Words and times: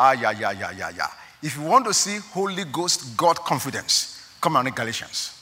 Ah, 0.00 0.12
yeah, 0.12 0.30
yeah, 0.30 0.52
yeah, 0.52 0.70
yeah, 0.70 0.90
yeah. 0.96 1.08
If 1.42 1.56
you 1.56 1.62
want 1.64 1.84
to 1.86 1.92
see 1.92 2.18
Holy 2.32 2.64
Ghost 2.64 3.16
God 3.16 3.36
confidence, 3.38 4.36
come 4.40 4.56
on 4.56 4.68
in 4.68 4.72
Galatians. 4.72 5.34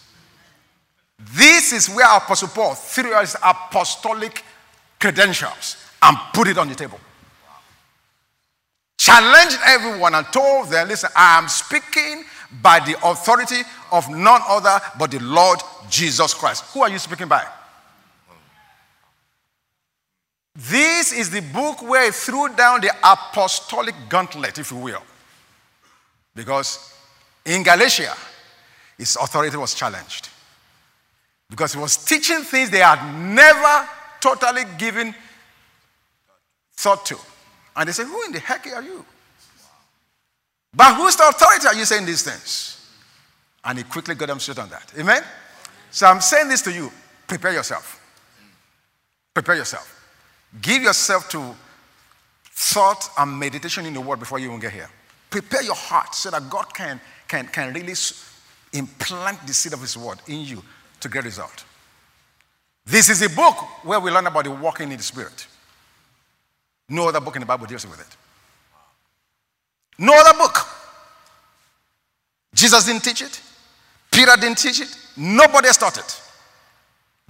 This 1.18 1.72
is 1.72 1.88
where 1.94 2.06
Apostle 2.16 2.48
Paul 2.48 2.74
threw 2.74 3.18
his 3.20 3.36
apostolic 3.42 4.42
credentials 4.98 5.76
and 6.02 6.16
put 6.32 6.48
it 6.48 6.56
on 6.56 6.68
the 6.68 6.74
table. 6.74 6.98
Challenged 8.98 9.58
everyone 9.66 10.14
and 10.14 10.26
told 10.32 10.70
them, 10.70 10.88
listen, 10.88 11.10
I 11.14 11.38
am 11.38 11.48
speaking 11.48 12.24
by 12.62 12.80
the 12.80 12.96
authority 13.04 13.60
of 13.92 14.08
none 14.08 14.40
other 14.48 14.80
but 14.98 15.10
the 15.10 15.18
Lord 15.20 15.60
Jesus 15.90 16.32
Christ. 16.32 16.64
Who 16.72 16.80
are 16.82 16.88
you 16.88 16.98
speaking 16.98 17.28
by? 17.28 17.46
This 20.56 21.12
is 21.12 21.28
the 21.28 21.42
book 21.42 21.82
where 21.82 22.06
he 22.06 22.10
threw 22.10 22.48
down 22.54 22.80
the 22.80 22.90
apostolic 23.04 23.94
gauntlet, 24.08 24.58
if 24.58 24.70
you 24.70 24.78
will. 24.78 25.02
Because 26.34 26.94
in 27.44 27.62
Galatia, 27.62 28.14
his 28.96 29.16
authority 29.20 29.58
was 29.58 29.74
challenged. 29.74 30.30
Because 31.50 31.74
he 31.74 31.78
was 31.78 32.02
teaching 32.02 32.40
things 32.40 32.70
they 32.70 32.78
had 32.78 33.14
never 33.18 33.86
totally 34.18 34.62
given 34.78 35.14
thought 36.74 37.04
to. 37.06 37.18
And 37.76 37.88
they 37.88 37.92
said, 37.92 38.06
Who 38.06 38.24
in 38.24 38.32
the 38.32 38.40
heck 38.40 38.66
are 38.68 38.82
you? 38.82 39.04
By 40.72 40.94
whose 40.94 41.14
authority 41.16 41.66
are 41.66 41.74
you 41.74 41.84
saying 41.84 42.06
these 42.06 42.22
things? 42.22 42.72
And 43.62 43.76
he 43.76 43.84
quickly 43.84 44.14
got 44.14 44.28
them 44.28 44.40
straight 44.40 44.58
on 44.58 44.70
that. 44.70 44.90
Amen? 44.98 45.22
So 45.90 46.06
I'm 46.06 46.20
saying 46.20 46.48
this 46.48 46.62
to 46.62 46.72
you 46.72 46.90
prepare 47.26 47.52
yourself. 47.52 48.00
Prepare 49.34 49.56
yourself. 49.56 49.95
Give 50.60 50.82
yourself 50.82 51.28
to 51.30 51.54
thought 52.44 53.10
and 53.18 53.38
meditation 53.38 53.86
in 53.86 53.94
the 53.94 54.00
word 54.00 54.18
before 54.18 54.38
you 54.38 54.48
even 54.48 54.60
get 54.60 54.72
here. 54.72 54.88
Prepare 55.30 55.62
your 55.62 55.74
heart 55.74 56.14
so 56.14 56.30
that 56.30 56.48
God 56.48 56.72
can, 56.72 57.00
can, 57.28 57.46
can 57.48 57.74
really 57.74 57.94
implant 58.72 59.46
the 59.46 59.52
seed 59.52 59.72
of 59.72 59.80
His 59.80 59.96
word 59.96 60.18
in 60.26 60.40
you 60.40 60.62
to 61.00 61.08
get 61.08 61.24
result. 61.24 61.64
This 62.86 63.08
is 63.08 63.20
a 63.22 63.28
book 63.28 63.56
where 63.84 64.00
we 64.00 64.10
learn 64.10 64.26
about 64.26 64.44
the 64.44 64.50
walking 64.50 64.90
in 64.90 64.96
the 64.96 65.02
Spirit. 65.02 65.46
No 66.88 67.08
other 67.08 67.20
book 67.20 67.36
in 67.36 67.40
the 67.40 67.46
Bible 67.46 67.66
deals 67.66 67.86
with 67.86 68.00
it. 68.00 68.16
No 69.98 70.14
other 70.14 70.38
book. 70.38 70.56
Jesus 72.54 72.86
didn't 72.86 73.02
teach 73.02 73.22
it. 73.22 73.40
Peter 74.10 74.32
didn't 74.40 74.58
teach 74.58 74.80
it. 74.80 74.96
Nobody 75.16 75.66
else 75.66 75.76
taught 75.76 75.98
it. 75.98 76.22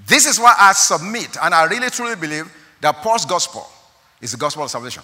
This 0.07 0.27
is 0.27 0.39
why 0.39 0.55
I 0.59 0.73
submit, 0.73 1.37
and 1.43 1.55
I 1.55 1.65
really 1.65 1.89
truly 1.89 2.17
believe 2.17 2.53
that 2.81 2.97
Paul's 3.03 3.25
gospel 3.25 3.67
is 4.21 4.33
the 4.33 4.39
gospel 4.39 4.65
of 4.65 4.71
salvation. 4.71 5.03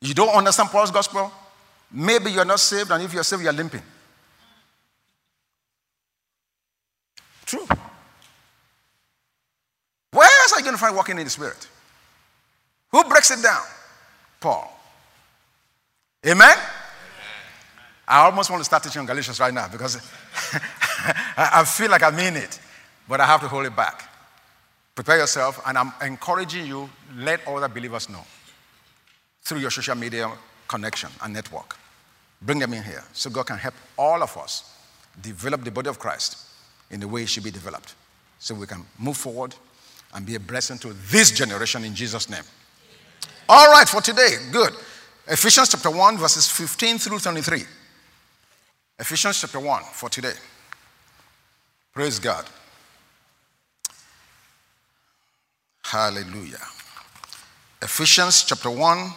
You 0.00 0.14
don't 0.14 0.34
understand 0.34 0.70
Paul's 0.70 0.90
gospel? 0.90 1.30
Maybe 1.90 2.32
you're 2.32 2.44
not 2.44 2.60
saved, 2.60 2.90
and 2.90 3.02
if 3.02 3.12
you're 3.12 3.22
saved, 3.22 3.42
you're 3.42 3.52
limping. 3.52 3.82
True. 7.46 7.66
Where 10.10 10.28
else 10.42 10.52
are 10.52 10.58
you 10.58 10.64
going 10.64 10.74
to 10.74 10.80
find 10.80 10.96
walking 10.96 11.18
in 11.18 11.24
the 11.24 11.30
Spirit? 11.30 11.68
Who 12.90 13.04
breaks 13.04 13.30
it 13.30 13.42
down? 13.42 13.62
Paul. 14.40 14.78
Amen? 16.26 16.48
Amen. 16.48 16.64
I 18.06 18.24
almost 18.24 18.50
want 18.50 18.60
to 18.60 18.64
start 18.64 18.82
teaching 18.82 19.00
on 19.00 19.06
Galatians 19.06 19.38
right 19.40 19.52
now 19.52 19.68
because 19.68 19.96
I 21.36 21.64
feel 21.64 21.90
like 21.90 22.02
I 22.02 22.10
mean 22.10 22.36
it, 22.36 22.58
but 23.08 23.20
I 23.20 23.26
have 23.26 23.40
to 23.40 23.48
hold 23.48 23.66
it 23.66 23.74
back. 23.74 24.11
Prepare 24.94 25.18
yourself, 25.18 25.60
and 25.66 25.78
I'm 25.78 25.92
encouraging 26.02 26.66
you, 26.66 26.88
let 27.16 27.46
other 27.46 27.68
believers 27.68 28.08
know 28.08 28.24
through 29.42 29.60
your 29.60 29.70
social 29.70 29.94
media 29.94 30.30
connection 30.68 31.10
and 31.22 31.32
network. 31.32 31.76
Bring 32.42 32.58
them 32.58 32.74
in 32.74 32.82
here 32.82 33.02
so 33.12 33.30
God 33.30 33.46
can 33.46 33.58
help 33.58 33.74
all 33.96 34.22
of 34.22 34.36
us 34.36 34.76
develop 35.20 35.64
the 35.64 35.70
body 35.70 35.88
of 35.88 35.98
Christ 35.98 36.36
in 36.90 37.00
the 37.00 37.08
way 37.08 37.22
it 37.22 37.28
should 37.28 37.44
be 37.44 37.50
developed 37.50 37.94
so 38.38 38.54
we 38.54 38.66
can 38.66 38.84
move 38.98 39.16
forward 39.16 39.54
and 40.14 40.26
be 40.26 40.34
a 40.34 40.40
blessing 40.40 40.78
to 40.78 40.92
this 41.10 41.30
generation 41.30 41.84
in 41.84 41.94
Jesus' 41.94 42.28
name. 42.28 42.42
All 43.48 43.70
right, 43.70 43.88
for 43.88 44.00
today, 44.00 44.36
good. 44.50 44.72
Ephesians 45.26 45.70
chapter 45.70 45.90
1, 45.90 46.18
verses 46.18 46.48
15 46.48 46.98
through 46.98 47.18
23. 47.18 47.62
Ephesians 48.98 49.40
chapter 49.40 49.60
1 49.60 49.82
for 49.92 50.08
today. 50.08 50.34
Praise 51.92 52.18
God. 52.18 52.44
Hallelujah. 55.84 56.60
Ephesians 57.82 58.44
chapter 58.44 58.70
1. 58.70 59.10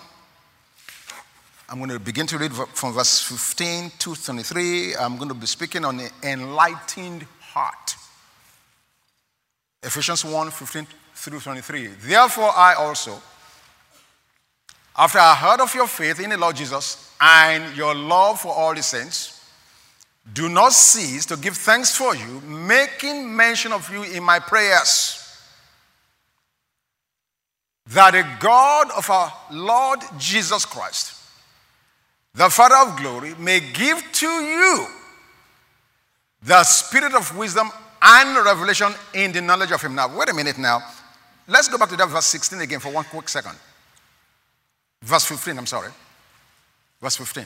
I'm 1.70 1.78
going 1.78 1.90
to 1.90 2.00
begin 2.00 2.28
to 2.28 2.38
read 2.38 2.54
from 2.54 2.94
verse 2.94 3.22
15 3.22 3.92
to 4.00 4.16
23. 4.16 4.96
I'm 4.96 5.18
going 5.18 5.30
to 5.30 5.36
be 5.36 5.46
speaking 5.46 5.86
on 5.86 5.98
the 5.98 6.10
enlightened 6.24 7.26
heart. 7.40 7.96
Ephesians 9.82 10.26
1 10.26 10.52
15 10.52 10.88
through 11.14 11.40
23. 11.40 11.88
Therefore, 11.88 12.52
I 12.56 12.76
also, 12.76 13.22
after 14.98 15.20
I 15.20 15.36
heard 15.36 15.62
of 15.62 15.74
your 15.74 15.88
faith 15.88 16.20
in 16.20 16.32
the 16.32 16.38
Lord 16.38 16.56
Jesus 16.56 17.16
and 17.22 17.76
your 17.78 17.96
love 17.96 18.42
for 18.42 18.54
all 18.54 18.74
the 18.74 18.84
saints, 18.84 19.48
do 20.34 20.50
not 20.50 20.74
cease 20.74 21.26
to 21.28 21.38
give 21.38 21.56
thanks 21.56 21.96
for 21.96 22.16
you, 22.16 22.42
making 22.42 23.36
mention 23.36 23.72
of 23.72 23.90
you 23.92 24.04
in 24.04 24.24
my 24.24 24.40
prayers 24.40 25.25
that 27.88 28.12
the 28.12 28.26
God 28.40 28.90
of 28.98 29.10
our 29.10 29.32
Lord 29.52 30.00
Jesus 30.18 30.66
Christ, 30.66 31.14
the 32.34 32.50
Father 32.50 32.90
of 32.90 32.98
glory, 32.98 33.36
may 33.36 33.60
give 33.60 34.04
to 34.14 34.28
you 34.28 34.88
the 36.42 36.64
spirit 36.64 37.14
of 37.14 37.36
wisdom 37.38 37.70
and 38.02 38.46
revelation 38.46 38.92
in 39.14 39.32
the 39.32 39.42
knowledge 39.42 39.72
of 39.72 39.82
Him. 39.82 39.96
Now, 39.96 40.16
wait 40.18 40.30
a 40.30 40.34
minute 40.34 40.58
now. 40.58 40.80
Let's 41.48 41.68
go 41.68 41.78
back 41.78 41.90
to 41.90 41.96
that 41.98 42.10
verse 42.10 42.26
16 42.26 42.60
again 42.60 42.80
for 42.80 42.92
one 42.92 43.06
quick 43.06 43.30
second. 43.30 43.56
Verse 45.02 45.26
15, 45.26 45.58
I'm 45.58 45.66
sorry. 45.68 45.92
Verse 47.00 47.18
15. 47.18 47.46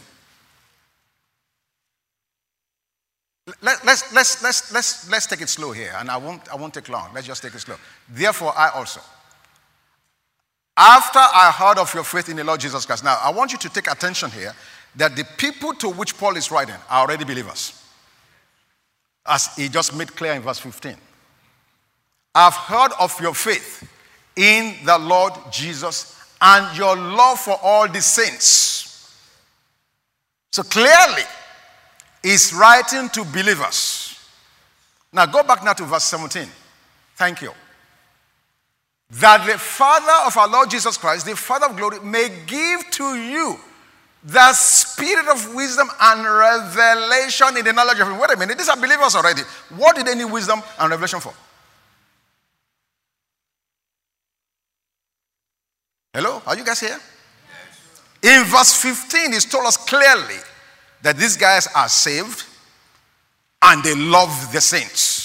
Let, 3.61 3.83
let's, 3.83 4.13
let's, 4.13 4.43
let's, 4.43 4.71
let's, 4.71 5.09
let's 5.09 5.25
take 5.25 5.41
it 5.41 5.49
slow 5.49 5.71
here, 5.71 5.91
and 5.97 6.09
I 6.09 6.17
won't, 6.17 6.47
I 6.49 6.55
won't 6.55 6.73
take 6.73 6.87
long. 6.87 7.09
Let's 7.13 7.27
just 7.27 7.41
take 7.41 7.53
it 7.53 7.59
slow. 7.59 7.75
Therefore, 8.07 8.53
I 8.55 8.69
also 8.69 9.01
after 10.79 11.19
I 11.19 11.51
heard 11.51 11.77
of 11.77 11.93
your 11.93 12.05
faith 12.05 12.29
in 12.29 12.37
the 12.37 12.43
Lord 12.45 12.61
Jesus 12.61 12.85
Christ. 12.85 13.03
Now, 13.03 13.19
I 13.21 13.31
want 13.31 13.51
you 13.51 13.57
to 13.57 13.69
take 13.69 13.91
attention 13.91 14.31
here 14.31 14.55
that 14.95 15.13
the 15.13 15.25
people 15.37 15.73
to 15.73 15.89
which 15.89 16.17
Paul 16.17 16.37
is 16.37 16.49
writing 16.49 16.75
are 16.89 17.05
already 17.05 17.25
believers. 17.25 17.73
As 19.25 19.53
he 19.57 19.67
just 19.67 19.93
made 19.93 20.15
clear 20.15 20.31
in 20.31 20.41
verse 20.41 20.57
15. 20.57 20.95
I've 22.33 22.53
heard 22.53 22.91
of 22.97 23.19
your 23.19 23.33
faith 23.33 23.87
in 24.37 24.73
the 24.85 24.97
Lord 24.97 25.33
Jesus 25.51 26.15
and 26.39 26.77
your 26.77 26.95
love 26.95 27.41
for 27.41 27.59
all 27.61 27.89
the 27.89 28.01
saints. 28.01 29.13
So 30.53 30.63
clearly, 30.63 31.23
he's 32.23 32.53
writing 32.53 33.09
to 33.09 33.25
believers. 33.25 34.17
Now 35.11 35.25
go 35.25 35.43
back 35.43 35.61
now 35.61 35.73
to 35.73 35.83
verse 35.83 36.05
17. 36.05 36.47
Thank 37.17 37.41
you 37.41 37.51
that 39.11 39.45
the 39.47 39.57
Father 39.57 40.27
of 40.27 40.37
our 40.37 40.47
Lord 40.47 40.69
Jesus 40.69 40.97
Christ, 40.97 41.25
the 41.25 41.35
Father 41.35 41.67
of 41.67 41.75
glory, 41.75 41.99
may 42.01 42.29
give 42.45 42.89
to 42.91 43.15
you 43.15 43.57
the 44.23 44.53
spirit 44.53 45.27
of 45.27 45.55
wisdom 45.55 45.89
and 45.99 46.23
revelation 46.23 47.57
in 47.57 47.65
the 47.65 47.73
knowledge 47.73 47.99
of 47.99 48.07
Him. 48.07 48.19
Wait 48.19 48.31
a 48.31 48.37
minute, 48.37 48.57
these 48.57 48.69
are 48.69 48.75
believers 48.75 49.15
already. 49.15 49.41
What 49.75 49.95
did 49.95 50.05
they 50.05 50.15
need 50.15 50.25
wisdom 50.25 50.61
and 50.77 50.89
revelation 50.91 51.19
for? 51.19 51.33
Hello, 56.13 56.41
are 56.45 56.57
you 56.57 56.65
guys 56.65 56.79
here? 56.79 56.99
In 58.21 58.43
verse 58.43 58.73
15, 58.81 59.33
He's 59.33 59.45
told 59.45 59.65
us 59.65 59.77
clearly 59.77 60.37
that 61.01 61.17
these 61.17 61.37
guys 61.37 61.67
are 61.73 61.87
saved 61.87 62.43
and 63.61 63.83
they 63.83 63.95
love 63.95 64.51
the 64.51 64.59
saints. 64.61 65.18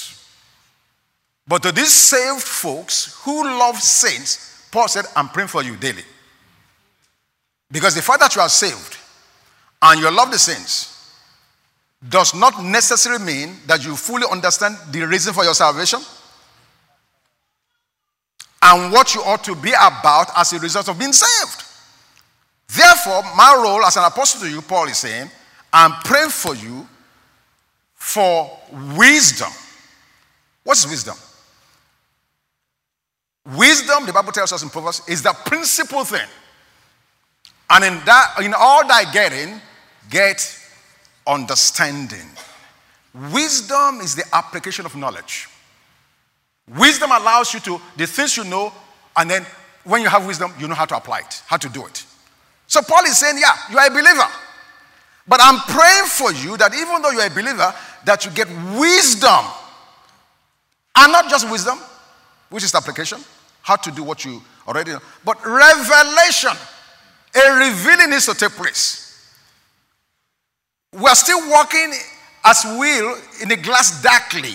But 1.46 1.62
to 1.64 1.73
these 1.73 1.93
saved 1.93 2.43
folks 2.43 3.20
who 3.23 3.44
love 3.44 3.76
saints, 3.81 4.69
Paul 4.70 4.88
said, 4.88 5.05
I'm 5.14 5.29
praying 5.29 5.49
for 5.49 5.62
you 5.62 5.76
daily. 5.76 6.05
Because 7.70 7.94
the 7.94 8.02
fact 8.02 8.20
that 8.20 8.35
you 8.35 8.41
are 8.41 8.49
saved 8.49 8.96
and 9.82 10.00
you 10.00 10.11
love 10.11 10.31
the 10.31 10.38
saints 10.38 10.91
does 12.08 12.35
not 12.35 12.62
necessarily 12.62 13.25
mean 13.25 13.56
that 13.67 13.85
you 13.85 13.96
fully 13.96 14.26
understand 14.31 14.76
the 14.91 15.06
reason 15.06 15.32
for 15.35 15.44
your 15.44 15.55
salvation 15.55 16.00
and 18.62 18.93
what 18.93 19.14
you 19.14 19.23
ought 19.23 19.44
to 19.44 19.55
be 19.55 19.70
about 19.70 20.29
as 20.37 20.52
a 20.52 20.58
result 20.58 20.88
of 20.88 20.99
being 20.99 21.12
saved. 21.12 21.64
Therefore, 22.69 23.23
my 23.37 23.61
role 23.62 23.85
as 23.85 23.97
an 23.97 24.05
apostle 24.05 24.40
to 24.40 24.49
you, 24.49 24.62
Paul 24.62 24.88
is 24.88 24.99
saying, 24.99 25.31
I'm 25.73 25.93
praying 26.02 26.31
for 26.31 26.55
you 26.55 26.87
for 27.94 28.58
wisdom. 28.97 29.50
What's 30.62 30.87
wisdom? 30.87 31.17
Wisdom, 33.46 34.06
the 34.06 34.12
Bible 34.12 34.32
tells 34.32 34.52
us 34.52 34.62
in 34.62 34.70
Proverbs, 34.70 35.02
is 35.08 35.23
the 35.23 35.35
principal 35.44 36.05
thing 36.05 36.26
And 37.70 37.85
in 37.85 38.05
that, 38.05 38.37
in 38.43 38.55
all 38.56 38.87
thy 38.87 39.11
getting, 39.12 39.61
get 40.11 40.58
understanding. 41.26 42.29
Wisdom 43.32 44.00
is 44.00 44.14
the 44.14 44.25
application 44.32 44.87
of 44.87 44.94
knowledge. 44.96 45.49
Wisdom 46.76 47.11
allows 47.11 47.52
you 47.55 47.61
to, 47.61 47.81
the 47.96 48.06
things 48.06 48.37
you 48.37 48.44
know, 48.44 48.73
and 49.17 49.31
then 49.31 49.44
when 49.85 50.02
you 50.02 50.08
have 50.08 50.26
wisdom, 50.26 50.52
you 50.58 50.67
know 50.69 50.75
how 50.75 50.85
to 50.85 50.97
apply 50.97 51.20
it, 51.20 51.43
how 51.47 51.56
to 51.56 51.69
do 51.69 51.85
it. 51.87 52.05
So 52.67 52.81
Paul 52.82 53.05
is 53.05 53.19
saying, 53.19 53.38
yeah, 53.38 53.55
you 53.70 53.79
are 53.79 53.87
a 53.87 53.90
believer. 53.90 54.29
But 55.26 55.40
I'm 55.43 55.58
praying 55.61 56.06
for 56.06 56.32
you 56.32 56.56
that 56.56 56.75
even 56.75 57.02
though 57.02 57.11
you're 57.11 57.26
a 57.26 57.31
believer, 57.31 57.75
that 58.05 58.25
you 58.25 58.31
get 58.31 58.49
wisdom. 58.79 59.44
And 60.97 61.12
not 61.12 61.29
just 61.29 61.50
wisdom, 61.50 61.79
which 62.50 62.64
is 62.64 62.75
application, 62.75 63.19
how 63.64 63.76
to 63.76 63.90
do 63.90 64.05
what 64.05 64.25
you 64.25 64.43
already 64.69 64.93
know, 64.93 65.00
but 65.25 65.44
revelation. 65.44 66.52
A 67.34 67.50
revealing 67.58 68.11
needs 68.11 68.26
to 68.26 68.34
take 68.34 68.52
place. 68.52 69.28
We're 70.93 71.14
still 71.16 71.50
walking 71.50 71.93
as 72.44 72.62
will 72.64 73.16
in 73.43 73.50
a 73.50 73.56
glass 73.56 74.02
darkly. 74.02 74.55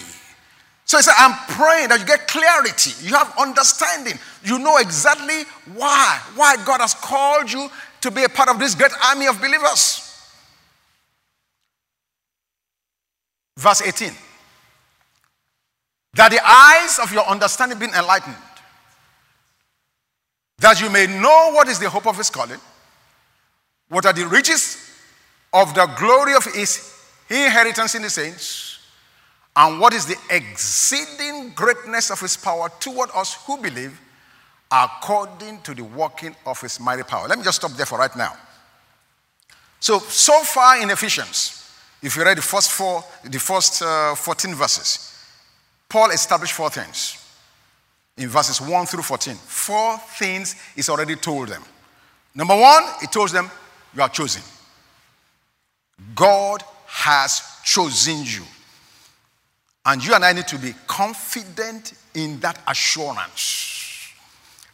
So 0.86 0.98
he 0.98 1.04
said, 1.04 1.16
I'm 1.18 1.34
praying 1.50 1.90
that 1.90 2.00
you 2.00 2.06
get 2.06 2.28
clarity. 2.28 2.92
You 3.06 3.16
have 3.16 3.34
understanding. 3.38 4.14
You 4.44 4.60
know 4.60 4.78
exactly 4.78 5.44
why. 5.76 6.22
Why 6.36 6.56
God 6.66 6.80
has 6.80 6.94
called 6.94 7.52
you 7.52 7.70
to 8.02 8.12
be 8.12 8.24
a 8.24 8.30
part 8.30 8.50
of 8.50 8.60
this 8.60 8.76
great 8.76 8.92
army 9.04 9.28
of 9.28 9.40
believers. 9.42 10.06
Verse 13.58 13.82
18. 13.82 14.14
That 16.14 16.32
the 16.32 16.40
eyes 16.44 17.00
of 17.00 17.14
your 17.14 17.28
understanding 17.28 17.78
be 17.78 17.86
enlightened, 17.86 18.36
that 20.60 20.82
you 20.82 20.90
may 20.90 21.08
know 21.08 21.52
what 21.54 21.68
is 21.68 21.80
the 21.80 21.90
hope 21.90 22.08
of 22.08 22.18
his 22.18 22.30
calling, 22.30 22.60
what 23.88 24.06
are 24.06 24.14
the 24.14 24.28
riches 24.28 24.90
of 25.54 25.74
the 25.74 25.86
glory 25.98 26.36
of 26.36 26.46
his 26.46 26.94
inheritance 27.30 27.96
in 27.96 28.02
the 28.02 28.10
saints, 28.10 28.80
and 29.56 29.80
what 29.80 29.94
is 29.94 30.06
the 30.06 30.16
exceeding 30.30 31.52
greatness 31.56 32.12
of 32.12 32.20
his 32.20 32.38
power 32.38 32.70
toward 32.80 33.10
us 33.16 33.36
who 33.46 33.58
believe, 33.58 34.00
according 34.72 35.62
to 35.62 35.74
the 35.74 35.84
working 35.84 36.36
of 36.46 36.60
his 36.62 36.80
mighty 36.80 37.04
power. 37.04 37.28
Let 37.28 37.38
me 37.38 37.44
just 37.44 37.58
stop 37.58 37.72
there 37.72 37.86
for 37.86 37.98
right 37.98 38.16
now. 38.16 38.34
So, 39.80 40.00
so 40.00 40.42
far 40.44 40.82
in 40.82 40.90
Ephesians, 40.90 41.56
if 42.02 42.16
you 42.16 42.24
read 42.24 42.38
the 42.38 42.42
first 42.42 42.72
four, 42.72 43.04
the 43.24 43.40
first 43.40 43.82
uh, 43.82 44.14
14 44.14 44.54
verses, 44.56 45.16
Paul 45.88 46.12
established 46.12 46.54
four 46.54 46.70
things 46.70 47.19
in 48.20 48.30
verses 48.30 48.62
1 48.62 48.86
through 48.86 49.02
14. 49.02 49.36
Four 49.36 49.98
things 49.98 50.56
he's 50.76 50.90
already 50.90 51.16
told 51.16 51.48
them. 51.48 51.64
Number 52.36 52.56
one, 52.56 52.84
he 53.02 53.08
told 53.08 53.30
them, 53.30 53.50
You 53.96 54.02
are 54.04 54.10
chosen. 54.10 54.44
God 56.14 56.64
has 56.86 57.42
chosen 57.64 58.24
you. 58.24 58.44
And 59.86 60.06
you 60.06 60.14
and 60.14 60.24
I 60.24 60.34
need 60.34 60.48
to 60.48 60.58
be 60.58 60.74
confident 60.86 61.94
in 62.14 62.40
that 62.42 62.62
assurance. 62.68 64.14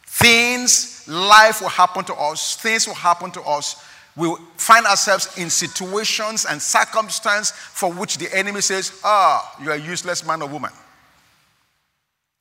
Things, 0.06 1.06
life 1.08 1.62
will 1.62 1.68
happen 1.68 2.04
to 2.04 2.14
us, 2.14 2.56
things 2.56 2.86
will 2.86 2.94
happen 2.94 3.30
to 3.30 3.42
us 3.42 3.82
we 4.16 4.34
find 4.56 4.86
ourselves 4.86 5.36
in 5.36 5.50
situations 5.50 6.46
and 6.46 6.60
circumstances 6.60 7.54
for 7.54 7.92
which 7.92 8.16
the 8.16 8.34
enemy 8.34 8.62
says, 8.62 8.98
Ah, 9.04 9.54
you're 9.62 9.74
a 9.74 9.80
useless 9.80 10.26
man 10.26 10.40
or 10.40 10.48
woman. 10.48 10.72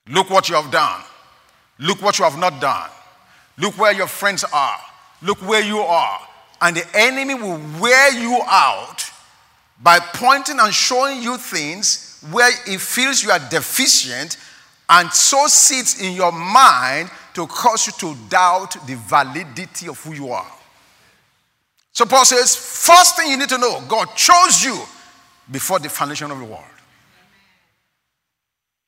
Look 0.10 0.30
what 0.30 0.50
you 0.50 0.56
have 0.56 0.72
done. 0.72 1.02
Look 1.80 2.02
what 2.02 2.20
you 2.20 2.26
have 2.26 2.38
not 2.38 2.62
done. 2.62 2.90
Look 3.58 3.78
where 3.78 3.94
your 3.94 4.08
friends 4.08 4.44
are. 4.54 4.80
Look 5.22 5.40
where 5.48 5.64
you 5.64 5.80
are. 5.80 6.20
And 6.62 6.76
the 6.76 6.86
enemy 6.94 7.34
will 7.34 7.60
wear 7.82 8.14
you 8.14 8.42
out 8.46 9.04
by 9.82 10.00
pointing 10.00 10.60
and 10.60 10.74
showing 10.74 11.22
you 11.22 11.38
things 11.38 12.24
where 12.32 12.52
he 12.66 12.78
feels 12.78 13.24
you 13.24 13.32
are 13.32 13.40
deficient 13.50 14.38
and 14.90 15.12
so 15.12 15.48
sits 15.48 16.02
in 16.02 16.14
your 16.14 16.32
mind 16.32 17.10
to 17.34 17.48
cause 17.48 17.88
you 17.88 17.94
to 18.00 18.16
doubt 18.30 18.76
the 18.88 18.96
validity 18.96 19.88
of 19.88 20.02
who 20.04 20.14
you 20.14 20.30
are. 20.30 20.52
So 21.92 22.06
Paul 22.06 22.26
says, 22.26 22.56
first 22.56 23.18
thing 23.18 23.32
you 23.32 23.38
need 23.38 23.50
to 23.50 23.58
know, 23.58 23.82
God 23.88 24.08
chose 24.16 24.64
you 24.64 24.80
before 25.52 25.80
the 25.80 25.90
foundation 25.90 26.30
of 26.32 26.40
the 26.40 26.46
world. 26.46 26.64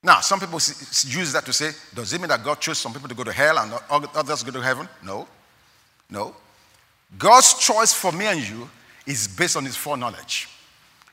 Now, 0.08 0.22
some 0.22 0.40
people 0.40 0.56
use 0.56 1.34
that 1.34 1.44
to 1.44 1.52
say, 1.52 1.72
does 1.94 2.14
it 2.14 2.22
mean 2.22 2.30
that 2.30 2.42
God 2.42 2.62
chose 2.62 2.78
some 2.78 2.94
people 2.94 3.10
to 3.10 3.14
go 3.14 3.26
to 3.26 3.34
hell 3.34 3.60
and 3.60 3.74
others 4.16 4.42
go 4.42 4.52
to 4.52 4.62
heaven? 4.62 4.88
No. 5.04 5.28
No. 6.10 6.34
God's 7.18 7.56
choice 7.56 7.92
for 7.92 8.14
me 8.14 8.26
and 8.26 8.40
you 8.40 8.70
is 9.06 9.28
based 9.28 9.58
on 9.58 9.66
his 9.66 9.76
foreknowledge. 9.76 10.48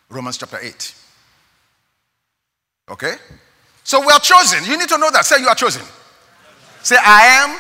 Romans 0.09 0.39
chapter 0.39 0.61
8. 0.63 0.95
Okay? 2.93 3.15
So 3.83 3.99
we 3.99 4.13
are 4.13 4.21
chosen. 4.21 4.65
You 4.65 4.79
need 4.79 4.89
to 4.89 4.99
know 4.99 5.11
that. 5.11 5.25
Say, 5.25 5.41
you 5.41 5.49
are 5.49 5.57
chosen. 5.57 5.83
Say, 6.85 6.97
I 6.97 7.27
am, 7.43 7.51
I 7.51 7.55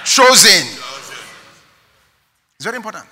am 0.00 0.04
chosen. 0.04 0.66
chosen. 0.66 1.24
It's 2.56 2.64
very 2.64 2.76
important. 2.76 3.06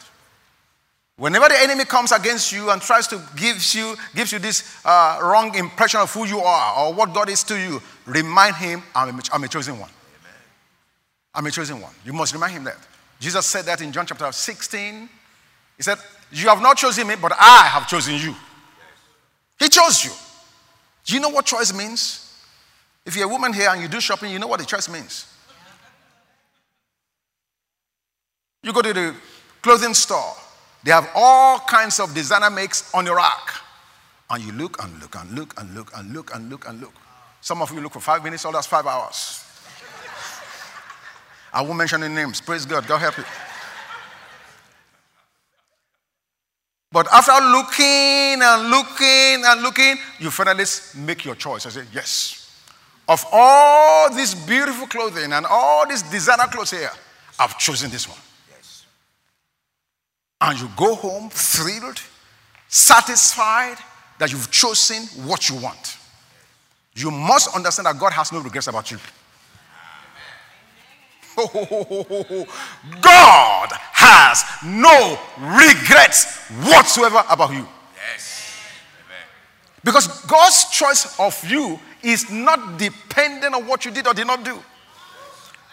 Whenever 1.19 1.49
the 1.49 1.61
enemy 1.61 1.85
comes 1.85 2.13
against 2.13 2.53
you 2.53 2.71
and 2.71 2.81
tries 2.81 3.09
to 3.09 3.21
give 3.35 3.57
you, 3.75 3.97
gives 4.15 4.31
you 4.31 4.39
this 4.39 4.81
uh, 4.85 5.19
wrong 5.21 5.53
impression 5.57 5.99
of 6.01 6.13
who 6.15 6.25
you 6.25 6.39
are 6.39 6.79
or 6.79 6.95
what 6.95 7.13
God 7.13 7.29
is 7.29 7.43
to 7.43 7.59
you, 7.59 7.83
remind 8.07 8.55
him, 8.55 8.85
I'm 8.95 9.19
a, 9.19 9.23
I'm 9.33 9.43
a 9.43 9.49
chosen 9.49 9.81
one. 9.81 9.91
Amen. 10.21 10.37
I'm 11.35 11.47
a 11.47 11.51
chosen 11.51 11.81
one. 11.81 11.93
You 12.05 12.13
must 12.13 12.33
remind 12.33 12.53
him 12.53 12.63
that. 12.65 12.77
Jesus 13.19 13.45
said 13.47 13.65
that 13.65 13.81
in 13.81 13.91
John 13.91 14.07
chapter 14.07 14.31
16. 14.31 15.09
He 15.77 15.83
said, 15.83 15.99
You 16.31 16.51
have 16.51 16.63
not 16.63 16.77
chosen 16.77 17.09
me, 17.09 17.17
but 17.21 17.33
I 17.33 17.67
have 17.67 17.89
chosen 17.89 18.15
you. 18.15 18.31
Yes. 18.31 18.37
He 19.59 19.69
chose 19.69 20.05
you. 20.05 20.13
Do 21.05 21.15
you 21.15 21.21
know 21.21 21.31
what 21.31 21.47
choice 21.47 21.75
means? 21.75 22.33
If 23.05 23.17
you're 23.17 23.27
a 23.27 23.29
woman 23.29 23.53
here 23.53 23.71
and 23.73 23.83
you 23.83 23.89
do 23.89 24.01
shopping, 24.01 24.31
you 24.31 24.39
know 24.39 24.47
what 24.47 24.61
the 24.61 24.67
choice 24.67 24.89
means. 24.89 25.27
You 28.63 28.73
go 28.73 28.83
to 28.83 28.93
the 28.93 29.17
clothing 29.63 29.95
store 29.95 30.37
they 30.85 30.91
have 30.91 31.11
all 31.15 31.59
kinds 31.61 32.01
of 32.01 32.15
designer 32.15 32.51
makes 32.51 32.93
on 32.95 33.07
your 33.07 33.17
rack. 33.17 33.63
And 34.31 34.45
you 34.45 34.53
look 34.53 34.83
and 34.83 35.01
look 35.01 35.15
and 35.17 35.31
look 35.33 35.59
and 35.61 35.75
look 35.75 35.91
and 35.97 36.13
look 36.13 36.35
and 36.35 36.51
look 36.51 36.69
and 36.69 36.81
look. 36.81 36.93
Some 37.41 37.63
of 37.63 37.73
you 37.73 37.81
look 37.81 37.93
for 37.93 38.01
five 38.01 38.23
minutes, 38.23 38.45
others 38.45 38.67
five 38.67 38.87
hours. 38.87 39.45
I 41.53 41.63
won't 41.63 41.79
mention 41.79 42.03
any 42.03 42.15
names. 42.15 42.41
Praise 42.41 42.67
God. 42.67 42.87
God 42.87 42.99
help 42.99 43.17
you. 43.17 43.25
But 46.93 47.07
after 47.13 47.33
looking 47.33 48.43
and 48.43 48.71
looking 48.71 49.45
and 49.45 49.63
looking, 49.63 49.97
you 50.19 50.31
finally 50.31 50.65
make 50.97 51.25
your 51.25 51.35
choice. 51.35 51.67
I 51.67 51.71
say, 51.71 51.85
yes. 51.93 52.65
Of 53.09 53.25
all 53.33 54.15
this 54.15 54.35
beautiful 54.35 54.87
clothing 54.87 55.33
and 55.33 55.47
all 55.47 55.87
these 55.87 56.03
designer 56.03 56.47
clothes 56.47 56.71
here, 56.71 56.91
I've 57.39 57.59
chosen 57.59 57.91
this 57.91 58.09
one 58.09 58.19
and 60.41 60.61
you 60.61 60.69
go 60.77 60.95
home 60.95 61.31
thrilled, 61.31 62.01
satisfied 62.69 63.77
that 64.19 64.33
you've 64.33 64.51
chosen 64.51 65.05
what 65.27 65.49
you 65.49 65.57
want. 65.57 65.97
You 66.95 67.11
must 67.11 67.55
understand 67.55 67.87
that 67.87 67.99
God 67.99 68.13
has 68.13 68.33
no 68.33 68.41
regrets 68.41 68.67
about 68.67 68.91
you. 68.91 68.99
God 73.01 73.69
has 73.93 74.45
no 74.65 75.19
regrets 75.39 76.39
whatsoever 76.65 77.23
about 77.31 77.53
you. 77.53 77.67
Yes. 77.95 78.57
Because 79.85 80.09
God's 80.27 80.69
choice 80.71 81.19
of 81.21 81.45
you 81.49 81.79
is 82.03 82.31
not 82.31 82.79
dependent 82.79 83.55
on 83.55 83.67
what 83.67 83.85
you 83.85 83.93
did 83.93 84.07
or 84.09 84.15
did 84.15 84.27
not 84.27 84.45
do. 84.45 84.59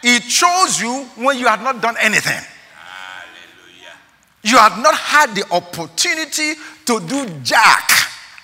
He 0.04 0.20
chose 0.20 0.80
you 0.80 1.06
when 1.16 1.40
you 1.40 1.48
had 1.48 1.64
not 1.64 1.82
done 1.82 1.96
anything. 2.00 2.40
You 4.46 4.60
had 4.60 4.80
not 4.84 4.94
had 4.94 5.34
the 5.34 5.44
opportunity 5.52 6.54
to 6.86 7.00
do 7.08 7.28
jack. 7.42 7.90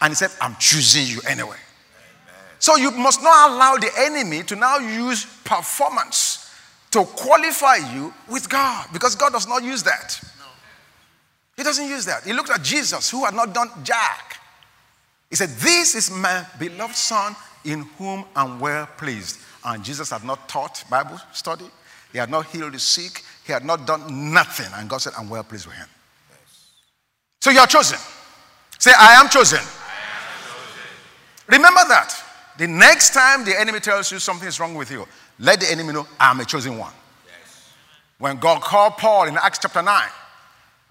And 0.01 0.09
he 0.09 0.15
said, 0.15 0.31
I'm 0.41 0.55
choosing 0.55 1.05
you 1.05 1.21
anyway. 1.27 1.49
Amen. 1.49 2.41
So 2.57 2.75
you 2.75 2.89
must 2.89 3.21
not 3.21 3.51
allow 3.51 3.75
the 3.75 3.91
enemy 3.99 4.41
to 4.43 4.55
now 4.55 4.79
use 4.79 5.25
performance 5.43 6.51
to 6.89 7.03
qualify 7.03 7.75
you 7.93 8.11
with 8.27 8.49
God 8.49 8.87
because 8.91 9.13
God 9.13 9.31
does 9.31 9.47
not 9.47 9.63
use 9.63 9.83
that. 9.83 10.19
No. 10.39 10.45
He 11.55 11.61
doesn't 11.61 11.87
use 11.87 12.05
that. 12.05 12.23
He 12.23 12.33
looked 12.33 12.49
at 12.49 12.63
Jesus 12.63 13.11
who 13.11 13.23
had 13.23 13.35
not 13.35 13.53
done 13.53 13.69
jack. 13.83 14.39
He 15.29 15.35
said, 15.35 15.49
This 15.49 15.93
is 15.93 16.09
my 16.09 16.43
beloved 16.57 16.95
Son 16.95 17.35
in 17.63 17.81
whom 17.99 18.25
I'm 18.35 18.59
well 18.59 18.87
pleased. 18.97 19.37
And 19.63 19.83
Jesus 19.83 20.09
had 20.09 20.23
not 20.23 20.49
taught 20.49 20.83
Bible 20.89 21.19
study, 21.31 21.65
he 22.11 22.17
had 22.17 22.31
not 22.31 22.47
healed 22.47 22.73
the 22.73 22.79
sick, 22.79 23.23
he 23.45 23.53
had 23.53 23.65
not 23.65 23.85
done 23.85 24.31
nothing. 24.33 24.67
And 24.75 24.89
God 24.89 24.99
said, 24.99 25.13
I'm 25.17 25.29
well 25.29 25.43
pleased 25.43 25.67
with 25.67 25.75
him. 25.75 25.87
Yes. 26.29 26.69
So 27.39 27.49
you 27.49 27.59
are 27.59 27.67
chosen. 27.67 27.99
Say, 28.77 28.91
I 28.97 29.13
am 29.13 29.29
chosen. 29.29 29.59
I 29.59 29.61
am 29.61 30.43
chosen. 30.43 30.81
Remember 31.47 31.81
that. 31.87 32.15
The 32.57 32.67
next 32.67 33.13
time 33.13 33.45
the 33.45 33.59
enemy 33.59 33.79
tells 33.79 34.11
you 34.11 34.19
something 34.19 34.47
is 34.47 34.59
wrong 34.59 34.75
with 34.75 34.91
you, 34.91 35.07
let 35.39 35.59
the 35.59 35.71
enemy 35.71 35.93
know, 35.93 36.05
I'm 36.19 36.39
a 36.39 36.45
chosen 36.45 36.77
one. 36.77 36.93
Yes. 37.25 37.73
When 38.19 38.37
God 38.37 38.61
called 38.61 38.97
Paul 38.97 39.27
in 39.27 39.37
Acts 39.37 39.59
chapter 39.59 39.81
9, 39.81 40.09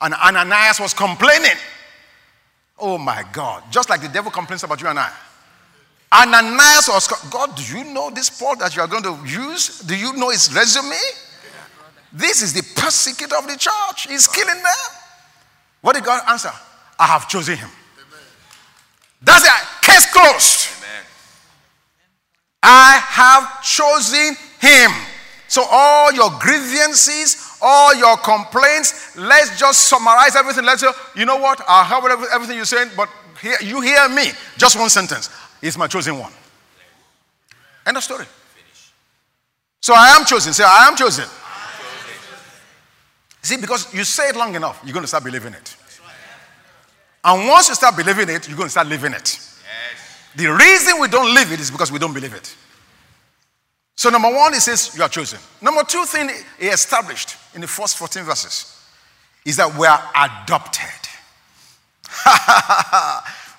and 0.01 0.15
Ananias 0.15 0.81
was 0.81 0.95
complaining. 0.95 1.57
Oh 2.79 2.97
my 2.97 3.25
God, 3.33 3.63
just 3.71 3.91
like 3.91 4.01
the 4.01 4.09
devil 4.09 4.31
complains 4.31 4.65
about 4.65 4.81
you 4.81 4.89
and 4.89 4.99
I. 4.99 5.13
Ananias 6.13 6.89
was, 6.89 7.07
God, 7.31 7.55
do 7.55 7.63
you 7.63 7.85
know 7.93 8.11
this 8.11 8.31
Paul 8.31 8.57
that 8.57 8.75
you 8.75 8.83
are 8.83 8.89
going 8.89 9.05
to 9.05 9.17
use? 9.27 9.81
Do 9.81 9.97
you 9.97 10.13
know 10.15 10.31
his 10.31 10.53
resume? 10.53 10.97
This 12.13 12.43
is 12.43 12.53
the 12.53 12.63
persecutor 12.81 13.37
of 13.37 13.47
the 13.47 13.57
church. 13.57 14.09
He's 14.09 14.27
killing 14.27 14.57
them. 14.57 14.75
What 15.81 15.95
did 15.95 16.05
God 16.05 16.23
answer? 16.29 16.51
I 16.99 17.07
have 17.07 17.29
chosen 17.29 17.57
him. 17.57 17.71
That's 19.23 19.45
it. 19.45 19.83
Case 19.83 20.13
closed. 20.13 20.69
I 22.63 23.01
have 23.03 23.63
chosen 23.63 24.37
him. 24.61 24.91
So, 25.49 25.65
all 25.69 26.13
your 26.13 26.31
grievances, 26.39 27.59
all 27.61 27.95
your 27.95 28.17
complaints, 28.19 29.17
let's 29.17 29.59
just 29.59 29.89
summarize 29.89 30.37
everything. 30.37 30.65
Let's 30.65 30.81
say, 30.81 30.89
you 31.17 31.25
know 31.25 31.39
what? 31.39 31.61
I 31.67 31.85
heard 31.85 32.05
everything 32.33 32.57
you're 32.57 32.65
saying, 32.65 32.91
but 32.97 33.09
here, 33.43 33.57
you 33.61 33.81
hear 33.81 34.09
me. 34.09 34.31
Just 34.57 34.79
one 34.79 34.91
sentence. 34.91 35.29
He's 35.61 35.77
my 35.77 35.89
chosen 35.89 36.19
one. 36.19 36.33
End 37.85 37.97
of 37.97 38.05
story. 38.05 38.27
So, 39.81 39.95
I 39.97 40.11
am 40.11 40.25
chosen. 40.25 40.53
Say, 40.53 40.65
I 40.65 40.87
am 40.87 40.95
chosen. 40.95 41.25
See, 43.43 43.57
because 43.57 43.93
you 43.95 44.05
say 44.05 44.29
it 44.29 44.37
long 44.37 44.55
enough, 44.55 44.81
you're 44.85 44.93
going 44.93 45.05
to 45.05 45.09
start 45.09 45.25
believing 45.25 45.55
it. 45.55 45.77
And 47.25 47.49
once 47.49 47.69
you 47.69 47.75
start 47.75 47.97
believing 47.97 48.29
it, 48.29 48.49
you're 48.49 48.57
going 48.57 48.67
to 48.67 48.71
start 48.71 48.87
living 48.87 49.13
it. 49.13 49.39
The 50.37 50.47
reason 50.47 51.01
we 51.01 51.09
don't 51.09 51.35
live 51.35 51.53
it 51.53 51.61
is 51.61 51.71
because 51.71 51.91
we 51.91 51.99
don't 51.99 52.15
believe 52.15 52.35
it. 52.35 52.55
So, 53.97 54.09
number 54.09 54.35
one, 54.35 54.55
it 54.55 54.61
says 54.61 54.97
you 54.97 55.03
are 55.03 55.09
chosen. 55.09 55.39
Number 55.61 55.83
two 55.85 56.05
thing 56.07 56.31
he 56.59 56.69
established 56.69 57.37
in 57.55 57.61
the 57.61 57.67
first 57.67 57.99
14 57.99 58.23
verses 58.25 58.81
is 59.45 59.57
that 59.57 59.77
we 59.77 59.87
are 59.87 60.03
adopted. 60.17 60.85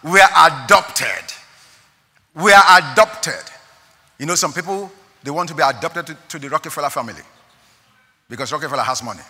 we 0.11 0.19
are 0.19 0.63
adopted. 0.65 1.33
We 2.33 2.51
are 2.53 2.63
adopted. 2.79 3.43
You 4.17 4.25
know, 4.25 4.35
some 4.35 4.53
people, 4.53 4.91
they 5.23 5.31
want 5.31 5.49
to 5.49 5.55
be 5.55 5.63
adopted 5.63 6.07
to, 6.07 6.17
to 6.29 6.39
the 6.39 6.49
Rockefeller 6.49 6.89
family 6.89 7.21
because 8.29 8.51
Rockefeller 8.51 8.83
has 8.83 9.03
money. 9.03 9.21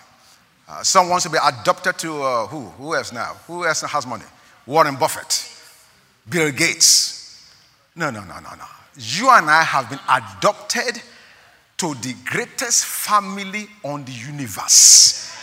Uh, 0.72 0.82
some 0.84 1.10
wants 1.10 1.26
to 1.26 1.30
be 1.30 1.38
adopted 1.44 1.98
to 1.98 2.24
uh, 2.24 2.48
who? 2.48 2.62
Who 2.62 2.96
else 2.96 3.12
now? 3.12 3.36
Who 3.48 3.66
else 3.66 3.82
has 3.82 4.08
money? 4.08 4.24
Warren 4.66 4.96
Buffett, 4.96 5.52
Bill 6.30 6.50
Gates. 6.52 7.52
No, 7.94 8.10
no, 8.10 8.22
no, 8.22 8.36
no, 8.36 8.56
no. 8.56 8.66
You 8.96 9.30
and 9.32 9.50
I 9.50 9.64
have 9.64 9.90
been 9.90 10.00
adopted 10.08 11.02
to 11.78 11.94
the 11.96 12.16
greatest 12.24 12.86
family 12.86 13.68
on 13.84 14.06
the 14.06 14.14
universe. 14.14 15.36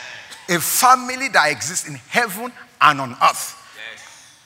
A 0.49 0.59
family 0.59 1.29
that 1.29 1.51
exists 1.53 1.87
in 1.87 1.97
heaven 1.97 2.51
and 2.81 3.01
on 3.01 3.17
earth. 3.23 3.57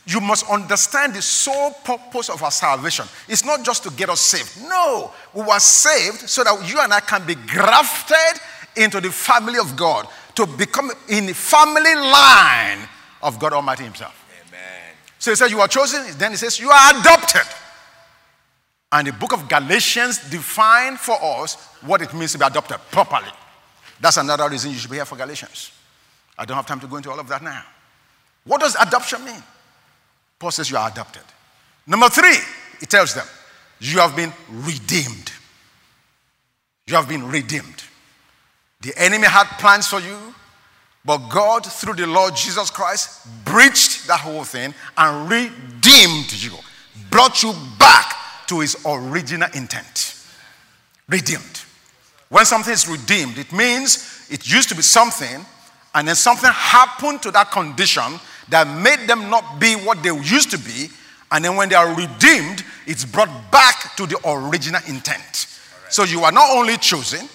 You 0.05 0.21
must 0.21 0.51
understand 0.51 1.15
the 1.15 1.23
sole 1.23 1.71
purpose 1.85 2.29
of 2.29 2.43
our 2.43 2.51
salvation. 2.51 3.07
It's 3.29 3.45
not 3.45 3.65
just 3.65 3.85
to 3.85 3.91
get 3.91 4.11
us 4.11 4.21
saved. 4.21 4.69
No, 4.69 5.13
we 5.33 5.43
were 5.43 5.61
saved 5.61 6.29
so 6.29 6.43
that 6.43 6.69
you 6.69 6.81
and 6.81 6.93
I 6.93 6.99
can 6.99 7.25
be 7.25 7.37
grafted 7.37 8.43
into 8.75 9.01
the 9.01 9.13
family 9.13 9.61
of 9.61 9.77
God 9.77 10.09
to 10.35 10.47
become 10.47 10.91
in 11.09 11.27
the 11.27 11.35
family 11.35 11.95
line 11.95 12.89
of 13.23 13.39
God 13.39 13.53
Almighty 13.53 13.85
Himself. 13.85 14.19
Amen. 14.49 14.61
So 15.19 15.31
he 15.31 15.37
says, 15.37 15.51
You 15.51 15.61
are 15.61 15.69
chosen. 15.69 16.05
Then 16.19 16.33
he 16.33 16.37
says, 16.37 16.59
You 16.59 16.71
are 16.71 17.01
adopted. 17.01 17.43
And 18.91 19.07
the 19.07 19.13
book 19.13 19.33
of 19.33 19.49
Galatians 19.49 20.31
define 20.31 20.97
for 20.97 21.17
us 21.23 21.55
what 21.81 22.03
it 22.03 22.13
means 22.13 22.33
to 22.33 22.39
be 22.39 22.45
adopted 22.45 22.79
properly. 22.91 23.31
That's 24.01 24.19
another 24.19 24.49
reason 24.49 24.71
you 24.71 24.77
should 24.77 24.91
be 24.91 24.97
here 24.97 25.05
for 25.07 25.17
Galatians. 25.17 25.73
I 26.37 26.45
don't 26.45 26.57
have 26.57 26.67
time 26.67 26.81
to 26.81 26.87
go 26.87 26.97
into 26.97 27.11
all 27.11 27.21
of 27.21 27.29
that 27.29 27.43
now. 27.43 27.63
What 28.45 28.61
does 28.61 28.75
adoption 28.75 29.25
mean? 29.25 29.43
Paul 30.39 30.51
says 30.51 30.71
you 30.71 30.77
are 30.77 30.91
adopted. 30.91 31.23
Number 31.87 32.09
three, 32.09 32.37
he 32.81 32.87
tells 32.87 33.15
them, 33.15 33.27
you 33.81 33.99
have 33.99 34.15
been 34.15 34.33
redeemed. 34.51 35.33
You 36.87 36.97
have 36.97 37.09
been 37.09 37.29
redeemed. 37.29 37.85
The 38.83 38.93
enemy 38.97 39.27
had 39.27 39.45
plans 39.59 39.87
for 39.87 40.01
you, 40.01 40.19
but 41.05 41.29
God, 41.29 41.65
through 41.65 41.95
the 41.95 42.07
Lord 42.07 42.35
Jesus 42.37 42.71
Christ, 42.71 43.27
breached 43.45 44.07
that 44.09 44.21
whole 44.21 44.45
thing 44.45 44.75
and 44.97 45.31
redeemed 45.31 46.33
you, 46.33 46.53
brought 47.11 47.43
you 47.43 47.55
back 47.79 48.15
to 48.49 48.61
his 48.61 48.77
original 48.85 49.49
intent. 49.55 50.17
Redeemed. 51.09 51.63
When 52.29 52.45
something 52.45 52.73
is 52.73 52.89
redeemed, 52.89 53.39
it 53.39 53.53
means 53.53 54.27
it 54.31 54.51
used 54.51 54.69
to 54.71 54.75
be 54.75 54.83
something, 54.83 55.45
and 55.95 56.09
then 56.09 56.15
something 56.15 56.51
happened 56.51 57.23
to 57.23 57.31
that 57.31 57.51
condition 57.51 58.19
that 58.49 58.67
made 58.83 59.09
them 59.09 59.31
not 59.31 59.61
be 59.61 59.75
what 59.75 60.03
they 60.03 60.09
used 60.09 60.51
to 60.51 60.59
be, 60.59 60.89
and 61.31 61.45
then 61.45 61.57
when 61.57 61.69
they 61.69 61.75
are 61.75 61.95
redeemed, 61.95 62.65
it's 62.87 63.05
brought 63.05 63.31
back 63.53 63.95
to 63.97 64.07
the 64.07 64.19
original 64.29 64.81
intent. 64.89 65.47
So 65.89 66.05
you 66.05 66.25
are 66.25 66.33
not 66.33 66.51
only 66.51 66.77
chosen, 66.79 67.29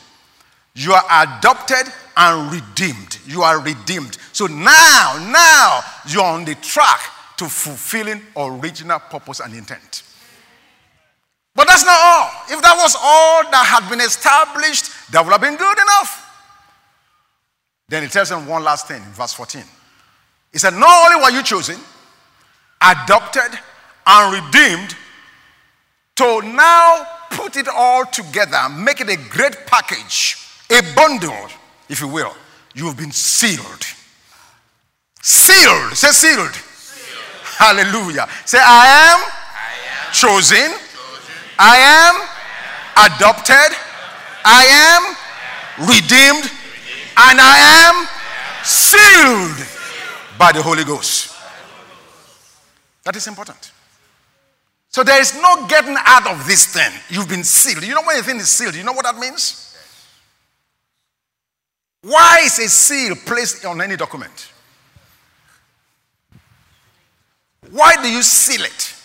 you 0.77 0.93
are 0.93 1.03
adopted 1.23 1.91
and 2.15 2.53
redeemed. 2.53 3.17
You 3.25 3.41
are 3.41 3.59
redeemed. 3.59 4.15
So 4.31 4.45
now, 4.45 5.27
now 5.31 5.81
you're 6.07 6.23
on 6.23 6.45
the 6.45 6.53
track 6.53 6.99
to 7.37 7.45
fulfilling 7.45 8.21
original 8.35 8.99
purpose 8.99 9.39
and 9.39 9.55
intent. 9.55 10.03
But 11.55 11.67
that's 11.67 11.83
not 11.83 11.97
all. 11.99 12.29
If 12.49 12.61
that 12.61 12.77
was 12.77 12.95
all 12.95 13.49
that 13.49 13.65
had 13.65 13.89
been 13.89 14.01
established, 14.01 14.91
that 15.11 15.25
would 15.25 15.31
have 15.31 15.41
been 15.41 15.55
good 15.55 15.77
enough. 15.79 16.23
Then 17.89 18.03
he 18.03 18.09
tells 18.09 18.29
them 18.29 18.45
one 18.45 18.63
last 18.63 18.87
thing 18.87 19.01
in 19.01 19.09
verse 19.09 19.33
14. 19.33 19.63
He 20.51 20.59
said, 20.59 20.73
Not 20.73 21.11
only 21.11 21.23
were 21.23 21.35
you 21.35 21.41
chosen, 21.41 21.79
adopted, 22.79 23.57
and 24.05 24.45
redeemed 24.45 24.95
to 26.17 26.41
now 26.43 27.07
put 27.31 27.57
it 27.57 27.67
all 27.67 28.05
together, 28.05 28.69
make 28.69 29.01
it 29.01 29.09
a 29.09 29.17
great 29.31 29.57
package 29.65 30.43
a 30.69 30.81
bundle, 30.95 31.47
if 31.89 32.01
you 32.01 32.07
will. 32.07 32.33
You 32.75 32.85
have 32.87 32.97
been 32.97 33.11
sealed. 33.11 33.85
Sealed. 35.21 35.93
Say 35.93 36.11
sealed. 36.11 36.53
sealed. 36.53 37.23
Hallelujah. 37.57 38.27
Say, 38.45 38.59
I 38.61 38.85
am, 39.11 39.19
I 39.19 40.07
am 40.07 40.13
chosen. 40.13 40.57
chosen. 40.57 40.81
I, 41.57 41.77
am 41.77 42.15
I 42.95 43.05
am 43.05 43.11
adopted. 43.11 43.77
I 44.45 44.63
am 44.87 45.87
redeemed. 45.87 46.51
And 47.19 47.39
I 47.41 47.57
am 47.89 48.07
sealed 48.63 49.67
by 50.37 50.51
the 50.51 50.61
Holy 50.61 50.83
Ghost. 50.83 51.35
That 53.03 53.15
is 53.15 53.25
important. 53.25 53.71
So 54.89 55.03
there 55.03 55.19
is 55.19 55.33
no 55.35 55.65
getting 55.67 55.95
out 55.97 56.27
of 56.27 56.45
this 56.47 56.67
thing. 56.67 56.91
You've 57.09 57.29
been 57.29 57.43
sealed. 57.43 57.83
You 57.83 57.95
know 57.95 58.03
when 58.03 58.19
a 58.19 58.23
thing 58.23 58.37
is 58.37 58.49
sealed, 58.49 58.75
you 58.75 58.83
know 58.83 58.93
what 58.93 59.05
that 59.05 59.17
means? 59.17 59.66
Why 62.07 62.39
is 62.45 62.57
a 62.59 62.69
seal 62.69 63.15
placed 63.17 63.65
on 63.65 63.81
any 63.81 63.97
document? 63.97 64.49
Why 67.69 68.01
do 68.01 68.09
you 68.09 68.23
seal 68.23 68.63
it? 68.63 68.95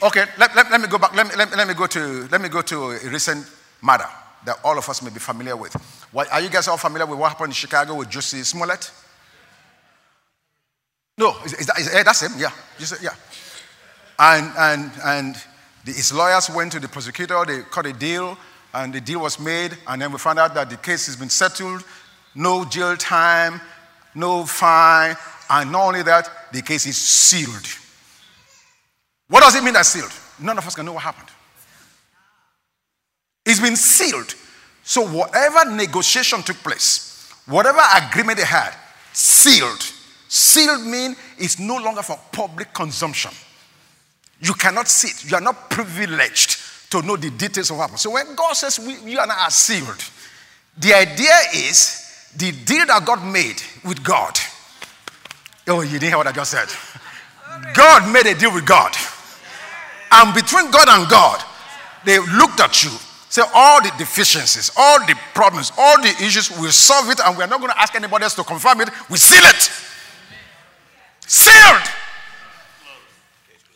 Okay, 0.00 0.24
let, 0.38 0.54
let, 0.54 0.70
let 0.70 0.80
me 0.80 0.86
go 0.86 0.98
back. 0.98 1.16
Let 1.16 1.26
me, 1.26 1.32
let, 1.36 1.56
let, 1.56 1.66
me 1.66 1.74
go 1.74 1.88
to, 1.88 2.28
let 2.30 2.40
me 2.40 2.48
go 2.48 2.62
to 2.62 2.92
a 2.92 3.08
recent 3.10 3.44
matter 3.82 4.06
that 4.46 4.58
all 4.62 4.78
of 4.78 4.88
us 4.88 5.02
may 5.02 5.10
be 5.10 5.18
familiar 5.18 5.56
with. 5.56 5.74
What, 6.12 6.32
are 6.32 6.40
you 6.40 6.48
guys 6.48 6.68
all 6.68 6.76
familiar 6.76 7.06
with 7.06 7.18
what 7.18 7.30
happened 7.30 7.48
in 7.48 7.54
Chicago 7.54 7.96
with 7.96 8.08
Jussie 8.08 8.44
Smollett? 8.44 8.92
No, 11.18 11.34
is, 11.44 11.54
is 11.54 11.66
that, 11.66 11.80
is, 11.80 11.92
yeah, 11.92 12.04
that's 12.04 12.22
him, 12.22 12.32
yeah. 12.38 12.52
Yeah. 13.02 13.10
And, 14.16 14.52
and, 14.56 14.92
and 15.04 15.34
the, 15.84 15.90
his 15.90 16.12
lawyers 16.12 16.50
went 16.50 16.70
to 16.70 16.78
the 16.78 16.86
prosecutor, 16.86 17.44
they 17.44 17.62
cut 17.62 17.86
a 17.86 17.92
deal, 17.92 18.38
and 18.74 18.92
the 18.92 19.00
deal 19.00 19.20
was 19.20 19.40
made, 19.40 19.76
and 19.86 20.00
then 20.02 20.12
we 20.12 20.18
found 20.18 20.38
out 20.38 20.54
that 20.54 20.70
the 20.70 20.76
case 20.76 21.06
has 21.06 21.16
been 21.16 21.30
settled, 21.30 21.82
no 22.34 22.64
jail 22.64 22.96
time, 22.96 23.60
no 24.14 24.44
fine, 24.44 25.16
and 25.50 25.72
not 25.72 25.86
only 25.86 26.02
that, 26.02 26.30
the 26.52 26.62
case 26.62 26.86
is 26.86 26.96
sealed. 26.96 27.66
What 29.28 29.40
does 29.40 29.54
it 29.56 29.64
mean 29.64 29.74
that 29.74 29.86
sealed? 29.86 30.12
None 30.40 30.56
of 30.58 30.66
us 30.66 30.74
can 30.74 30.86
know 30.86 30.92
what 30.92 31.02
happened. 31.02 31.28
It's 33.44 33.60
been 33.60 33.76
sealed. 33.76 34.34
So 34.82 35.06
whatever 35.06 35.70
negotiation 35.70 36.42
took 36.42 36.56
place, 36.58 37.32
whatever 37.46 37.80
agreement 37.94 38.38
they 38.38 38.44
had, 38.44 38.74
sealed. 39.12 39.82
Sealed 40.28 40.86
means 40.86 41.16
it's 41.38 41.58
no 41.58 41.76
longer 41.76 42.02
for 42.02 42.18
public 42.32 42.72
consumption. 42.74 43.30
You 44.40 44.54
cannot 44.54 44.88
see 44.88 45.08
it. 45.08 45.30
You 45.30 45.36
are 45.36 45.42
not 45.42 45.70
privileged 45.70 46.57
to 46.90 47.02
know 47.02 47.16
the 47.16 47.30
details 47.30 47.70
of 47.70 47.76
what 47.76 47.82
happened. 47.84 48.00
So 48.00 48.10
when 48.10 48.34
God 48.34 48.52
says 48.54 48.78
we, 48.78 49.10
you 49.10 49.18
and 49.18 49.30
I 49.30 49.44
are 49.44 49.50
sealed, 49.50 50.02
the 50.78 50.94
idea 50.94 51.34
is 51.54 52.30
the 52.36 52.52
deal 52.52 52.86
that 52.86 53.04
God 53.04 53.24
made 53.24 53.62
with 53.84 54.02
God. 54.02 54.38
Oh, 55.66 55.82
you 55.82 55.92
didn't 55.92 56.08
hear 56.08 56.16
what 56.16 56.26
I 56.26 56.32
just 56.32 56.50
said. 56.50 56.68
God 57.74 58.12
made 58.12 58.26
a 58.26 58.38
deal 58.38 58.54
with 58.54 58.66
God. 58.66 58.94
And 60.10 60.34
between 60.34 60.70
God 60.70 60.88
and 60.88 61.08
God, 61.10 61.42
they 62.04 62.18
looked 62.18 62.60
at 62.60 62.84
you 62.84 62.90
Say 63.28 63.42
all 63.54 63.82
the 63.82 63.92
deficiencies, 63.98 64.70
all 64.76 64.98
the 65.00 65.14
problems, 65.34 65.70
all 65.76 66.00
the 66.00 66.08
issues, 66.08 66.50
we'll 66.58 66.72
solve 66.72 67.10
it 67.10 67.20
and 67.20 67.36
we're 67.36 67.46
not 67.46 67.60
going 67.60 67.70
to 67.70 67.78
ask 67.78 67.94
anybody 67.94 68.24
else 68.24 68.34
to 68.36 68.44
confirm 68.44 68.80
it. 68.80 68.88
We 69.10 69.18
seal 69.18 69.44
it. 69.44 69.70
Sealed. 71.26 71.88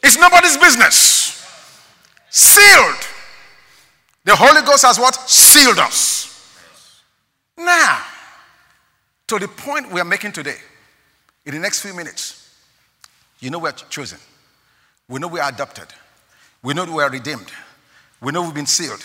It's 0.02 0.18
nobody's 0.18 0.56
business. 0.56 1.21
Sealed. 2.34 2.96
The 4.24 4.34
Holy 4.34 4.62
Ghost 4.62 4.86
has 4.86 4.98
what? 4.98 5.14
Sealed 5.28 5.78
us. 5.78 7.02
Now, 7.58 8.02
to 9.26 9.38
the 9.38 9.48
point 9.48 9.92
we 9.92 10.00
are 10.00 10.04
making 10.04 10.32
today, 10.32 10.56
in 11.44 11.52
the 11.52 11.60
next 11.60 11.82
few 11.82 11.92
minutes, 11.92 12.50
you 13.38 13.50
know 13.50 13.58
we're 13.58 13.72
chosen. 13.72 14.18
We 15.08 15.20
know 15.20 15.28
we 15.28 15.40
are 15.40 15.50
adopted. 15.50 15.88
We 16.62 16.72
know 16.72 16.86
we 16.86 17.02
are 17.02 17.10
redeemed. 17.10 17.52
We 18.22 18.32
know 18.32 18.40
we've 18.42 18.54
been 18.54 18.64
sealed. 18.64 19.04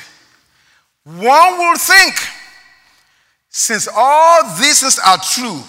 One 1.03 1.57
will 1.57 1.77
think, 1.77 2.15
since 3.50 3.89
all 3.93 4.43
these 4.57 4.79
things 4.79 5.00
are 5.05 5.17
true, 5.17 5.62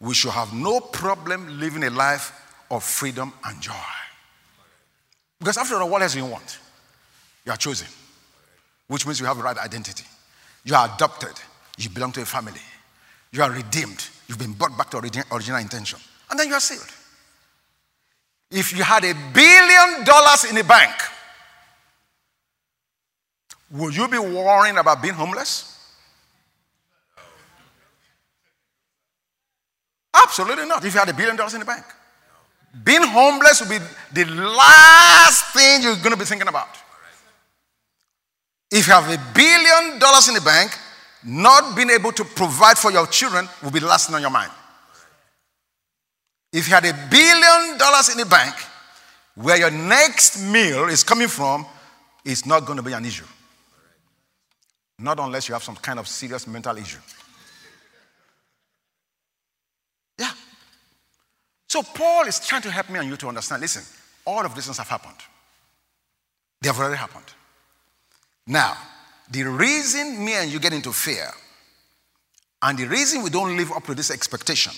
we 0.00 0.12
should 0.12 0.32
have 0.32 0.52
no 0.52 0.80
problem 0.80 1.58
living 1.58 1.84
a 1.84 1.90
life 1.90 2.30
of 2.70 2.84
freedom 2.84 3.32
and 3.44 3.58
joy. 3.58 3.72
Because 5.38 5.56
after 5.56 5.76
all, 5.76 5.88
what 5.88 6.02
else 6.02 6.14
do 6.14 6.18
you 6.18 6.26
want? 6.26 6.58
You 7.44 7.52
are 7.52 7.56
chosen, 7.56 7.88
which 8.88 9.06
means 9.06 9.20
you 9.20 9.26
have 9.26 9.36
the 9.36 9.42
right 9.42 9.56
identity. 9.56 10.04
You 10.64 10.74
are 10.74 10.90
adopted. 10.94 11.32
You 11.76 11.90
belong 11.90 12.12
to 12.12 12.22
a 12.22 12.26
family. 12.26 12.60
You 13.32 13.42
are 13.42 13.50
redeemed. 13.50 14.08
You've 14.26 14.38
been 14.38 14.52
brought 14.52 14.76
back 14.76 14.90
to 14.90 14.98
original 14.98 15.58
intention. 15.58 15.98
And 16.30 16.38
then 16.38 16.48
you 16.48 16.54
are 16.54 16.60
sealed. 16.60 16.86
If 18.50 18.76
you 18.76 18.82
had 18.82 19.04
a 19.04 19.14
billion 19.32 20.04
dollars 20.04 20.44
in 20.44 20.56
the 20.56 20.64
bank, 20.64 20.92
would 23.70 23.94
you 23.94 24.08
be 24.08 24.18
worrying 24.18 24.78
about 24.78 25.02
being 25.02 25.14
homeless? 25.14 25.74
Absolutely 30.14 30.66
not. 30.66 30.84
If 30.84 30.94
you 30.94 31.00
had 31.00 31.08
a 31.08 31.14
billion 31.14 31.36
dollars 31.36 31.54
in 31.54 31.60
the 31.60 31.66
bank, 31.66 31.84
being 32.84 33.02
homeless 33.02 33.60
would 33.60 33.70
be 33.70 33.78
the 34.12 34.24
last 34.30 35.52
thing 35.54 35.82
you're 35.82 35.96
going 35.96 36.10
to 36.10 36.16
be 36.16 36.24
thinking 36.24 36.48
about. 36.48 36.68
If 38.70 38.86
you 38.86 38.92
have 38.92 39.08
a 39.08 39.18
billion 39.34 39.98
dollars 39.98 40.28
in 40.28 40.34
the 40.34 40.40
bank, 40.40 40.76
not 41.24 41.74
being 41.74 41.90
able 41.90 42.12
to 42.12 42.24
provide 42.24 42.78
for 42.78 42.92
your 42.92 43.06
children 43.06 43.48
will 43.62 43.70
be 43.70 43.80
last 43.80 44.06
thing 44.06 44.14
on 44.14 44.20
your 44.20 44.30
mind. 44.30 44.52
If 46.52 46.68
you 46.68 46.74
had 46.74 46.84
a 46.84 46.94
billion 47.10 47.78
dollars 47.78 48.10
in 48.10 48.18
the 48.18 48.26
bank, 48.26 48.54
where 49.34 49.56
your 49.56 49.70
next 49.70 50.42
meal 50.42 50.88
is 50.88 51.04
coming 51.04 51.28
from, 51.28 51.64
is 52.24 52.44
not 52.44 52.66
going 52.66 52.76
to 52.76 52.82
be 52.82 52.92
an 52.92 53.04
issue. 53.04 53.24
Not 54.98 55.20
unless 55.20 55.48
you 55.48 55.54
have 55.54 55.62
some 55.62 55.76
kind 55.76 55.98
of 55.98 56.08
serious 56.08 56.46
mental 56.46 56.76
issue. 56.76 56.98
Yeah. 60.18 60.32
So 61.68 61.82
Paul 61.82 62.26
is 62.26 62.40
trying 62.40 62.62
to 62.62 62.70
help 62.70 62.88
me 62.90 62.98
and 62.98 63.08
you 63.08 63.16
to 63.16 63.28
understand 63.28 63.60
listen, 63.60 63.84
all 64.24 64.44
of 64.44 64.54
these 64.54 64.64
things 64.64 64.78
have 64.78 64.88
happened. 64.88 65.16
They 66.60 66.68
have 66.68 66.78
already 66.78 66.96
happened. 66.96 67.26
Now, 68.46 68.76
the 69.30 69.44
reason 69.44 70.24
me 70.24 70.32
and 70.34 70.50
you 70.50 70.58
get 70.58 70.72
into 70.72 70.92
fear 70.92 71.30
and 72.62 72.78
the 72.78 72.86
reason 72.86 73.22
we 73.22 73.30
don't 73.30 73.56
live 73.56 73.70
up 73.72 73.84
to 73.84 73.94
this 73.94 74.10
expectation 74.10 74.72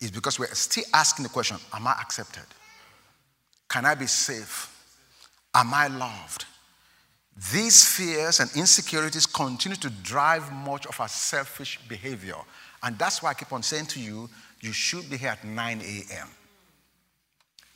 is 0.00 0.10
because 0.10 0.38
we're 0.38 0.46
still 0.54 0.84
asking 0.94 1.24
the 1.24 1.28
question 1.28 1.56
Am 1.74 1.86
I 1.86 1.92
accepted? 2.00 2.44
Can 3.68 3.84
I 3.84 3.94
be 3.94 4.06
safe? 4.06 4.72
Am 5.54 5.74
I 5.74 5.88
loved? 5.88 6.44
These 7.52 7.86
fears 7.86 8.40
and 8.40 8.50
insecurities 8.56 9.26
continue 9.26 9.76
to 9.76 9.90
drive 9.90 10.50
much 10.52 10.86
of 10.86 10.98
our 11.00 11.08
selfish 11.08 11.78
behavior. 11.88 12.36
And 12.82 12.98
that's 12.98 13.22
why 13.22 13.30
I 13.30 13.34
keep 13.34 13.52
on 13.52 13.62
saying 13.62 13.86
to 13.86 14.00
you, 14.00 14.30
you 14.60 14.72
should 14.72 15.08
be 15.10 15.16
here 15.16 15.30
at 15.30 15.44
9 15.44 15.80
a.m. 15.80 16.28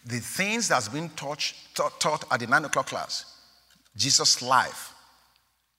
The 0.06 0.18
things 0.18 0.68
that's 0.68 0.88
been 0.88 1.10
taught, 1.10 1.52
taught, 1.75 2.25
at 2.30 2.40
the 2.40 2.47
9 2.47 2.64
o'clock 2.64 2.86
class, 2.86 3.38
Jesus' 3.97 4.40
life, 4.40 4.95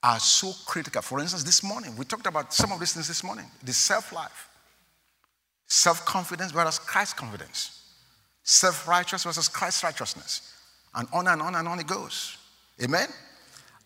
are 0.02 0.18
so 0.18 0.52
critical. 0.66 1.02
For 1.02 1.20
instance, 1.20 1.44
this 1.44 1.62
morning, 1.62 1.96
we 1.96 2.04
talked 2.04 2.26
about 2.26 2.52
some 2.52 2.72
of 2.72 2.80
these 2.80 2.92
things 2.92 3.08
this 3.08 3.22
morning 3.22 3.46
the 3.62 3.72
self 3.72 4.12
life, 4.12 4.48
self 5.66 6.04
confidence 6.04 6.52
versus 6.52 6.78
Christ 6.78 7.16
confidence, 7.16 7.82
self 8.42 8.86
righteous 8.88 9.24
versus 9.24 9.48
Christ 9.48 9.82
righteousness, 9.82 10.54
and 10.94 11.08
on 11.12 11.28
and 11.28 11.40
on 11.40 11.54
and 11.54 11.68
on 11.68 11.80
it 11.80 11.86
goes. 11.86 12.36
Amen? 12.82 13.08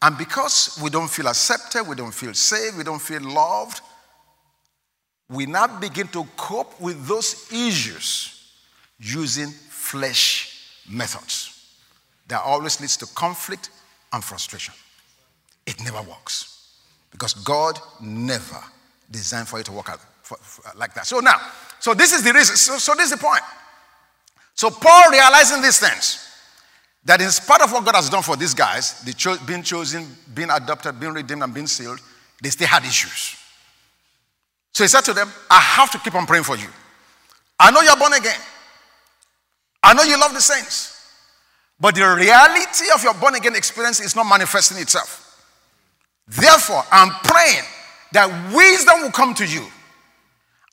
And 0.02 0.18
because 0.18 0.78
we 0.82 0.90
don't 0.90 1.10
feel 1.10 1.28
accepted, 1.28 1.84
we 1.86 1.96
don't 1.96 2.14
feel 2.14 2.34
safe, 2.34 2.76
we 2.76 2.84
don't 2.84 3.00
feel 3.00 3.22
loved, 3.22 3.80
we 5.28 5.46
now 5.46 5.66
begin 5.80 6.08
to 6.08 6.24
cope 6.36 6.80
with 6.80 7.06
those 7.06 7.50
issues 7.52 8.52
using 8.98 9.48
flesh 9.50 10.82
methods. 10.88 11.52
That 12.28 12.42
always 12.42 12.80
leads 12.80 12.96
to 12.98 13.06
conflict 13.06 13.70
and 14.12 14.22
frustration. 14.22 14.74
It 15.66 15.82
never 15.82 16.02
works 16.02 16.74
because 17.10 17.34
God 17.34 17.78
never 18.00 18.58
designed 19.10 19.48
for 19.48 19.60
it 19.60 19.66
to 19.66 19.72
work 19.72 19.88
out 19.88 20.00
for, 20.22 20.36
for, 20.38 20.62
like 20.76 20.94
that. 20.94 21.06
So 21.06 21.20
now, 21.20 21.40
so 21.80 21.94
this 21.94 22.12
is 22.12 22.22
the 22.22 22.32
reason. 22.32 22.56
So, 22.56 22.78
so 22.78 22.94
this 22.94 23.12
is 23.12 23.18
the 23.18 23.24
point. 23.24 23.42
So 24.54 24.70
Paul 24.70 25.10
realizing 25.10 25.60
these 25.62 25.78
things 25.78 26.26
that 27.04 27.20
in 27.20 27.30
spite 27.30 27.62
of 27.62 27.72
what 27.72 27.84
God 27.84 27.94
has 27.94 28.10
done 28.10 28.22
for 28.22 28.36
these 28.36 28.54
guys, 28.54 29.00
the 29.02 29.12
cho- 29.12 29.36
being 29.46 29.62
chosen, 29.62 30.06
being 30.34 30.50
adopted, 30.50 30.98
being 30.98 31.12
redeemed, 31.12 31.42
and 31.42 31.54
being 31.54 31.66
sealed, 31.66 32.00
they 32.42 32.50
still 32.50 32.66
had 32.66 32.84
issues. 32.84 33.36
So 34.76 34.84
he 34.84 34.88
said 34.88 35.06
to 35.06 35.14
them, 35.14 35.32
I 35.50 35.58
have 35.58 35.90
to 35.92 35.98
keep 35.98 36.14
on 36.14 36.26
praying 36.26 36.44
for 36.44 36.54
you. 36.54 36.68
I 37.58 37.70
know 37.70 37.80
you're 37.80 37.96
born 37.96 38.12
again. 38.12 38.38
I 39.82 39.94
know 39.94 40.02
you 40.02 40.20
love 40.20 40.34
the 40.34 40.40
saints. 40.42 41.14
But 41.80 41.94
the 41.94 42.02
reality 42.02 42.84
of 42.94 43.02
your 43.02 43.14
born 43.14 43.36
again 43.36 43.56
experience 43.56 44.00
is 44.00 44.14
not 44.14 44.24
manifesting 44.24 44.76
itself. 44.76 45.42
Therefore, 46.28 46.82
I'm 46.92 47.08
praying 47.24 47.64
that 48.12 48.28
wisdom 48.54 49.00
will 49.00 49.12
come 49.12 49.32
to 49.36 49.46
you 49.46 49.66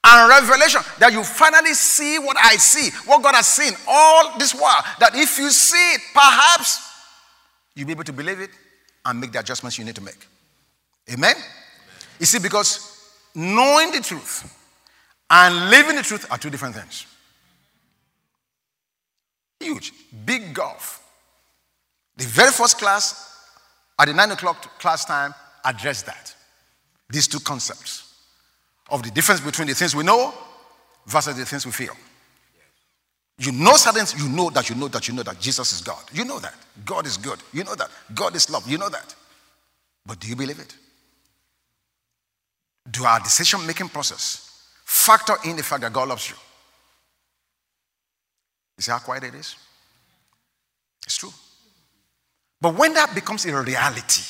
and 0.03 0.29
revelation 0.29 0.81
that 0.99 1.13
you 1.13 1.23
finally 1.23 1.73
see 1.73 2.19
what 2.19 2.35
I 2.37 2.57
see, 2.57 2.89
what 3.05 3.23
God 3.23 3.35
has 3.35 3.47
seen 3.47 3.71
all 3.87 4.37
this 4.37 4.53
while. 4.53 4.83
That 4.99 5.15
if 5.15 5.37
you 5.37 5.49
see 5.49 5.93
it, 5.93 6.01
perhaps 6.13 6.81
you'll 7.73 7.87
be 7.87 7.93
able 7.93 8.03
to 8.03 8.11
believe 8.11 8.41
it 8.41 8.49
and 9.05 9.21
make 9.21 9.31
the 9.31 9.39
adjustments 9.39 9.79
you 9.79 9.85
need 9.85 9.95
to 9.95 10.01
make. 10.03 10.27
Amen? 11.09 11.35
Amen? 11.37 11.43
You 12.19 12.25
see, 12.25 12.39
because 12.39 12.92
knowing 13.35 13.91
the 13.91 13.99
truth 13.99 14.59
and 15.29 15.69
living 15.69 15.95
the 15.95 16.03
truth 16.03 16.25
are 16.31 16.37
two 16.37 16.49
different 16.49 16.75
things. 16.75 17.05
Huge, 19.59 19.93
big 20.25 20.53
gulf. 20.53 21.01
The 22.17 22.25
very 22.25 22.51
first 22.51 22.77
class 22.77 23.47
at 23.99 24.05
the 24.05 24.13
nine 24.13 24.31
o'clock 24.31 24.79
class 24.79 25.05
time 25.05 25.33
addressed 25.65 26.05
that. 26.05 26.35
These 27.09 27.27
two 27.27 27.39
concepts 27.39 28.13
of 28.89 29.03
the 29.03 29.11
difference 29.11 29.41
between 29.41 29.67
the 29.67 29.73
things 29.73 29.95
we 29.95 30.03
know 30.03 30.33
versus 31.07 31.35
the 31.37 31.45
things 31.45 31.65
we 31.65 31.71
feel. 31.71 31.95
You 33.39 33.51
know 33.51 33.73
certain 33.73 34.05
you 34.19 34.29
know 34.29 34.49
that 34.51 34.69
you 34.69 34.75
know 34.75 34.87
that 34.89 35.07
you 35.07 35.13
know 35.13 35.23
that 35.23 35.39
Jesus 35.39 35.73
is 35.73 35.81
God. 35.81 36.03
You 36.13 36.25
know 36.25 36.39
that. 36.39 36.53
God 36.85 37.05
is 37.05 37.17
good. 37.17 37.39
You 37.51 37.63
know 37.63 37.75
that. 37.75 37.89
God 38.13 38.35
is 38.35 38.49
love. 38.49 38.69
You 38.69 38.77
know 38.77 38.89
that. 38.89 39.15
But 40.05 40.19
do 40.19 40.27
you 40.27 40.35
believe 40.35 40.59
it? 40.59 40.75
Do 42.89 43.05
our 43.05 43.19
decision 43.19 43.65
making 43.65 43.89
process 43.89 44.67
factor 44.83 45.35
in 45.45 45.55
the 45.55 45.63
fact 45.63 45.81
that 45.81 45.93
God 45.93 46.09
loves 46.09 46.29
you? 46.29 46.35
You 48.77 48.81
see 48.81 48.91
how 48.91 48.99
quiet 48.99 49.23
it 49.23 49.35
is? 49.35 49.55
It's 51.05 51.17
true. 51.17 51.33
But 52.59 52.75
when 52.75 52.93
that 52.93 53.13
becomes 53.13 53.45
a 53.45 53.61
reality, 53.61 54.23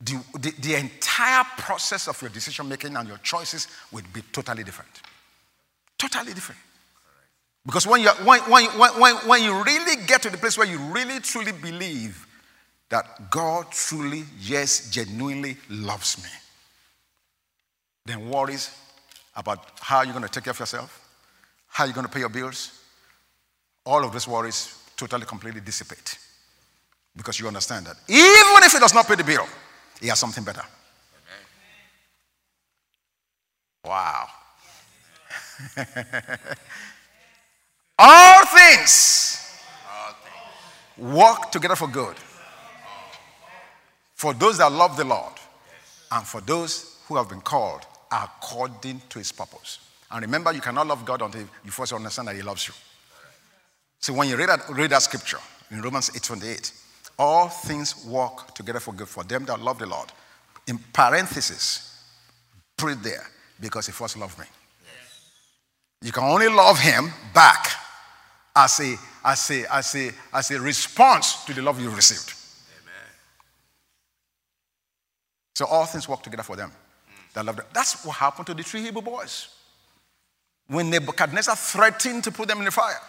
the, 0.00 0.20
the, 0.38 0.52
the, 0.60 0.74
entire 0.74 1.44
process 1.56 2.08
of 2.08 2.20
your 2.20 2.30
decision 2.30 2.68
making 2.68 2.96
and 2.96 3.08
your 3.08 3.18
choices 3.18 3.68
would 3.92 4.12
be 4.12 4.22
totally 4.32 4.64
different. 4.64 4.90
Totally 5.96 6.34
different. 6.34 6.60
Because 7.64 7.86
when, 7.86 8.02
you 8.02 8.10
when, 8.24 8.40
when, 8.42 8.66
when, 8.66 9.16
when 9.16 9.42
you 9.42 9.62
really 9.62 10.04
get 10.04 10.20
to 10.22 10.30
the 10.30 10.36
place 10.36 10.58
where 10.58 10.66
you 10.66 10.78
really 10.78 11.20
truly 11.20 11.52
believe 11.52 12.26
that 12.90 13.30
God 13.30 13.70
truly, 13.70 14.24
yes, 14.40 14.90
genuinely 14.90 15.56
loves 15.70 16.22
me, 16.22 16.28
then 18.06 18.28
worries 18.28 18.70
about 19.36 19.78
how 19.80 20.02
you're 20.02 20.12
going 20.12 20.24
to 20.24 20.30
take 20.30 20.44
care 20.44 20.52
of 20.52 20.58
yourself, 20.58 21.08
how 21.68 21.84
you're 21.84 21.94
going 21.94 22.06
to 22.06 22.12
pay 22.12 22.20
your 22.20 22.28
bills, 22.28 22.80
all 23.84 24.04
of 24.04 24.12
those 24.12 24.28
worries 24.28 24.78
totally, 24.96 25.26
completely 25.26 25.60
dissipate. 25.60 26.18
Because 27.16 27.38
you 27.38 27.46
understand 27.46 27.86
that 27.86 27.96
even 28.08 28.64
if 28.64 28.72
he 28.72 28.78
does 28.78 28.94
not 28.94 29.06
pay 29.06 29.14
the 29.14 29.24
bill, 29.24 29.46
he 30.00 30.08
has 30.08 30.18
something 30.18 30.44
better. 30.44 30.62
Wow. 33.84 34.28
All 37.98 38.46
things 38.46 39.40
work 40.98 41.50
together 41.52 41.76
for 41.76 41.86
good 41.88 42.16
For 44.14 44.32
those 44.32 44.58
that 44.58 44.72
love 44.72 44.96
the 44.96 45.04
Lord, 45.04 45.34
and 46.10 46.26
for 46.26 46.40
those 46.40 46.98
who 47.06 47.16
have 47.16 47.28
been 47.28 47.42
called 47.42 47.86
according 48.10 49.02
to 49.08 49.18
his 49.18 49.32
purpose. 49.32 49.78
And 50.10 50.22
remember, 50.22 50.52
you 50.52 50.60
cannot 50.60 50.86
love 50.86 51.04
God 51.04 51.22
until 51.22 51.42
you 51.64 51.70
first 51.70 51.92
understand 51.92 52.28
that 52.28 52.36
he 52.36 52.42
loves 52.42 52.68
you. 52.68 52.74
So 53.98 54.12
when 54.12 54.28
you 54.28 54.36
read 54.36 54.48
that, 54.48 54.68
read 54.70 54.90
that 54.90 55.02
scripture 55.02 55.38
in 55.70 55.80
Romans 55.80 56.10
8:28, 56.10 56.72
all 57.18 57.48
things 57.48 58.04
work 58.04 58.54
together 58.54 58.80
for 58.80 58.92
good 58.92 59.08
for 59.08 59.24
them 59.24 59.44
that 59.46 59.60
love 59.60 59.78
the 59.78 59.86
Lord. 59.86 60.12
In 60.66 60.78
parenthesis, 60.92 62.04
put 62.76 62.92
it 62.92 63.02
there 63.02 63.26
because 63.60 63.86
he 63.86 63.92
first 63.92 64.16
loved 64.16 64.38
me. 64.38 64.46
You 66.02 66.12
can 66.12 66.24
only 66.24 66.48
love 66.48 66.78
him 66.78 67.10
back 67.32 67.66
as 68.54 68.78
a, 68.80 68.96
as 69.24 69.50
a, 69.50 69.74
as 69.74 69.94
a, 69.94 70.12
as 70.34 70.50
a 70.50 70.60
response 70.60 71.44
to 71.46 71.54
the 71.54 71.62
love 71.62 71.80
you 71.80 71.88
received. 71.88 72.34
Amen. 72.82 73.10
So 75.54 75.64
all 75.64 75.86
things 75.86 76.06
work 76.06 76.22
together 76.22 76.42
for 76.42 76.56
them 76.56 76.72
That's 77.34 78.04
what 78.04 78.16
happened 78.16 78.46
to 78.46 78.54
the 78.54 78.62
three 78.62 78.82
Hebrew 78.82 79.02
boys. 79.02 79.48
When 80.68 80.88
Nebuchadnezzar 80.88 81.56
threatened 81.56 82.24
to 82.24 82.30
put 82.32 82.48
them 82.48 82.58
in 82.58 82.64
the 82.64 82.70
fire, 82.70 83.00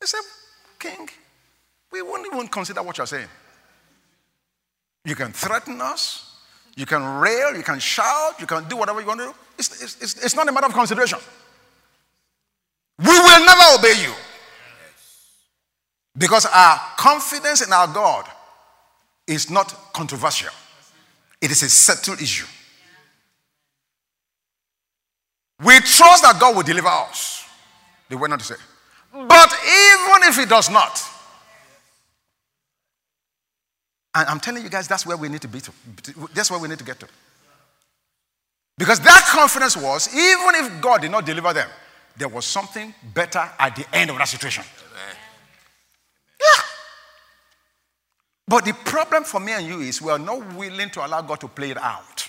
they 0.00 0.06
said, 0.06 0.20
King, 0.78 1.08
we 1.90 2.02
won't 2.02 2.26
even 2.32 2.46
consider 2.48 2.82
what 2.82 2.98
you're 2.98 3.06
saying. 3.06 3.28
You 5.04 5.16
can 5.16 5.32
threaten 5.32 5.80
us, 5.80 6.36
you 6.76 6.86
can 6.86 7.02
rail, 7.20 7.56
you 7.56 7.62
can 7.62 7.78
shout, 7.78 8.38
you 8.38 8.46
can 8.46 8.68
do 8.68 8.76
whatever 8.76 9.00
you 9.00 9.06
want 9.06 9.20
to 9.20 9.26
do. 9.26 9.34
It's, 9.58 9.82
it's, 9.82 10.02
it's, 10.02 10.24
it's 10.24 10.36
not 10.36 10.48
a 10.48 10.52
matter 10.52 10.66
of 10.66 10.74
consideration. 10.74 11.18
We 12.98 13.18
will 13.18 13.44
never 13.44 13.78
obey 13.78 14.02
you. 14.02 14.12
Because 16.16 16.44
our 16.46 16.80
confidence 16.98 17.66
in 17.66 17.72
our 17.72 17.88
God 17.88 18.26
is 19.26 19.50
not 19.50 19.92
controversial, 19.92 20.52
it 21.40 21.50
is 21.50 21.62
a 21.62 21.70
settled 21.70 22.20
issue. 22.20 22.46
We 25.64 25.78
trust 25.80 26.22
that 26.22 26.38
God 26.40 26.56
will 26.56 26.62
deliver 26.62 26.88
us. 26.88 27.44
They 28.08 28.16
went 28.16 28.32
on 28.32 28.38
to 28.38 28.44
say. 28.44 28.56
But 29.12 29.52
even 29.52 30.28
if 30.28 30.36
He 30.36 30.46
does 30.46 30.70
not, 30.70 31.02
and 34.14 34.28
I'm 34.28 34.40
telling 34.40 34.62
you 34.62 34.68
guys, 34.68 34.88
that's 34.88 35.06
where 35.06 35.16
we 35.16 35.28
need 35.28 35.42
to 35.42 35.48
be 35.48 35.60
to. 35.60 35.72
That's 36.34 36.50
where 36.50 36.58
we 36.58 36.68
need 36.68 36.78
to 36.78 36.84
get 36.84 36.98
to. 37.00 37.08
Because 38.76 38.98
that 39.00 39.28
confidence 39.30 39.76
was, 39.76 40.08
even 40.14 40.54
if 40.54 40.80
God 40.80 41.02
did 41.02 41.10
not 41.10 41.26
deliver 41.26 41.52
them, 41.52 41.68
there 42.16 42.28
was 42.28 42.44
something 42.44 42.94
better 43.14 43.48
at 43.58 43.76
the 43.76 43.86
end 43.92 44.10
of 44.10 44.18
that 44.18 44.28
situation. 44.28 44.64
Yeah. 46.40 46.62
But 48.48 48.64
the 48.64 48.72
problem 48.72 49.24
for 49.24 49.38
me 49.38 49.52
and 49.52 49.66
you 49.66 49.80
is 49.80 50.02
we 50.02 50.10
are 50.10 50.18
not 50.18 50.54
willing 50.54 50.90
to 50.90 51.06
allow 51.06 51.20
God 51.20 51.40
to 51.40 51.48
play 51.48 51.70
it 51.70 51.78
out. 51.78 52.19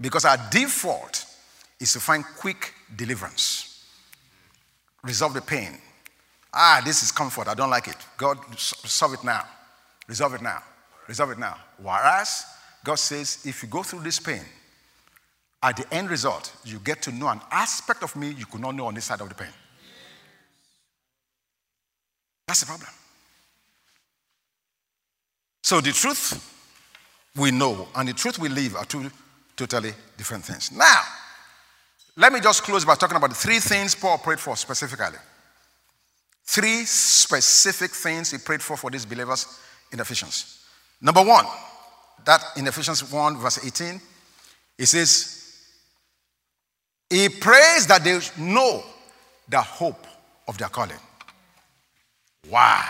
Because 0.00 0.24
our 0.24 0.38
default 0.50 1.24
is 1.80 1.92
to 1.92 2.00
find 2.00 2.24
quick 2.38 2.74
deliverance, 2.94 3.84
resolve 5.02 5.34
the 5.34 5.40
pain. 5.40 5.78
Ah, 6.52 6.82
this 6.84 7.02
is 7.02 7.12
comfort. 7.12 7.48
I 7.48 7.54
don't 7.54 7.70
like 7.70 7.88
it. 7.88 7.96
God, 8.16 8.38
solve 8.58 9.14
it 9.14 9.24
now. 9.24 9.44
Resolve 10.08 10.34
it 10.34 10.42
now. 10.42 10.62
Resolve 11.08 11.30
it 11.32 11.38
now. 11.38 11.56
Whereas 11.82 12.44
God 12.84 12.98
says, 12.98 13.44
if 13.44 13.62
you 13.62 13.68
go 13.68 13.82
through 13.82 14.00
this 14.00 14.18
pain, 14.18 14.42
at 15.62 15.76
the 15.76 15.94
end 15.94 16.10
result, 16.10 16.54
you 16.64 16.78
get 16.78 17.02
to 17.02 17.12
know 17.12 17.28
an 17.28 17.40
aspect 17.50 18.02
of 18.02 18.14
me 18.16 18.30
you 18.30 18.46
could 18.46 18.60
not 18.60 18.74
know 18.74 18.86
on 18.86 18.94
this 18.94 19.06
side 19.06 19.20
of 19.20 19.28
the 19.28 19.34
pain. 19.34 19.52
That's 22.46 22.60
the 22.60 22.66
problem. 22.66 22.88
So 25.62 25.80
the 25.80 25.90
truth 25.90 26.52
we 27.34 27.50
know 27.50 27.88
and 27.96 28.08
the 28.08 28.12
truth 28.12 28.38
we 28.38 28.48
live 28.48 28.76
are 28.76 28.84
two 28.84 29.10
totally 29.56 29.92
different 30.16 30.44
things. 30.44 30.70
Now, 30.72 31.00
let 32.16 32.32
me 32.32 32.40
just 32.40 32.62
close 32.62 32.84
by 32.84 32.94
talking 32.94 33.16
about 33.16 33.30
the 33.30 33.36
three 33.36 33.58
things 33.58 33.94
Paul 33.94 34.18
prayed 34.18 34.40
for 34.40 34.56
specifically. 34.56 35.18
Three 36.44 36.84
specific 36.84 37.90
things 37.90 38.30
he 38.30 38.38
prayed 38.38 38.62
for 38.62 38.76
for 38.76 38.90
these 38.90 39.04
believers 39.04 39.58
in 39.92 40.00
Ephesians. 40.00 40.64
Number 41.00 41.22
one, 41.22 41.44
that 42.24 42.42
in 42.56 42.66
Ephesians 42.66 43.10
1, 43.10 43.36
verse 43.36 43.64
18, 43.64 44.00
he 44.78 44.84
says, 44.86 45.66
He 47.10 47.28
prays 47.28 47.86
that 47.86 48.02
they 48.02 48.18
know 48.38 48.82
the 49.48 49.60
hope 49.60 50.06
of 50.48 50.56
their 50.58 50.68
calling. 50.68 50.98
Wow. 52.50 52.82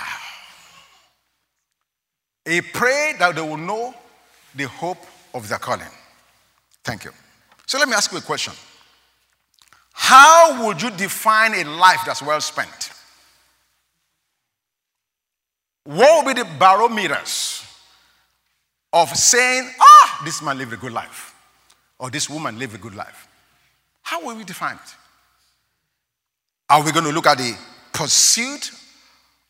He 2.44 2.60
prayed 2.60 3.16
that 3.18 3.34
they 3.34 3.40
will 3.40 3.56
know 3.56 3.94
the 4.54 4.68
hope 4.68 5.04
of 5.34 5.48
their 5.48 5.58
calling. 5.58 5.86
Thank 6.86 7.04
you. 7.04 7.10
So 7.66 7.78
let 7.78 7.88
me 7.88 7.94
ask 7.94 8.12
you 8.12 8.18
a 8.18 8.20
question. 8.20 8.52
How 9.92 10.64
would 10.64 10.80
you 10.80 10.90
define 10.90 11.52
a 11.54 11.64
life 11.64 12.02
that's 12.06 12.22
well 12.22 12.40
spent? 12.40 12.92
What 15.82 16.24
would 16.24 16.36
be 16.36 16.42
the 16.42 16.48
barometers 16.60 17.64
of 18.92 19.08
saying, 19.16 19.68
ah, 19.80 20.22
this 20.24 20.40
man 20.40 20.58
lived 20.58 20.74
a 20.74 20.76
good 20.76 20.92
life, 20.92 21.34
or 21.98 22.08
this 22.08 22.30
woman 22.30 22.56
lived 22.56 22.76
a 22.76 22.78
good 22.78 22.94
life? 22.94 23.26
How 24.02 24.24
will 24.24 24.36
we 24.36 24.44
define 24.44 24.76
it? 24.76 24.94
Are 26.70 26.84
we 26.84 26.92
going 26.92 27.06
to 27.06 27.12
look 27.12 27.26
at 27.26 27.38
the 27.38 27.56
pursuit 27.92 28.70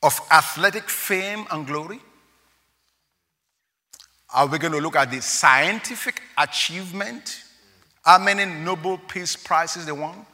of 0.02 0.18
athletic 0.30 0.88
fame 0.88 1.44
and 1.50 1.66
glory? 1.66 2.00
Are 4.34 4.46
we 4.46 4.58
going 4.58 4.72
to 4.72 4.80
look 4.80 4.96
at 4.96 5.10
the 5.10 5.22
scientific 5.22 6.20
achievement? 6.36 7.42
How 8.04 8.18
many 8.18 8.44
Nobel 8.44 8.98
Peace 8.98 9.36
Prizes 9.36 9.86
they 9.86 9.92
won? 9.92 10.26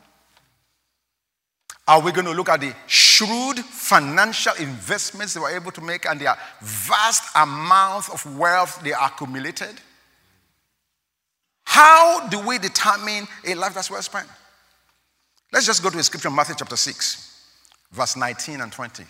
Are 1.87 2.01
we 2.01 2.13
going 2.13 2.27
to 2.27 2.33
look 2.33 2.49
at 2.49 2.61
the 2.61 2.75
shrewd 2.87 3.59
financial 3.59 4.55
investments 4.59 5.35
they 5.35 5.41
were 5.41 5.51
able 5.51 5.73
to 5.73 5.81
make 5.81 6.07
and 6.07 6.21
their 6.21 6.37
vast 6.61 7.25
amount 7.35 8.09
of 8.11 8.39
wealth 8.39 8.81
they 8.83 8.93
accumulated? 8.93 9.81
How 11.65 12.29
do 12.29 12.39
we 12.47 12.59
determine 12.59 13.27
a 13.47 13.55
life 13.55 13.75
that's 13.75 13.91
well 13.91 14.03
spent? 14.03 14.29
Let's 15.53 15.67
just 15.67 15.83
go 15.83 15.91
to 15.91 15.99
a 15.99 16.03
scripture, 16.03 16.31
Matthew 16.31 16.55
chapter 16.59 16.77
6, 16.77 17.49
verse 17.91 18.17
19 18.17 18.61
and 18.61 18.73
20. 18.73 19.05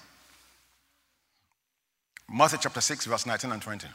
Matthew 2.32 2.58
chapter 2.62 2.80
6, 2.80 3.06
verse 3.06 3.26
19 3.26 3.52
and 3.52 3.62
20. 3.62 3.86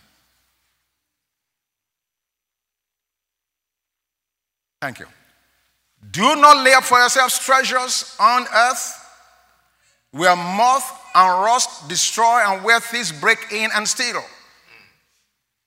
Thank 4.81 4.99
you. 4.99 5.07
Do 6.11 6.35
not 6.35 6.63
lay 6.63 6.73
up 6.73 6.83
for 6.83 6.99
yourselves 6.99 7.39
treasures 7.39 8.15
on 8.19 8.45
earth 8.53 9.03
where 10.11 10.35
moth 10.35 11.01
and 11.15 11.43
rust 11.43 11.87
destroy 11.89 12.41
and 12.45 12.63
where 12.63 12.79
thieves 12.79 13.11
break 13.11 13.51
in 13.51 13.69
and 13.73 13.87
steal. 13.87 14.21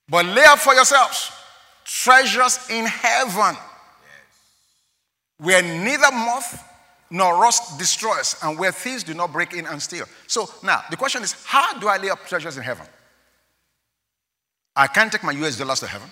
But 0.09 0.25
lay 0.25 0.43
up 0.45 0.59
for 0.59 0.73
yourselves 0.73 1.31
treasures 1.85 2.69
in 2.69 2.85
heaven 2.85 3.57
where 5.37 5.61
neither 5.61 6.11
moth 6.11 6.63
nor 7.09 7.41
rust 7.41 7.77
destroys 7.77 8.37
and 8.43 8.57
where 8.57 8.71
thieves 8.71 9.03
do 9.03 9.13
not 9.13 9.33
break 9.33 9.53
in 9.53 9.65
and 9.65 9.81
steal. 9.81 10.05
So 10.27 10.49
now 10.63 10.83
the 10.89 10.95
question 10.95 11.23
is 11.23 11.33
how 11.45 11.77
do 11.77 11.87
I 11.87 11.97
lay 11.97 12.09
up 12.09 12.25
treasures 12.25 12.55
in 12.57 12.63
heaven? 12.63 12.87
I 14.75 14.87
can't 14.87 15.11
take 15.11 15.23
my 15.23 15.33
US 15.33 15.57
dollars 15.57 15.81
to 15.81 15.87
heaven. 15.87 16.09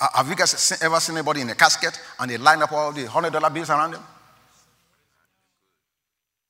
Uh, 0.00 0.08
have 0.14 0.28
you 0.28 0.36
guys 0.36 0.78
ever 0.82 1.00
seen 1.00 1.16
anybody 1.16 1.40
in 1.40 1.50
a 1.50 1.54
casket 1.54 2.00
and 2.18 2.30
they 2.30 2.36
line 2.36 2.62
up 2.62 2.72
all 2.72 2.92
the 2.92 3.06
hundred 3.06 3.32
dollar 3.32 3.50
bills 3.50 3.70
around 3.70 3.92
them? 3.92 4.02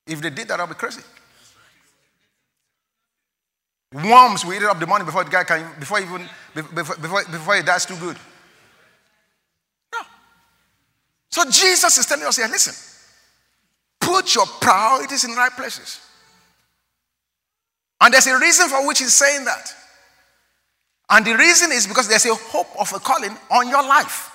If 0.07 0.21
they 0.21 0.31
did 0.31 0.49
that, 0.49 0.61
I'd 0.61 0.69
be 0.69 0.75
crazy. 0.75 1.03
Worms 3.93 4.45
will 4.45 4.55
eat 4.55 4.63
up 4.65 4.81
the 4.81 4.87
money 4.87 5.05
before 5.05 5.23
the 5.25 5.31
guy 5.31 5.45
can, 5.45 5.71
before 5.79 6.01
even 6.01 6.29
before, 6.55 6.97
before, 6.97 7.25
before 7.25 7.57
he 7.57 7.63
dies 7.63 7.87
too 7.87 7.97
good. 7.97 8.17
No. 9.93 10.01
So 11.31 11.45
Jesus 11.49 11.97
is 11.97 12.07
telling 12.07 12.25
us 12.25 12.37
here, 12.37 12.49
listen, 12.49 12.75
put 14.01 14.35
your 14.35 14.47
priorities 14.61 15.23
in 15.23 15.31
the 15.31 15.37
right 15.37 15.53
places. 15.53 16.01
And 18.01 18.13
there's 18.13 18.27
a 18.27 18.39
reason 18.39 18.69
for 18.69 18.87
which 18.87 18.99
he's 18.99 19.15
saying 19.15 19.45
that. 19.45 19.75
And 21.11 21.25
the 21.25 21.37
reason 21.37 21.71
is 21.73 21.87
because 21.87 22.09
there's 22.09 22.27
a 22.27 22.35
hope 22.35 22.69
of 22.79 22.93
a 22.95 22.99
calling 22.99 23.37
on 23.51 23.69
your 23.69 23.83
life. 23.83 24.31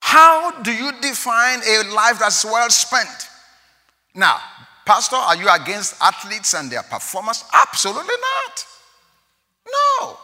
How 0.00 0.62
do 0.62 0.72
you 0.72 0.92
define 1.00 1.60
a 1.66 1.94
life 1.94 2.18
that's 2.18 2.44
well 2.44 2.70
spent? 2.70 3.28
Now, 4.14 4.40
Pastor, 4.84 5.16
are 5.16 5.36
you 5.36 5.48
against 5.50 6.00
athletes 6.00 6.54
and 6.54 6.70
their 6.70 6.82
performance? 6.82 7.44
Absolutely 7.52 8.14
not. 8.20 8.66
No. 9.66 10.18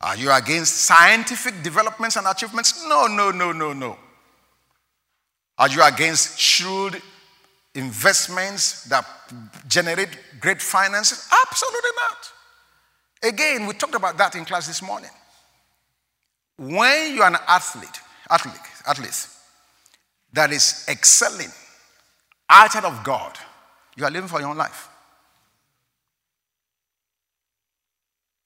Are 0.00 0.16
you 0.16 0.32
against 0.32 0.74
scientific 0.76 1.62
developments 1.62 2.16
and 2.16 2.26
achievements? 2.26 2.84
No, 2.86 3.06
no, 3.06 3.30
no, 3.30 3.52
no, 3.52 3.72
no. 3.72 3.96
Are 5.56 5.68
you 5.68 5.82
against 5.82 6.38
shrewd 6.38 7.00
investments 7.74 8.84
that 8.84 9.04
generate 9.66 10.16
great 10.40 10.62
finances? 10.62 11.28
Absolutely 11.46 11.90
not. 11.96 12.32
Again, 13.32 13.66
we 13.66 13.74
talked 13.74 13.94
about 13.94 14.16
that 14.18 14.34
in 14.34 14.44
class 14.44 14.66
this 14.66 14.82
morning. 14.82 15.10
When 16.56 17.14
you're 17.14 17.26
an 17.26 17.36
athlete, 17.48 18.00
athlete, 18.30 18.54
athlete 18.86 19.26
that 20.32 20.52
is 20.52 20.84
excelling 20.88 21.50
outside 22.48 22.84
of 22.84 23.02
God, 23.02 23.36
you 23.96 24.04
are 24.04 24.10
living 24.10 24.28
for 24.28 24.40
your 24.40 24.50
own 24.50 24.56
life. 24.56 24.88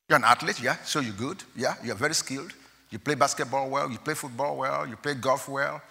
You're 0.08 0.18
an 0.18 0.24
athlete, 0.24 0.60
yeah, 0.62 0.76
so 0.84 1.00
you're 1.00 1.12
good, 1.12 1.42
yeah, 1.54 1.74
you're 1.84 1.94
very 1.94 2.14
skilled. 2.14 2.54
You 2.90 2.98
play 2.98 3.14
basketball 3.14 3.68
well, 3.68 3.90
you 3.90 3.98
play 3.98 4.14
football 4.14 4.56
well, 4.56 4.86
you 4.86 4.96
play 4.96 5.14
golf 5.14 5.48
well, 5.48 5.82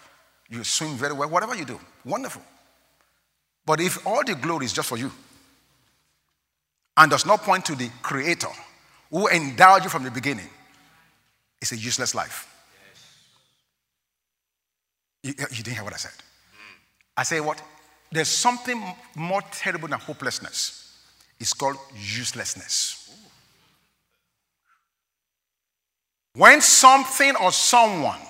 you 0.48 0.64
swim 0.64 0.96
very 0.96 1.12
well, 1.12 1.28
whatever 1.28 1.54
you 1.54 1.64
do, 1.64 1.78
wonderful. 2.04 2.42
But 3.68 3.80
if 3.82 4.06
all 4.06 4.24
the 4.24 4.34
glory 4.34 4.64
is 4.64 4.72
just 4.72 4.88
for 4.88 4.96
you 4.96 5.12
and 6.96 7.10
does 7.10 7.26
not 7.26 7.42
point 7.42 7.66
to 7.66 7.74
the 7.74 7.90
Creator 8.00 8.48
who 9.10 9.28
endowed 9.28 9.84
you 9.84 9.90
from 9.90 10.04
the 10.04 10.10
beginning, 10.10 10.48
it's 11.60 11.72
a 11.72 11.76
useless 11.76 12.14
life. 12.14 12.48
You, 15.22 15.34
you 15.50 15.62
didn't 15.62 15.74
hear 15.74 15.84
what 15.84 15.92
I 15.92 15.98
said. 15.98 16.14
I 17.14 17.24
say 17.24 17.40
what? 17.42 17.60
There's 18.10 18.28
something 18.28 18.82
more 19.14 19.42
terrible 19.52 19.88
than 19.88 20.00
hopelessness. 20.00 20.98
It's 21.38 21.52
called 21.52 21.76
uselessness. 21.94 23.14
When 26.32 26.62
something 26.62 27.36
or 27.36 27.52
someone 27.52 28.20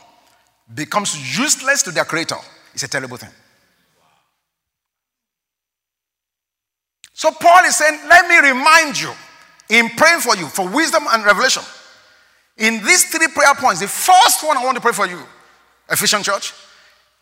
becomes 0.75 1.39
useless 1.39 1.85
to 1.85 1.93
their 1.93 2.07
creator, 2.07 2.39
it's 2.75 2.83
a 2.83 2.89
terrible 2.89 3.19
thing. 3.19 3.31
So 7.19 7.33
Paul 7.33 7.65
is 7.65 7.75
saying, 7.75 7.99
let 8.09 8.29
me 8.29 8.49
remind 8.49 9.01
you 9.01 9.11
in 9.71 9.89
praying 9.97 10.21
for 10.21 10.37
you 10.37 10.47
for 10.47 10.69
wisdom 10.69 11.03
and 11.11 11.25
revelation. 11.25 11.65
In 12.57 12.75
these 12.85 13.11
three 13.11 13.27
prayer 13.27 13.57
points, 13.57 13.81
the 13.81 13.89
first 13.89 14.47
one 14.47 14.57
I 14.57 14.65
want 14.65 14.77
to 14.77 14.81
pray 14.81 14.93
for 14.93 15.05
you, 15.05 15.21
Ephesian 15.91 16.23
church, 16.23 16.53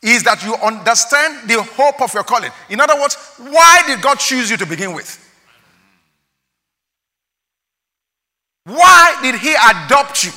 is 0.03 0.23
that 0.25 0.45
you 0.45 0.55
understand 0.57 1.49
the 1.49 1.63
hope 1.63 2.03
of 2.03 2.13
your 2.13 2.25
calling. 2.25 2.51
In 2.69 2.79
other 2.79 3.01
words, 3.01 3.17
why 3.39 3.85
did 3.87 4.03
God 4.03 4.19
choose 4.19 4.51
you 4.51 4.59
to 4.59 4.67
begin 4.67 4.93
with? 4.93 5.19
Why 8.65 9.19
did 9.23 9.37
He 9.37 9.55
adopt 9.55 10.25
you? 10.25 10.33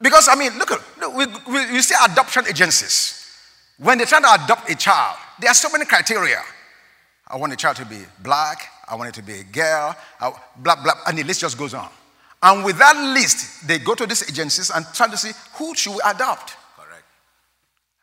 Because, 0.00 0.28
I 0.30 0.34
mean, 0.34 0.56
look, 0.56 0.70
look 0.70 1.14
we, 1.14 1.26
we, 1.52 1.74
you 1.74 1.82
see 1.82 1.94
adoption 2.10 2.46
agencies. 2.48 3.22
When 3.76 3.98
they 3.98 4.06
try 4.06 4.20
to 4.22 4.44
adopt 4.44 4.70
a 4.70 4.74
child, 4.74 5.18
there 5.40 5.50
are 5.50 5.54
so 5.54 5.68
many 5.68 5.84
criteria. 5.84 6.40
I 7.28 7.36
want 7.36 7.52
a 7.52 7.56
child 7.56 7.76
to 7.76 7.84
be 7.84 7.98
black. 8.20 8.68
I 8.88 8.94
want 8.94 9.08
it 9.08 9.14
to 9.14 9.22
be 9.22 9.40
a 9.40 9.44
girl. 9.44 9.96
blah, 10.20 10.76
blah. 10.76 10.92
And 11.06 11.18
the 11.18 11.24
list 11.24 11.40
just 11.40 11.58
goes 11.58 11.74
on. 11.74 11.88
And 12.42 12.64
with 12.64 12.78
that 12.78 12.96
list, 13.14 13.66
they 13.66 13.78
go 13.78 13.94
to 13.94 14.06
these 14.06 14.28
agencies 14.28 14.70
and 14.70 14.86
try 14.94 15.08
to 15.08 15.16
see 15.16 15.32
who 15.54 15.74
should 15.74 15.92
we 15.92 16.00
adopt. 16.04 16.56
Correct. 16.76 17.04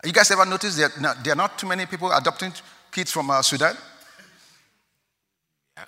You 0.04 0.12
guys 0.12 0.30
ever 0.32 0.46
noticed 0.46 0.78
that 0.78 1.24
there 1.24 1.34
are 1.34 1.38
not 1.38 1.58
too 1.58 1.68
many 1.68 1.86
people 1.86 2.12
adopting 2.12 2.52
kids 2.92 3.12
from 3.12 3.30
uh, 3.30 3.42
Sudan? 3.42 3.76
Yeah. 5.78 5.86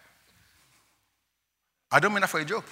I 1.91 2.00
don't 2.00 2.13
mean 2.13 2.21
that 2.21 2.30
for 2.30 2.39
a 2.39 2.45
joke. 2.45 2.65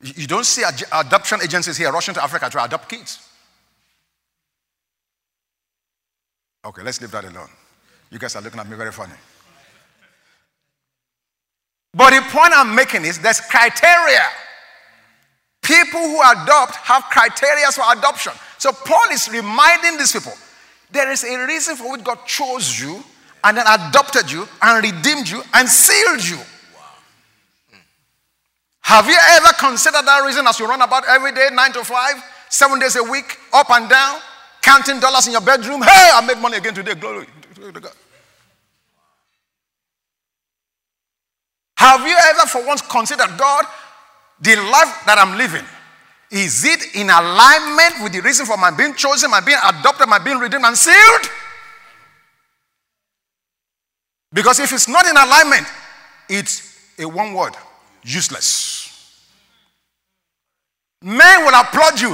You 0.00 0.26
don't 0.28 0.46
see 0.46 0.62
ad- 0.62 0.84
adoption 0.92 1.40
agencies 1.42 1.76
here 1.76 1.90
rushing 1.92 2.14
to 2.14 2.22
Africa 2.22 2.48
to 2.48 2.64
adopt 2.64 2.88
kids. 2.88 3.28
Okay, 6.64 6.82
let's 6.82 7.00
leave 7.00 7.10
that 7.10 7.24
alone. 7.24 7.48
You 8.10 8.18
guys 8.18 8.36
are 8.36 8.42
looking 8.42 8.60
at 8.60 8.68
me 8.68 8.76
very 8.76 8.92
funny. 8.92 9.14
But 11.94 12.10
the 12.10 12.20
point 12.30 12.52
I'm 12.54 12.74
making 12.74 13.04
is 13.04 13.18
there's 13.18 13.40
criteria. 13.40 14.24
People 15.62 16.00
who 16.00 16.20
adopt 16.20 16.76
have 16.76 17.04
criteria 17.04 17.70
for 17.72 17.84
adoption. 17.92 18.32
So 18.58 18.72
Paul 18.72 19.10
is 19.10 19.28
reminding 19.28 19.98
these 19.98 20.12
people 20.12 20.32
there 20.90 21.10
is 21.10 21.24
a 21.24 21.46
reason 21.46 21.76
for 21.76 21.92
which 21.92 22.04
God 22.04 22.24
chose 22.26 22.80
you 22.80 23.02
and 23.44 23.56
then 23.56 23.66
adopted 23.66 24.30
you 24.30 24.48
and 24.62 24.84
redeemed 24.84 25.28
you 25.28 25.42
and 25.54 25.68
sealed 25.68 26.24
you. 26.26 26.38
Have 28.80 29.06
you 29.06 29.18
ever 29.20 29.52
considered 29.58 30.06
that 30.06 30.24
reason 30.24 30.46
as 30.46 30.58
you 30.58 30.66
run 30.66 30.80
about 30.80 31.04
every 31.06 31.32
day, 31.32 31.48
nine 31.52 31.72
to 31.72 31.84
five, 31.84 32.14
seven 32.48 32.78
days 32.78 32.96
a 32.96 33.02
week, 33.02 33.36
up 33.52 33.70
and 33.70 33.88
down, 33.88 34.18
counting 34.62 34.98
dollars 34.98 35.26
in 35.26 35.32
your 35.32 35.42
bedroom? 35.42 35.82
Hey, 35.82 36.10
I 36.14 36.24
made 36.26 36.38
money 36.38 36.56
again 36.56 36.74
today. 36.74 36.94
Glory 36.94 37.26
to 37.54 37.80
God. 37.80 37.92
Have 41.78 42.00
you 42.00 42.16
ever 42.30 42.48
for 42.48 42.66
once 42.66 42.82
considered 42.82 43.38
God, 43.38 43.64
the 44.40 44.56
life 44.56 45.06
that 45.06 45.16
I'm 45.16 45.38
living, 45.38 45.64
is 46.28 46.64
it 46.64 46.96
in 46.96 47.08
alignment 47.08 48.02
with 48.02 48.12
the 48.12 48.20
reason 48.20 48.46
for 48.46 48.56
my 48.56 48.72
being 48.72 48.94
chosen, 48.94 49.30
my 49.30 49.40
being 49.40 49.58
adopted, 49.64 50.08
my 50.08 50.18
being 50.18 50.38
redeemed 50.38 50.64
and 50.64 50.76
sealed? 50.76 51.30
Because 54.32 54.58
if 54.58 54.72
it's 54.72 54.88
not 54.88 55.06
in 55.06 55.16
alignment, 55.16 55.68
it's 56.28 56.76
a 56.98 57.06
one 57.06 57.32
word 57.32 57.54
useless. 58.02 59.24
Men 61.00 61.44
will 61.44 61.54
applaud 61.54 62.00
you. 62.00 62.10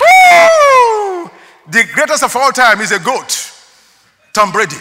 Woo! 0.00 1.30
The 1.68 1.84
greatest 1.92 2.24
of 2.24 2.34
all 2.34 2.50
time 2.50 2.80
is 2.80 2.92
a 2.92 2.98
goat, 2.98 3.52
Tom 4.32 4.50
Brady. 4.52 4.76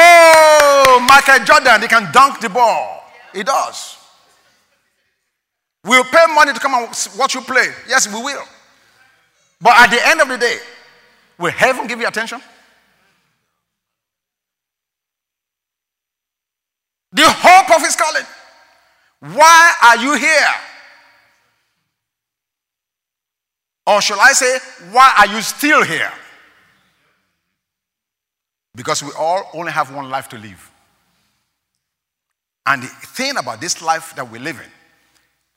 Oh, 0.00 1.04
Michael 1.08 1.44
Jordan, 1.44 1.82
he 1.82 1.88
can 1.88 2.12
dunk 2.12 2.40
the 2.40 2.48
ball. 2.48 3.02
He 3.34 3.42
does. 3.42 3.96
We'll 5.84 6.04
pay 6.04 6.26
money 6.34 6.52
to 6.52 6.60
come 6.60 6.74
and 6.74 6.88
watch 7.18 7.34
you 7.34 7.40
play. 7.40 7.66
Yes, 7.88 8.06
we 8.06 8.22
will. 8.22 8.44
But 9.60 9.74
at 9.76 9.90
the 9.90 10.06
end 10.06 10.20
of 10.20 10.28
the 10.28 10.38
day, 10.38 10.58
will 11.36 11.50
heaven 11.50 11.86
give 11.88 12.00
you 12.00 12.06
attention? 12.06 12.40
The 17.12 17.24
hope 17.26 17.74
of 17.74 17.82
his 17.82 17.96
calling. 17.96 18.26
Why 19.20 19.74
are 19.82 19.96
you 19.96 20.14
here? 20.14 20.48
Or 23.86 24.00
shall 24.00 24.20
I 24.20 24.32
say, 24.32 24.58
why 24.92 25.12
are 25.18 25.26
you 25.26 25.40
still 25.40 25.82
here? 25.82 26.12
Because 28.78 29.02
we 29.02 29.10
all 29.18 29.50
only 29.54 29.72
have 29.72 29.92
one 29.92 30.08
life 30.08 30.28
to 30.28 30.38
live. 30.38 30.70
And 32.64 32.84
the 32.84 32.86
thing 32.86 33.36
about 33.36 33.60
this 33.60 33.82
life 33.82 34.14
that 34.14 34.30
we 34.30 34.38
live 34.38 34.60
in, 34.60 34.70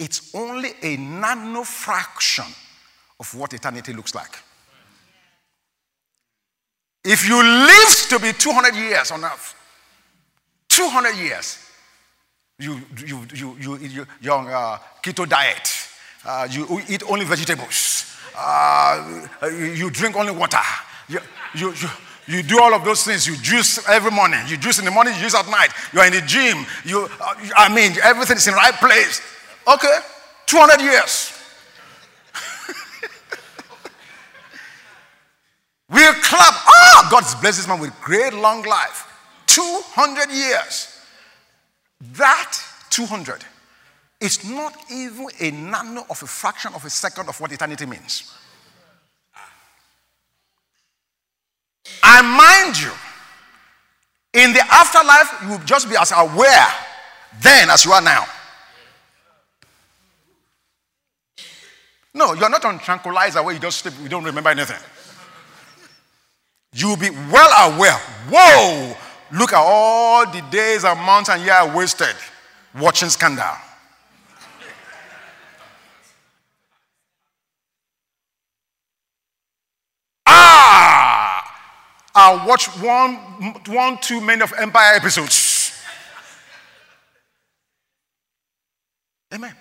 it's 0.04 0.34
only 0.34 0.72
a 0.82 0.98
nano 0.98 1.62
fraction 1.62 2.46
of 3.20 3.36
what 3.36 3.54
eternity 3.54 3.94
looks 3.94 4.16
like. 4.16 4.40
If 7.04 7.30
you 7.30 7.44
live 7.44 8.08
to 8.10 8.18
be 8.18 8.34
200 8.34 8.74
years 8.76 9.12
on 9.12 9.24
earth, 9.24 9.54
200 10.70 11.16
years, 11.16 11.60
you, 12.58 12.82
you, 13.06 13.28
you, 13.36 13.56
you, 13.60 13.78
you 13.78 14.08
your 14.20 14.52
uh, 14.52 14.80
keto 15.04 15.30
diet, 15.30 15.72
uh, 16.26 16.48
you 16.50 16.82
eat 16.90 17.04
only 17.08 17.26
vegetables, 17.26 18.18
uh, 18.36 19.28
you 19.44 19.92
drink 19.92 20.16
only 20.16 20.32
water, 20.32 20.58
you, 21.08 21.20
you, 21.54 21.72
you 21.74 21.88
you 22.28 22.44
do 22.44 22.60
all 22.62 22.74
of 22.74 22.84
those 22.86 23.04
things. 23.04 23.26
You 23.28 23.36
juice 23.38 23.88
every 23.90 24.12
morning. 24.12 24.40
You 24.48 24.58
juice 24.58 24.80
in 24.80 24.86
the 24.86 24.92
morning, 24.92 25.14
you 25.16 25.22
juice 25.22 25.36
at 25.36 25.50
night. 25.50 25.70
You're 25.92 26.06
in 26.06 26.14
the 26.14 26.22
gym. 26.22 26.66
You, 26.86 27.10
uh, 27.20 27.36
I 27.56 27.74
mean, 27.74 27.94
everything 28.04 28.38
is 28.38 28.48
in 28.48 28.54
the 28.54 28.58
right 28.58 28.74
place. 28.76 29.22
Okay, 29.68 30.00
200 30.46 30.82
years. 30.82 31.34
we'll 35.90 36.14
clap. 36.14 36.54
Ah, 36.54 37.08
God 37.12 37.24
bless 37.42 37.58
this 37.58 37.68
man 37.68 37.80
with 37.80 37.94
great 38.02 38.34
long 38.34 38.64
life. 38.64 39.08
200 39.48 40.30
years. 40.32 41.00
That 42.14 42.58
200 42.90 43.44
is 44.20 44.48
not 44.50 44.76
even 44.92 45.28
a 45.40 45.52
nano 45.52 46.06
of 46.10 46.22
a 46.24 46.28
fraction 46.28 46.74
of 46.74 46.86
a 46.86 46.90
second 46.90 47.28
of 47.28 47.40
what 47.40 47.52
eternity 47.52 47.86
means. 47.86 48.32
And 52.04 52.28
mind 52.28 52.80
you, 52.80 52.92
in 54.34 54.54
the 54.54 54.62
afterlife, 54.72 55.42
you 55.44 55.50
will 55.50 55.66
just 55.66 55.90
be 55.90 55.96
as 55.98 56.12
aware 56.16 56.68
then 57.42 57.70
as 57.70 57.86
you 57.86 57.92
are 57.92 58.02
now. 58.02 58.26
No, 62.14 62.34
you're 62.34 62.50
not 62.50 62.66
on 62.66 62.80
tranquilizer 62.80 63.42
where 63.42 63.54
you 63.54 63.60
just 63.60 63.80
sleep, 63.80 63.94
you 64.02 64.10
don't 64.10 64.24
remember 64.24 64.50
anything. 64.50 64.80
You'll 66.74 66.98
be 66.98 67.10
well 67.10 67.74
aware. 67.74 67.98
Whoa! 68.30 68.96
Look 69.34 69.54
at 69.54 69.60
all 69.60 70.26
the 70.30 70.42
days 70.52 70.84
and 70.84 71.00
months 71.00 71.30
and 71.30 71.42
years 71.42 71.74
wasted 71.74 72.16
watching 72.80 73.10
scandal. 73.10 73.46
Ah! 80.26 81.21
I'll 82.14 82.48
watch 82.48 82.68
one, 82.80 83.16
one 83.68 83.98
too 84.00 84.22
many 84.22 84.42
of 84.42 84.54
Empire 84.58 84.96
episodes. 84.96 85.82
Amen. 89.34 89.56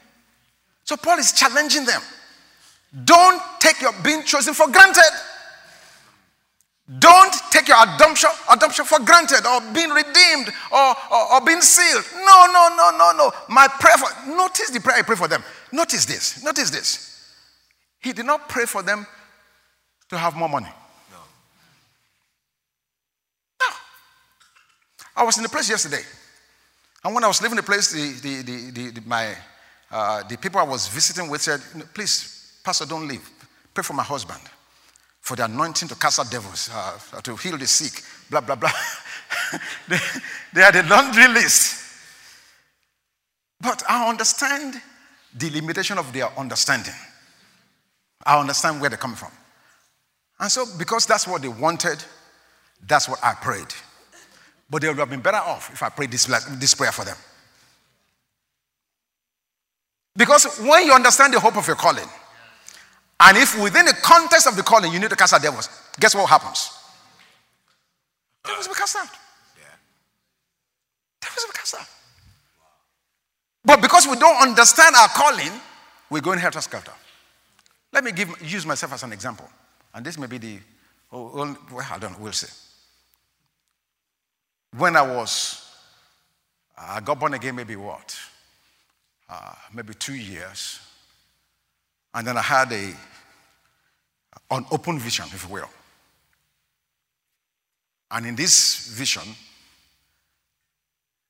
So 0.84 0.96
Paul 0.96 1.18
is 1.18 1.32
challenging 1.32 1.84
them. 1.84 2.02
Don't 3.04 3.40
take 3.60 3.80
your 3.80 3.92
being 4.02 4.24
chosen 4.24 4.52
for 4.52 4.66
granted. 4.68 5.12
Don't 6.98 7.32
take 7.52 7.68
your 7.68 7.76
adoption, 7.80 8.30
adoption 8.50 8.84
for 8.84 8.98
granted 8.98 9.46
or 9.46 9.60
being 9.72 9.90
redeemed 9.90 10.52
or, 10.72 10.94
or, 11.12 11.34
or, 11.34 11.40
being 11.42 11.60
sealed. 11.60 12.04
No, 12.14 12.46
no, 12.46 12.68
no, 12.76 12.90
no, 12.98 13.12
no. 13.16 13.32
My 13.48 13.68
prayer 13.68 13.96
for, 13.96 14.08
notice 14.28 14.70
the 14.70 14.80
prayer 14.80 14.96
I 14.96 15.02
pray 15.02 15.14
for 15.14 15.28
them. 15.28 15.44
Notice 15.70 16.04
this. 16.04 16.42
Notice 16.42 16.70
this. 16.70 17.32
He 18.00 18.12
did 18.12 18.26
not 18.26 18.48
pray 18.48 18.64
for 18.64 18.82
them 18.82 19.06
to 20.08 20.18
have 20.18 20.34
more 20.34 20.48
money. 20.48 20.66
No. 21.12 21.18
No. 23.60 23.74
I 25.20 25.22
was 25.22 25.36
in 25.36 25.42
the 25.42 25.50
place 25.50 25.68
yesterday. 25.68 26.02
And 27.04 27.14
when 27.14 27.22
I 27.22 27.26
was 27.26 27.42
leaving 27.42 27.56
the 27.56 27.62
place, 27.62 27.92
the, 27.92 28.42
the, 28.42 28.70
the, 28.70 28.90
the 28.90 29.00
my, 29.06 29.34
uh, 29.90 30.22
the 30.22 30.38
people 30.38 30.58
I 30.58 30.64
was 30.64 30.88
visiting 30.88 31.28
with 31.28 31.42
said, 31.42 31.60
please, 31.92 32.58
Pastor, 32.64 32.86
don't 32.86 33.06
leave. 33.06 33.28
Pray 33.74 33.82
for 33.82 33.92
my 33.92 34.02
husband 34.02 34.40
for 35.20 35.36
the 35.36 35.44
anointing 35.44 35.88
to 35.88 35.94
cast 35.94 36.18
out 36.20 36.30
devils, 36.30 36.70
uh, 36.72 37.20
to 37.20 37.36
heal 37.36 37.58
the 37.58 37.66
sick, 37.66 38.02
blah, 38.30 38.40
blah, 38.40 38.54
blah. 38.54 38.72
they, 39.88 39.98
they 40.54 40.62
had 40.62 40.74
a 40.76 40.88
laundry 40.88 41.28
list. 41.28 41.84
But 43.60 43.82
I 43.86 44.08
understand 44.08 44.80
the 45.36 45.50
limitation 45.50 45.98
of 45.98 46.10
their 46.14 46.30
understanding. 46.38 46.94
I 48.24 48.40
understand 48.40 48.80
where 48.80 48.88
they're 48.88 48.96
coming 48.96 49.18
from. 49.18 49.32
And 50.38 50.50
so, 50.50 50.64
because 50.78 51.04
that's 51.04 51.28
what 51.28 51.42
they 51.42 51.48
wanted, 51.48 52.02
that's 52.88 53.06
what 53.06 53.22
I 53.22 53.34
prayed. 53.34 53.68
But 54.70 54.82
they 54.82 54.88
would 54.88 54.98
have 54.98 55.10
been 55.10 55.20
better 55.20 55.38
off 55.38 55.70
if 55.72 55.82
I 55.82 55.88
prayed 55.88 56.12
this, 56.12 56.26
this 56.58 56.74
prayer 56.74 56.92
for 56.92 57.04
them. 57.04 57.16
Because 60.16 60.58
when 60.60 60.86
you 60.86 60.92
understand 60.92 61.34
the 61.34 61.40
hope 61.40 61.56
of 61.56 61.66
your 61.66 61.76
calling, 61.76 62.06
and 63.20 63.36
if 63.36 63.60
within 63.60 63.84
the 63.84 63.96
context 64.02 64.46
of 64.46 64.56
the 64.56 64.62
calling 64.62 64.92
you 64.92 64.98
need 64.98 65.10
to 65.10 65.16
cast 65.16 65.34
out 65.34 65.42
devils, 65.42 65.68
guess 65.98 66.14
what 66.14 66.28
happens? 66.28 66.70
Devils 68.44 68.68
will 68.68 68.74
cast 68.74 68.96
out. 68.96 69.08
Yeah. 69.58 69.64
Devils 71.20 71.44
will 71.46 71.52
cast 71.52 71.74
out. 71.74 71.86
But 73.64 73.82
because 73.82 74.06
we 74.06 74.16
don't 74.16 74.40
understand 74.40 74.94
our 74.96 75.08
calling, 75.08 75.52
we're 76.08 76.22
going 76.22 76.38
helter 76.38 76.60
skelter. 76.60 76.92
Let 77.92 78.04
me 78.04 78.12
give, 78.12 78.30
use 78.42 78.64
myself 78.64 78.94
as 78.94 79.02
an 79.02 79.12
example. 79.12 79.48
And 79.94 80.04
this 80.04 80.18
may 80.18 80.26
be 80.26 80.38
the, 80.38 80.58
oh, 81.12 81.56
well, 81.72 81.86
I 81.90 81.98
don't 81.98 82.12
know, 82.12 82.18
we'll 82.20 82.32
see. 82.32 82.48
When 84.76 84.96
I 84.96 85.02
was, 85.02 85.66
I 86.76 87.00
got 87.00 87.18
born 87.18 87.34
again 87.34 87.56
maybe 87.56 87.76
what? 87.76 88.16
Uh, 89.28 89.54
maybe 89.72 89.94
two 89.94 90.14
years. 90.14 90.80
And 92.14 92.26
then 92.26 92.36
I 92.36 92.42
had 92.42 92.72
a 92.72 92.94
an 94.50 94.66
open 94.70 94.98
vision, 94.98 95.26
if 95.32 95.46
you 95.46 95.54
will. 95.54 95.70
And 98.10 98.26
in 98.26 98.34
this 98.34 98.88
vision, 98.88 99.22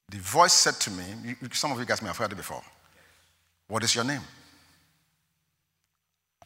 the 0.09 0.17
voice 0.19 0.55
said 0.55 0.75
to 0.75 0.91
me, 0.91 1.37
some 1.53 1.73
of 1.73 1.79
you 1.79 1.85
guys 1.85 2.01
may 2.01 2.09
have 2.09 2.17
heard 2.17 2.33
it 2.33 2.37
before, 2.37 2.63
What 3.69 3.85
is 3.85 3.95
your 3.95 4.05
name? 4.05 4.23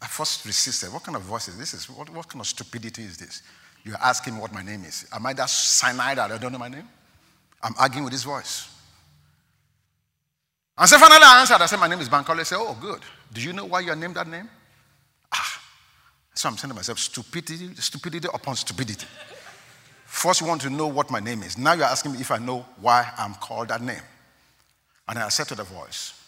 I 0.03 0.07
first 0.07 0.45
resisted. 0.45 0.93
What 0.93 1.05
kind 1.05 1.17
of 1.17 1.23
voice 1.23 1.49
is 1.49 1.57
this? 1.57 1.73
Is 1.73 1.89
what, 1.89 2.11
what 2.11 2.29
kind 2.29 2.41
of 2.41 2.47
stupidity 2.47 3.03
is 3.03 3.17
this? 3.17 3.43
You're 3.85 3.97
asking 3.97 4.39
what 4.39 4.53
my 4.53 4.63
name 4.63 4.85
is. 4.85 5.07
Am 5.13 5.25
I 5.27 5.35
that 5.35 5.51
cyanide 5.51 6.19
that 6.19 6.33
I 6.33 6.39
don't 6.39 6.53
know 6.53 6.59
my 6.59 6.69
name? 6.69 6.89
I'm 7.63 7.75
arguing 7.79 8.05
with 8.05 8.13
this 8.13 8.25
voice. 8.25 8.69
And 10.77 10.89
so 10.89 10.99
finally 10.99 11.21
I 11.23 11.41
answered. 11.41 11.61
I 11.61 11.67
said, 11.67 11.79
My 11.79 11.87
name 11.87 12.01
is 12.01 12.09
Bankole. 12.09 12.39
He 12.39 12.45
said, 12.45 12.59
Oh, 12.59 12.77
good. 12.81 13.01
Do 13.33 13.41
you 13.41 13.53
know 13.53 13.67
why 13.67 13.81
you're 13.81 13.95
named 13.95 14.17
that 14.17 14.27
name? 14.27 14.49
Ah. 15.33 15.61
So 16.35 16.49
I'm 16.49 16.57
saying 16.57 16.71
to 16.71 16.75
myself, 16.75 16.99
stupidity, 16.99 17.75
stupidity 17.77 18.29
upon 18.33 18.57
stupidity. 18.57 19.07
First, 20.07 20.41
you 20.41 20.47
want 20.47 20.63
to 20.63 20.71
know 20.71 20.87
what 20.87 21.11
my 21.11 21.21
name 21.21 21.43
is. 21.43 21.59
Now 21.59 21.75
you're 21.75 21.85
asking 21.85 22.13
me 22.13 22.21
if 22.21 22.31
I 22.31 22.39
know 22.39 22.65
why 22.81 23.09
I'm 23.19 23.35
called 23.35 23.69
that 23.69 23.83
name. 23.83 24.03
And 25.09 25.19
I 25.19 25.29
said 25.29 25.49
to 25.49 25.55
the 25.55 25.65
voice, 25.65 26.21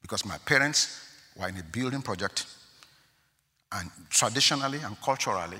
because 0.00 0.24
my 0.24 0.38
parents 0.38 1.00
were 1.36 1.48
in 1.48 1.56
a 1.56 1.62
building 1.62 2.00
project, 2.00 2.46
and 3.72 3.90
traditionally 4.08 4.78
and 4.78 5.00
culturally, 5.02 5.58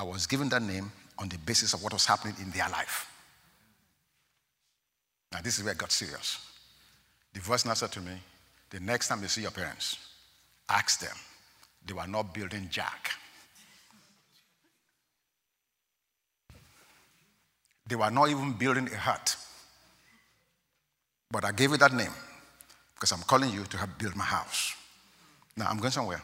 I 0.00 0.02
was 0.02 0.26
given 0.26 0.48
that 0.48 0.62
name 0.62 0.90
on 1.18 1.28
the 1.28 1.36
basis 1.36 1.74
of 1.74 1.82
what 1.82 1.92
was 1.92 2.06
happening 2.06 2.34
in 2.40 2.50
their 2.52 2.66
life. 2.70 3.06
Now, 5.30 5.40
this 5.42 5.58
is 5.58 5.62
where 5.64 5.74
it 5.74 5.78
got 5.78 5.92
serious. 5.92 6.38
The 7.34 7.40
voice 7.40 7.66
now 7.66 7.74
said 7.74 7.92
to 7.92 8.00
me, 8.00 8.12
The 8.70 8.80
next 8.80 9.08
time 9.08 9.20
you 9.20 9.28
see 9.28 9.42
your 9.42 9.50
parents, 9.50 9.98
ask 10.70 11.00
them. 11.00 11.14
They 11.84 11.92
were 11.92 12.06
not 12.06 12.32
building 12.32 12.68
jack. 12.70 13.10
They 17.86 17.96
were 17.96 18.10
not 18.10 18.30
even 18.30 18.52
building 18.54 18.88
a 18.90 18.96
hut. 18.96 19.36
But 21.30 21.44
I 21.44 21.52
gave 21.52 21.72
you 21.72 21.76
that 21.76 21.92
name 21.92 22.12
because 22.94 23.12
I'm 23.12 23.22
calling 23.22 23.50
you 23.52 23.64
to 23.64 23.76
help 23.76 23.98
build 23.98 24.16
my 24.16 24.24
house. 24.24 24.74
Now 25.58 25.68
I'm 25.68 25.78
going 25.78 25.90
somewhere. 25.90 26.22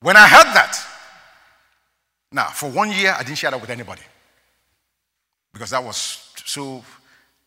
When 0.00 0.16
I 0.16 0.28
heard 0.28 0.54
that, 0.54 0.91
now 2.32 2.48
for 2.48 2.70
one 2.70 2.90
year 2.90 3.14
I 3.16 3.22
didn't 3.22 3.38
share 3.38 3.50
that 3.50 3.60
with 3.60 3.70
anybody 3.70 4.02
because 5.52 5.70
that 5.70 5.82
was 5.82 6.30
so 6.44 6.82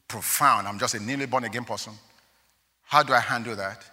profound. 0.07 0.67
I'm 0.67 0.79
just 0.79 0.95
a 0.95 0.99
newly 0.99 1.25
born 1.25 1.43
again 1.43 1.65
person. 1.65 1.93
How 2.83 3.03
do 3.03 3.13
I 3.13 3.19
handle 3.19 3.55
that? 3.55 3.83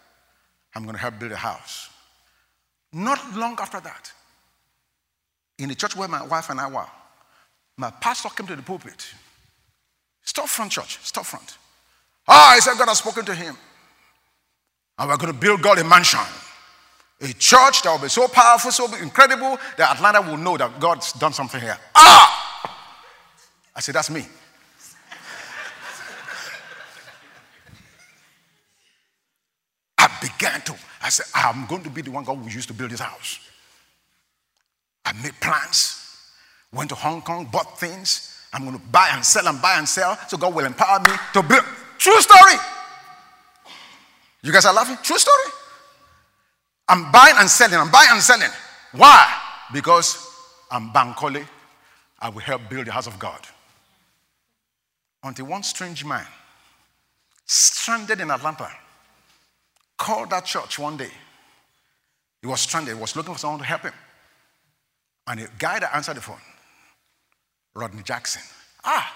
I'm 0.75 0.85
going 0.85 0.95
to 0.95 1.01
help 1.01 1.19
build 1.19 1.33
a 1.33 1.37
house. 1.37 1.91
Not 2.93 3.35
long 3.35 3.57
after 3.59 3.81
that, 3.81 4.13
in 5.59 5.69
the 5.69 5.75
church 5.75 5.97
where 5.97 6.09
my 6.09 6.23
wife 6.23 6.51
and 6.51 6.61
I 6.61 6.69
were, 6.69 6.87
my 7.77 7.91
pastor 7.91 8.29
came 8.31 8.47
to 8.49 8.57
the 8.57 8.63
pulpit. 8.63 9.07
Stop 10.25 10.49
front 10.49 10.73
church, 10.73 10.99
stop 11.03 11.25
front. 11.25 11.57
Ah, 12.29 12.53
he 12.55 12.61
said 12.61 12.77
God 12.79 12.89
has 12.89 12.99
spoken 12.99 13.25
to 13.25 13.35
him. 13.35 13.57
And 14.99 15.09
we're 15.09 15.17
going 15.17 15.33
to 15.33 15.39
build 15.39 15.63
God 15.63 15.79
a 15.79 15.85
mansion. 15.85 16.21
A 17.23 17.33
church 17.35 17.83
that 17.83 17.93
will 17.93 18.01
be 18.01 18.09
so 18.09 18.27
powerful, 18.27 18.73
so 18.73 18.93
incredible 18.97 19.57
that 19.77 19.95
Atlanta 19.95 20.21
will 20.21 20.37
know 20.37 20.57
that 20.57 20.81
God's 20.81 21.13
done 21.13 21.33
something 21.33 21.61
here. 21.61 21.79
Ah! 21.95 22.79
I 23.77 23.81
said, 23.81 23.95
That's 23.95 24.11
me. 24.11 24.27
I 29.97 30.09
began 30.21 30.61
to, 30.63 30.75
I 31.01 31.11
said, 31.11 31.27
I'm 31.33 31.67
going 31.67 31.85
to 31.85 31.91
be 31.91 32.03
the 32.03 32.11
one 32.11 32.25
God 32.25 32.41
will 32.41 32.51
use 32.51 32.67
to 32.67 32.75
build 32.75 32.91
this 32.91 32.99
house. 32.99 33.39
I 35.05 35.13
made 35.23 35.39
plans, 35.41 36.29
went 36.73 36.91
to 36.91 36.97
Hong 36.97 37.23
Kong, 37.23 37.49
bought 37.53 37.79
things. 37.79 38.37
I'm 38.53 38.65
going 38.65 38.79
to 38.79 38.85
buy 38.87 39.11
and 39.13 39.25
sell 39.25 39.47
and 39.47 39.63
buy 39.63 39.79
and 39.79 39.89
sell 39.89 40.19
so 40.29 40.37
God 40.37 40.55
will 40.55 40.65
empower 40.67 40.99
me 41.01 41.13
to 41.35 41.43
build. 41.43 41.65
True 41.99 42.21
story. 42.21 42.55
You 44.43 44.53
guys 44.53 44.65
are 44.65 44.75
laughing? 44.75 44.99
True 45.05 45.19
story. 45.19 45.53
I'm 46.93 47.11
buying 47.11 47.37
and 47.39 47.49
selling. 47.49 47.79
I'm 47.79 47.91
buying 47.91 48.11
and 48.11 48.21
selling. 48.21 48.51
Why? 48.93 49.35
Because 49.73 50.29
I'm 50.71 50.91
Bankole. 50.91 51.47
I 52.21 52.29
will 52.29 52.43
help 52.43 52.69
build 52.69 52.87
the 52.87 52.93
house 52.93 53.07
of 53.07 53.19
God. 53.19 53.41
Until 55.25 55.47
one 55.47 55.63
strange 55.63 56.05
man, 56.05 56.27
stranded 57.47 58.21
in 58.21 58.31
Atlanta, 58.31 58.69
called 59.97 60.29
that 60.31 60.45
church 60.45 60.79
one 60.79 60.99
day. 60.99 61.11
He 62.43 62.47
was 62.47 62.61
stranded, 62.61 62.95
he 62.95 63.01
was 63.01 63.17
looking 63.17 63.33
for 63.33 63.39
someone 63.39 63.61
to 63.61 63.65
help 63.65 63.83
him. 63.83 63.95
And 65.29 65.41
the 65.41 65.49
guy 65.59 65.79
that 65.79 65.97
answered 65.97 66.19
the 66.19 66.21
phone, 66.21 66.37
Rodney 67.75 68.03
Jackson. 68.03 68.43
Ah, 68.85 69.11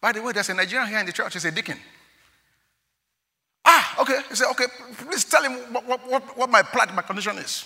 by 0.00 0.12
the 0.12 0.22
way, 0.22 0.32
there's 0.32 0.48
a 0.48 0.54
Nigerian 0.54 0.88
here 0.88 1.00
in 1.00 1.06
the 1.06 1.12
church. 1.12 1.34
He's 1.34 1.44
a 1.44 1.50
deacon. 1.50 1.76
Okay. 4.06 4.20
He 4.28 4.36
said, 4.36 4.48
okay, 4.50 4.66
please 4.98 5.24
tell 5.24 5.42
him 5.42 5.52
what, 5.72 5.84
what, 6.06 6.36
what, 6.36 6.50
my 6.50 6.62
plight, 6.62 6.94
my 6.94 7.02
condition 7.02 7.36
is. 7.38 7.64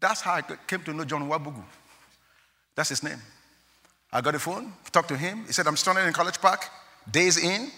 That's 0.00 0.22
how 0.22 0.34
I 0.34 0.42
came 0.66 0.82
to 0.84 0.94
know 0.94 1.04
John 1.04 1.28
Wabugu. 1.28 1.62
That's 2.74 2.88
his 2.88 3.02
name. 3.02 3.20
I 4.10 4.22
got 4.22 4.34
a 4.34 4.38
phone, 4.38 4.72
talked 4.90 5.08
to 5.08 5.16
him. 5.16 5.44
He 5.46 5.52
said, 5.52 5.66
I'm 5.66 5.76
stranded 5.76 6.06
in 6.06 6.12
College 6.14 6.40
Park, 6.40 6.64
Days 7.10 7.36
Inn. 7.36 7.70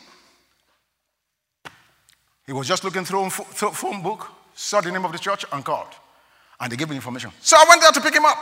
He 2.47 2.53
was 2.53 2.69
just 2.69 2.85
looking 2.85 3.05
through 3.05 3.25
a 3.25 3.31
phone 3.31 4.03
book, 4.03 4.29
saw 4.55 4.81
the 4.81 4.93
name 4.93 5.05
of 5.05 5.13
the 5.13 5.19
church, 5.19 5.45
and 5.53 5.65
called. 5.65 5.89
And 6.61 6.71
they 6.71 6.77
gave 6.77 6.89
me 6.89 6.97
information. 6.97 7.33
So 7.41 7.57
I 7.57 7.65
went 7.69 7.81
there 7.81 7.91
to 7.91 8.01
pick 8.01 8.15
him 8.15 8.25
up. 8.25 8.39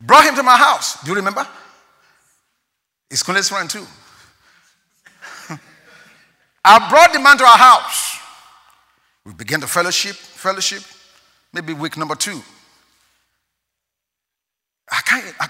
Brought 0.00 0.26
him 0.26 0.36
to 0.36 0.42
my 0.42 0.56
house. 0.56 1.02
Do 1.02 1.10
you 1.10 1.16
remember? 1.16 1.46
He's 3.08 3.22
Kunle's 3.22 3.48
friend 3.48 3.68
too. 3.68 3.86
I 6.64 6.88
brought 6.88 7.12
the 7.12 7.20
man 7.20 7.38
to 7.38 7.44
our 7.44 7.56
house. 7.56 8.18
We 9.24 9.34
began 9.34 9.60
the 9.60 9.66
fellowship, 9.66 10.14
fellowship, 10.14 10.82
maybe 11.52 11.72
week 11.72 11.96
number 11.96 12.14
two. 12.14 12.40
I 14.90 15.00
can't, 15.04 15.34
I, 15.38 15.48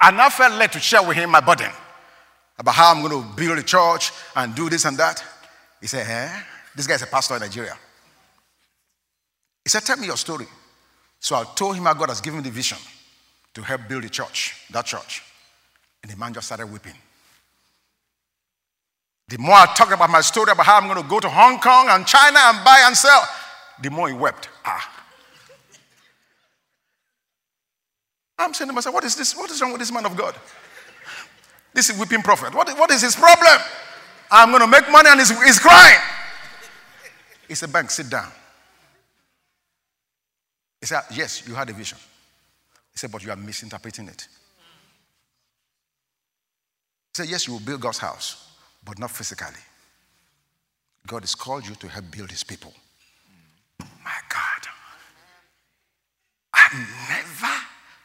I 0.00 0.10
now 0.10 0.28
felt 0.28 0.54
led 0.54 0.72
to 0.72 0.80
share 0.80 1.02
with 1.02 1.16
him 1.16 1.30
my 1.30 1.40
burden 1.40 1.70
about 2.58 2.74
how 2.74 2.94
I'm 2.94 3.02
going 3.02 3.22
to 3.22 3.36
build 3.36 3.58
a 3.58 3.62
church 3.62 4.12
and 4.36 4.54
do 4.54 4.68
this 4.68 4.84
and 4.84 4.96
that. 4.98 5.24
He 5.80 5.86
said, 5.86 6.06
eh? 6.08 6.42
This 6.74 6.86
guy's 6.86 7.02
a 7.02 7.06
pastor 7.06 7.34
in 7.36 7.40
Nigeria. 7.40 7.76
He 9.62 9.70
said, 9.70 9.82
Tell 9.82 9.96
me 9.96 10.06
your 10.06 10.16
story. 10.16 10.46
So 11.20 11.36
I 11.36 11.44
told 11.54 11.76
him 11.76 11.84
how 11.84 11.94
God 11.94 12.10
has 12.10 12.20
given 12.20 12.40
me 12.40 12.44
the 12.44 12.50
vision 12.50 12.78
to 13.54 13.62
help 13.62 13.88
build 13.88 14.04
a 14.04 14.08
church, 14.08 14.66
that 14.70 14.84
church. 14.84 15.22
And 16.02 16.12
the 16.12 16.16
man 16.16 16.34
just 16.34 16.46
started 16.46 16.66
weeping. 16.66 16.94
The 19.28 19.38
more 19.38 19.54
I 19.54 19.66
talked 19.74 19.92
about 19.92 20.10
my 20.10 20.20
story 20.20 20.52
about 20.52 20.66
how 20.66 20.78
I'm 20.78 20.88
going 20.88 21.02
to 21.02 21.08
go 21.08 21.18
to 21.18 21.28
Hong 21.28 21.58
Kong 21.58 21.86
and 21.88 22.06
China 22.06 22.38
and 22.38 22.64
buy 22.64 22.82
and 22.86 22.96
sell, 22.96 23.26
the 23.82 23.90
more 23.90 24.08
he 24.08 24.14
wept. 24.14 24.48
Ah. 24.64 24.90
I'm 28.38 28.52
saying 28.52 28.68
to 28.68 28.74
myself, 28.74 28.94
what 28.94 29.04
is 29.04 29.16
this? 29.16 29.36
What 29.36 29.50
is 29.50 29.60
wrong 29.62 29.72
with 29.72 29.80
this 29.80 29.92
man 29.92 30.04
of 30.04 30.16
God? 30.16 30.34
This 31.72 31.90
is 31.90 31.98
weeping 31.98 32.22
prophet. 32.22 32.54
What, 32.54 32.68
what 32.78 32.90
is 32.90 33.02
his 33.02 33.16
problem? 33.16 33.60
I'm 34.30 34.50
going 34.50 34.60
to 34.60 34.66
make 34.66 34.90
money 34.90 35.08
and 35.10 35.18
he's, 35.18 35.30
he's 35.42 35.58
crying. 35.58 36.00
He 37.48 37.54
said, 37.54 37.72
Bank, 37.72 37.90
sit 37.90 38.10
down. 38.10 38.30
He 40.80 40.86
said, 40.86 41.02
Yes, 41.12 41.46
you 41.46 41.54
had 41.54 41.68
a 41.70 41.72
vision. 41.72 41.98
He 42.92 42.98
said, 42.98 43.10
But 43.10 43.24
you 43.24 43.30
are 43.30 43.36
misinterpreting 43.36 44.08
it. 44.08 44.28
He 47.12 47.22
said, 47.22 47.28
Yes, 47.28 47.46
you 47.46 47.54
will 47.54 47.60
build 47.60 47.80
God's 47.80 47.98
house, 47.98 48.50
but 48.84 48.98
not 48.98 49.10
physically. 49.10 49.60
God 51.06 51.22
has 51.22 51.34
called 51.34 51.66
you 51.66 51.74
to 51.76 51.88
help 51.88 52.10
build 52.10 52.30
his 52.30 52.44
people. 52.44 52.72
My 53.78 54.18
God. 54.28 54.68
I 56.54 56.86
never 57.08 57.54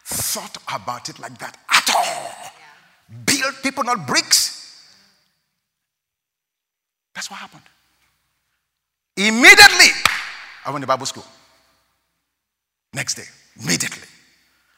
thought 0.05 0.57
about 0.73 1.09
it 1.09 1.19
like 1.19 1.37
that 1.37 1.57
at 1.69 1.95
all. 1.95 2.31
Build 3.25 3.55
people, 3.63 3.83
not 3.83 4.05
bricks. 4.05 4.85
That's 7.15 7.29
what 7.29 7.39
happened. 7.39 7.63
Immediately, 9.17 9.91
I 10.65 10.71
went 10.71 10.83
to 10.83 10.87
Bible 10.87 11.05
school. 11.05 11.25
Next 12.93 13.15
day, 13.15 13.25
immediately. 13.61 14.07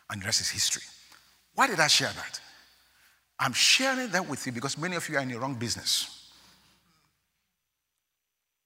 And 0.09 0.21
the 0.21 0.25
rest 0.25 0.41
is 0.41 0.49
history. 0.49 0.83
Why 1.55 1.67
did 1.67 1.79
I 1.79 1.87
share 1.87 2.11
that? 2.13 2.41
I'm 3.41 3.53
sharing 3.53 4.09
that 4.09 4.29
with 4.29 4.45
you 4.45 4.51
because 4.51 4.77
many 4.77 4.95
of 4.95 5.09
you 5.09 5.17
are 5.17 5.21
in 5.21 5.29
the 5.29 5.39
wrong 5.39 5.55
business. 5.55 6.29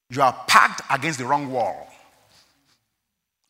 You 0.10 0.22
are 0.22 0.34
packed 0.48 0.82
against 0.92 1.18
the 1.18 1.26
wrong 1.26 1.50
wall. 1.50 1.88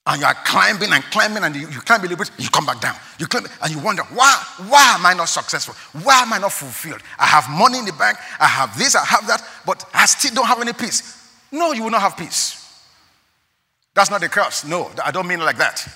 And 0.06 0.22
you 0.22 0.28
are 0.28 0.36
climbing 0.36 0.94
and 0.94 1.04
climbing, 1.06 1.44
and 1.44 1.56
you, 1.56 1.68
you 1.68 1.82
can't 1.82 2.00
believe 2.00 2.22
it. 2.22 2.30
You 2.38 2.48
come 2.50 2.68
back 2.68 2.80
down. 2.80 2.96
You 3.18 3.26
climb, 3.26 3.48
and 3.64 3.74
you 3.74 3.80
wonder, 3.80 4.04
why, 4.14 4.40
why 4.68 4.96
am 5.00 5.04
I 5.04 5.16
not 5.16 5.26
successful? 5.26 5.74
Why 6.04 6.22
am 6.22 6.32
I 6.32 6.38
not 6.38 6.52
fulfilled? 6.52 7.02
I 7.18 7.26
have 7.26 7.50
money 7.50 7.80
in 7.80 7.86
the 7.86 7.94
bank, 7.94 8.20
I 8.40 8.46
have 8.46 8.78
this, 8.78 8.96
I 8.96 9.04
have 9.04 9.26
that, 9.26 9.44
but 9.66 9.84
I 9.96 10.06
still 10.06 10.36
don't 10.36 10.46
have 10.46 10.62
any 10.62 10.74
peace. 10.74 11.28
No, 11.52 11.74
you 11.74 11.82
will 11.84 11.90
not 11.90 12.02
have 12.02 12.16
peace. 12.16 12.62
That's 13.96 14.12
not 14.12 14.22
the 14.22 14.30
curse. 14.30 14.64
No, 14.64 14.92
I 15.04 15.10
don't 15.10 15.28
mean 15.28 15.40
it 15.40 15.44
like 15.44 15.58
that. 15.58 15.88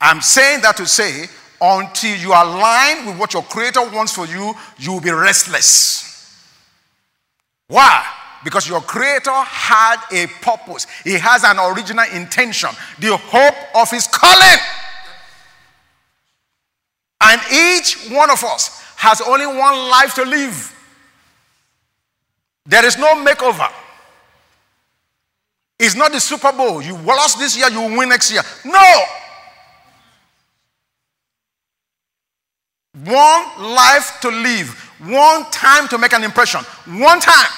I'm 0.00 0.20
saying 0.20 0.60
that 0.60 0.76
to 0.76 0.86
say, 0.86 1.26
until 1.64 2.16
you 2.16 2.28
align 2.28 3.06
with 3.06 3.18
what 3.18 3.32
your 3.32 3.42
Creator 3.42 3.88
wants 3.90 4.12
for 4.12 4.26
you, 4.26 4.54
you 4.78 4.92
will 4.92 5.00
be 5.00 5.10
restless. 5.10 6.04
Why? 7.68 8.04
Because 8.44 8.68
your 8.68 8.82
Creator 8.82 9.32
had 9.32 9.96
a 10.12 10.26
purpose, 10.42 10.86
He 11.02 11.14
has 11.14 11.44
an 11.44 11.58
original 11.58 12.04
intention, 12.12 12.68
the 12.98 13.16
hope 13.16 13.54
of 13.74 13.90
His 13.90 14.06
calling. 14.06 14.58
And 17.22 17.40
each 17.50 18.10
one 18.10 18.30
of 18.30 18.44
us 18.44 18.82
has 18.96 19.22
only 19.22 19.46
one 19.46 19.88
life 19.88 20.14
to 20.16 20.24
live. 20.24 20.70
There 22.66 22.84
is 22.84 22.98
no 22.98 23.14
makeover. 23.24 23.70
It's 25.78 25.94
not 25.94 26.12
the 26.12 26.20
Super 26.20 26.52
Bowl. 26.52 26.82
You 26.82 26.96
lost 26.98 27.38
this 27.38 27.56
year, 27.56 27.70
you 27.70 27.96
win 27.96 28.10
next 28.10 28.30
year. 28.30 28.42
No. 28.64 29.04
One 33.14 33.74
life 33.74 34.18
to 34.22 34.28
live, 34.28 34.70
one 35.06 35.48
time 35.50 35.86
to 35.88 35.98
make 35.98 36.12
an 36.12 36.24
impression, 36.24 36.60
one 36.86 37.20
time. 37.20 37.50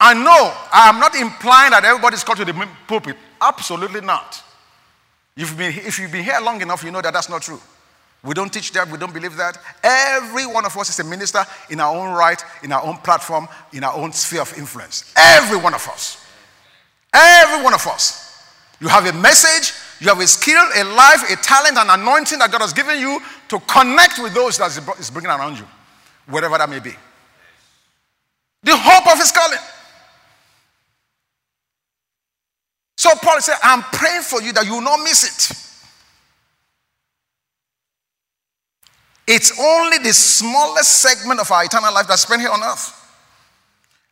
I 0.00 0.14
know 0.14 0.52
I 0.72 0.88
am 0.88 0.98
not 0.98 1.14
implying 1.14 1.70
that 1.70 1.84
everybody's 1.84 2.24
called 2.24 2.38
to 2.38 2.44
the 2.44 2.68
pulpit. 2.86 3.16
Absolutely 3.40 4.00
not. 4.00 4.42
You've, 5.36 5.56
been, 5.56 5.72
if 5.72 5.98
you've 5.98 6.10
been 6.10 6.24
here 6.24 6.40
long 6.42 6.60
enough, 6.62 6.82
you 6.82 6.90
know 6.90 7.00
that 7.00 7.12
that's 7.12 7.28
not 7.28 7.42
true. 7.42 7.60
We 8.24 8.34
don't 8.34 8.52
teach 8.52 8.72
that, 8.72 8.90
we 8.90 8.98
don't 8.98 9.14
believe 9.14 9.36
that. 9.36 9.56
Every 9.84 10.44
one 10.46 10.66
of 10.66 10.76
us 10.76 10.90
is 10.90 10.98
a 10.98 11.04
minister 11.04 11.44
in 11.70 11.78
our 11.78 11.94
own 11.94 12.14
right, 12.14 12.42
in 12.64 12.72
our 12.72 12.82
own 12.82 12.96
platform, 12.98 13.46
in 13.72 13.84
our 13.84 13.94
own 13.94 14.12
sphere 14.12 14.42
of 14.42 14.52
influence. 14.58 15.12
Every 15.16 15.56
one 15.56 15.74
of 15.74 15.86
us. 15.88 16.24
Every 17.14 17.62
one 17.62 17.74
of 17.74 17.86
us. 17.86 18.42
You 18.80 18.88
have 18.88 19.06
a 19.06 19.12
message, 19.12 19.72
you 20.00 20.08
have 20.08 20.20
a 20.20 20.26
skill, 20.26 20.62
a 20.76 20.84
life, 20.84 21.28
a 21.30 21.36
talent, 21.36 21.76
an 21.76 21.90
anointing 21.90 22.38
that 22.38 22.52
God 22.52 22.60
has 22.60 22.72
given 22.72 23.00
you 23.00 23.20
to 23.48 23.58
connect 23.60 24.18
with 24.18 24.32
those 24.32 24.56
that 24.58 24.70
is 24.98 25.10
bringing 25.10 25.30
around 25.30 25.58
you, 25.58 25.66
wherever 26.26 26.56
that 26.56 26.70
may 26.70 26.78
be. 26.78 26.92
The 28.62 28.76
hope 28.76 29.06
of 29.12 29.18
His 29.18 29.32
calling. 29.32 29.58
So 32.96 33.10
Paul 33.22 33.40
said, 33.40 33.56
I'm 33.62 33.82
praying 33.82 34.22
for 34.22 34.42
you 34.42 34.52
that 34.52 34.66
you 34.66 34.74
will 34.74 34.80
not 34.82 34.98
miss 35.02 35.24
it. 35.24 35.56
It's 39.26 39.58
only 39.60 39.98
the 39.98 40.12
smallest 40.12 41.00
segment 41.00 41.38
of 41.40 41.50
our 41.50 41.64
eternal 41.64 41.92
life 41.92 42.08
that's 42.08 42.22
spent 42.22 42.40
here 42.40 42.50
on 42.50 42.62
earth. 42.62 42.94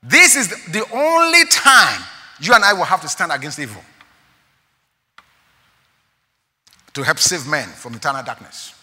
This 0.03 0.37
is 0.37 0.49
the 0.67 0.85
only 0.93 1.45
time 1.47 2.03
you 2.41 2.53
and 2.55 2.63
I 2.63 2.75
will 2.75 2.85
have 2.85 3.01
to 3.01 3.09
stand 3.09 3.33
against 3.33 3.59
evil 3.59 3.83
to 6.97 7.03
help 7.03 7.19
save 7.19 7.47
men 7.47 7.69
from 7.69 7.95
eternal 7.95 8.23
darkness. 8.23 8.75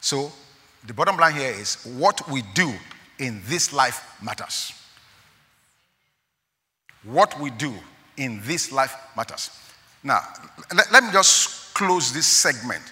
So, 0.00 0.32
the 0.86 0.94
bottom 0.94 1.18
line 1.18 1.34
here 1.34 1.50
is 1.50 1.84
what 1.98 2.26
we 2.30 2.40
do 2.54 2.72
in 3.18 3.42
this 3.44 3.74
life 3.74 4.16
matters. 4.22 4.72
What 7.02 7.38
we 7.38 7.50
do 7.50 7.70
in 8.16 8.40
this 8.44 8.72
life 8.72 8.96
matters. 9.14 9.50
Now, 10.02 10.20
let, 10.74 10.90
let 10.90 11.04
me 11.04 11.12
just 11.12 11.74
close 11.74 12.14
this 12.14 12.26
segment 12.26 12.82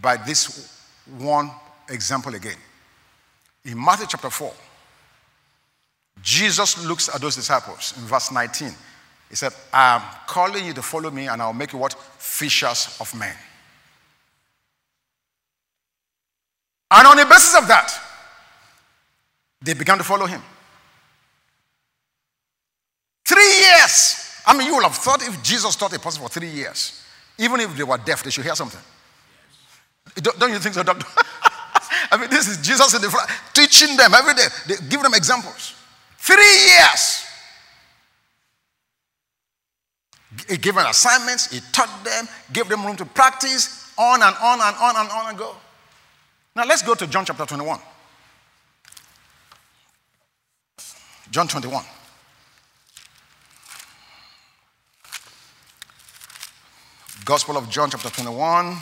by 0.00 0.16
this 0.16 0.84
one 1.16 1.52
example 1.88 2.34
again. 2.34 2.58
In 3.66 3.80
Matthew 3.80 4.06
chapter 4.08 4.30
4, 4.30 4.52
Jesus 6.22 6.84
looks 6.84 7.08
at 7.08 7.20
those 7.20 7.36
disciples 7.36 7.94
in 7.96 8.02
verse 8.02 8.32
19. 8.32 8.74
He 9.28 9.36
said, 9.36 9.52
I'm 9.72 10.02
calling 10.26 10.64
you 10.64 10.72
to 10.72 10.82
follow 10.82 11.10
me, 11.10 11.28
and 11.28 11.40
I'll 11.42 11.52
make 11.52 11.72
you 11.72 11.78
what? 11.78 11.92
Fishers 12.18 12.96
of 13.00 13.14
men. 13.18 13.34
And 16.90 17.06
on 17.06 17.16
the 17.16 17.26
basis 17.26 17.54
of 17.56 17.68
that, 17.68 17.92
they 19.60 19.74
began 19.74 19.98
to 19.98 20.04
follow 20.04 20.26
him. 20.26 20.42
Three 23.26 23.60
years. 23.60 24.42
I 24.46 24.56
mean, 24.56 24.66
you 24.68 24.74
would 24.76 24.84
have 24.84 24.94
thought 24.94 25.22
if 25.22 25.42
Jesus 25.42 25.76
taught 25.76 25.92
a 25.92 25.98
person 25.98 26.22
for 26.22 26.30
three 26.30 26.48
years, 26.48 27.04
even 27.36 27.60
if 27.60 27.76
they 27.76 27.84
were 27.84 27.98
deaf, 27.98 28.22
they 28.22 28.30
should 28.30 28.44
hear 28.44 28.54
something. 28.54 28.80
Don't 30.16 30.50
you 30.50 30.58
think 30.58 30.74
so, 30.74 30.82
doctor? 30.82 31.06
I 32.10 32.16
mean, 32.16 32.30
this 32.30 32.48
is 32.48 32.56
Jesus 32.66 32.94
in 32.94 33.02
the 33.02 33.10
front, 33.10 33.28
teaching 33.52 33.96
them 33.96 34.14
every 34.14 34.32
day, 34.32 34.46
they 34.66 34.76
give 34.88 35.02
them 35.02 35.12
examples. 35.12 35.74
Three 36.16 36.36
years. 36.36 37.27
He 40.46 40.56
gave 40.56 40.74
them 40.74 40.86
assignments, 40.86 41.50
he 41.50 41.60
taught 41.72 42.04
them, 42.04 42.28
gave 42.52 42.68
them 42.68 42.84
room 42.84 42.96
to 42.96 43.04
practice, 43.04 43.92
on 43.98 44.22
and 44.22 44.36
on 44.36 44.60
and 44.60 44.76
on 44.76 44.96
and 44.96 45.10
on 45.10 45.28
and 45.30 45.38
go. 45.38 45.56
Now 46.54 46.64
let's 46.64 46.82
go 46.82 46.94
to 46.94 47.06
John 47.06 47.24
chapter 47.24 47.44
21. 47.46 47.80
John 51.30 51.48
21. 51.48 51.84
Gospel 57.24 57.58
of 57.58 57.68
John 57.68 57.90
chapter 57.90 58.08
21. 58.08 58.72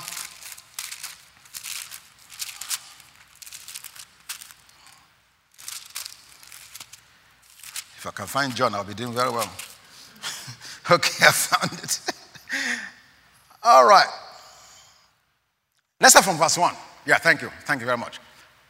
If 7.96 8.06
I 8.06 8.10
can 8.12 8.26
find 8.26 8.54
John, 8.54 8.74
I'll 8.74 8.84
be 8.84 8.94
doing 8.94 9.12
very 9.12 9.30
well. 9.30 9.50
Okay, 10.90 11.26
I 11.26 11.32
found 11.32 11.72
it. 11.80 12.00
All 13.62 13.86
right. 13.86 14.06
Let's 16.00 16.12
start 16.12 16.24
from 16.24 16.36
verse 16.36 16.58
1. 16.58 16.74
Yeah, 17.06 17.18
thank 17.18 17.42
you. 17.42 17.50
Thank 17.64 17.80
you 17.80 17.86
very 17.86 17.98
much. 17.98 18.20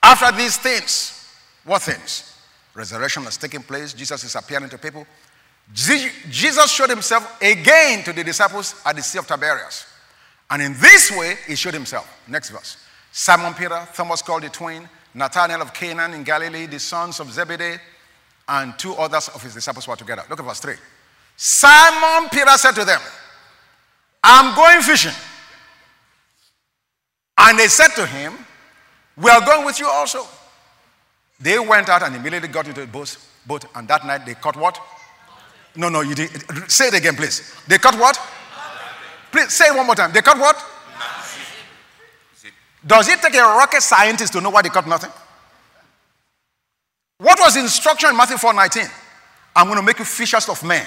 After 0.03 0.31
these 0.37 0.57
things, 0.57 1.29
what 1.64 1.83
things? 1.83 2.35
Resurrection 2.75 3.25
has 3.25 3.37
taken 3.37 3.62
place. 3.62 3.93
Jesus 3.93 4.23
is 4.25 4.35
appearing 4.37 4.69
to 4.71 4.79
people. 4.79 5.07
Jesus 5.73 6.71
showed 6.71 6.91
himself 6.91 7.43
again 7.43 8.05
to 8.05 8.12
the 8.12 8.23
disciples 8.23 8.75
at 8.85 8.95
the 8.95 9.03
Sea 9.03 9.19
of 9.19 9.27
Tiberias. 9.27 9.87
And 10.49 10.62
in 10.62 10.75
this 10.75 11.11
way, 11.11 11.37
he 11.47 11.57
showed 11.57 11.75
himself. 11.75 12.09
Next 12.29 12.51
verse. 12.51 12.77
Simon 13.11 13.53
Peter, 13.55 13.89
Thomas 13.95 14.23
called 14.23 14.45
the 14.45 14.49
twin, 14.49 14.89
Nathanael 15.14 15.62
of 15.62 15.75
Cana 15.75 16.14
in 16.14 16.23
Galilee, 16.23 16.67
the 16.67 16.79
sons 16.79 17.19
of 17.19 17.33
Zebedee, 17.33 17.79
and 18.49 18.79
two 18.79 18.95
others 18.95 19.29
of 19.29 19.43
his 19.43 19.55
disciples 19.55 19.89
were 19.89 19.97
together. 19.97 20.23
Look 20.31 20.39
at 20.39 20.47
verse 20.47 20.61
3. 20.61 20.75
Simon 21.37 22.28
Peter 22.30 22.57
said 22.57 22.72
to 22.72 22.84
them, 22.84 23.01
I'm 24.22 24.55
going 24.57 24.82
fishing. 24.82 25.12
And 27.39 27.59
they 27.59 27.68
said 27.68 27.89
to 27.97 28.07
him, 28.07 28.34
We 29.16 29.30
are 29.30 29.45
going 29.45 29.64
with 29.64 29.78
you 29.78 29.87
also. 29.87 30.26
They 31.39 31.59
went 31.59 31.89
out 31.89 32.03
and 32.03 32.16
immediately 32.16 32.49
got 32.49 32.66
into 32.66 32.80
the 32.80 32.87
boat, 32.87 33.16
boat 33.47 33.66
and 33.74 33.87
that 33.89 34.07
night 34.07 34.24
they 34.24 34.34
caught 34.34 34.57
what? 34.57 34.80
No, 35.76 35.91
no, 35.91 36.01
you 36.01 36.14
didn't. 36.14 36.70
Say 36.70 36.89
it 36.89 36.95
again, 36.95 37.14
please. 37.14 37.55
They 37.68 37.76
caught 37.76 37.99
what? 37.99 38.18
Please 39.30 39.53
say 39.53 39.66
it 39.66 39.76
one 39.76 39.84
more 39.84 39.95
time. 39.95 40.12
They 40.12 40.22
caught 40.22 40.39
what? 40.39 40.64
Does 42.87 43.09
it 43.09 43.20
take 43.20 43.34
a 43.34 43.43
rocket 43.43 43.82
scientist 43.82 44.32
to 44.32 44.41
know 44.41 44.51
why 44.51 44.62
they 44.62 44.68
caught 44.68 44.89
nothing? 44.89 45.11
What 47.18 47.39
was 47.41 47.55
the 47.55 47.61
instruction 47.61 48.11
in 48.11 48.16
Matthew 48.16 48.37
4:19? 48.37 48.91
I'm 49.55 49.66
going 49.66 49.78
to 49.78 49.82
make 49.82 49.99
you 49.99 50.05
fishers 50.05 50.49
of 50.49 50.62
men. 50.62 50.87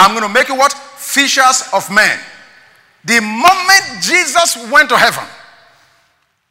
I'm 0.00 0.12
going 0.12 0.26
to 0.26 0.32
make 0.32 0.48
you 0.48 0.56
what? 0.56 0.72
Fishers 0.72 1.68
of 1.74 1.90
men. 1.90 2.18
The 3.04 3.20
moment 3.20 4.02
Jesus 4.02 4.56
went 4.72 4.88
to 4.88 4.96
heaven, 4.96 5.24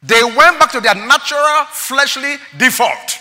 they 0.02 0.22
went 0.22 0.58
back 0.58 0.70
to 0.70 0.80
their 0.80 0.94
natural 0.94 1.64
fleshly 1.70 2.36
default. 2.56 3.18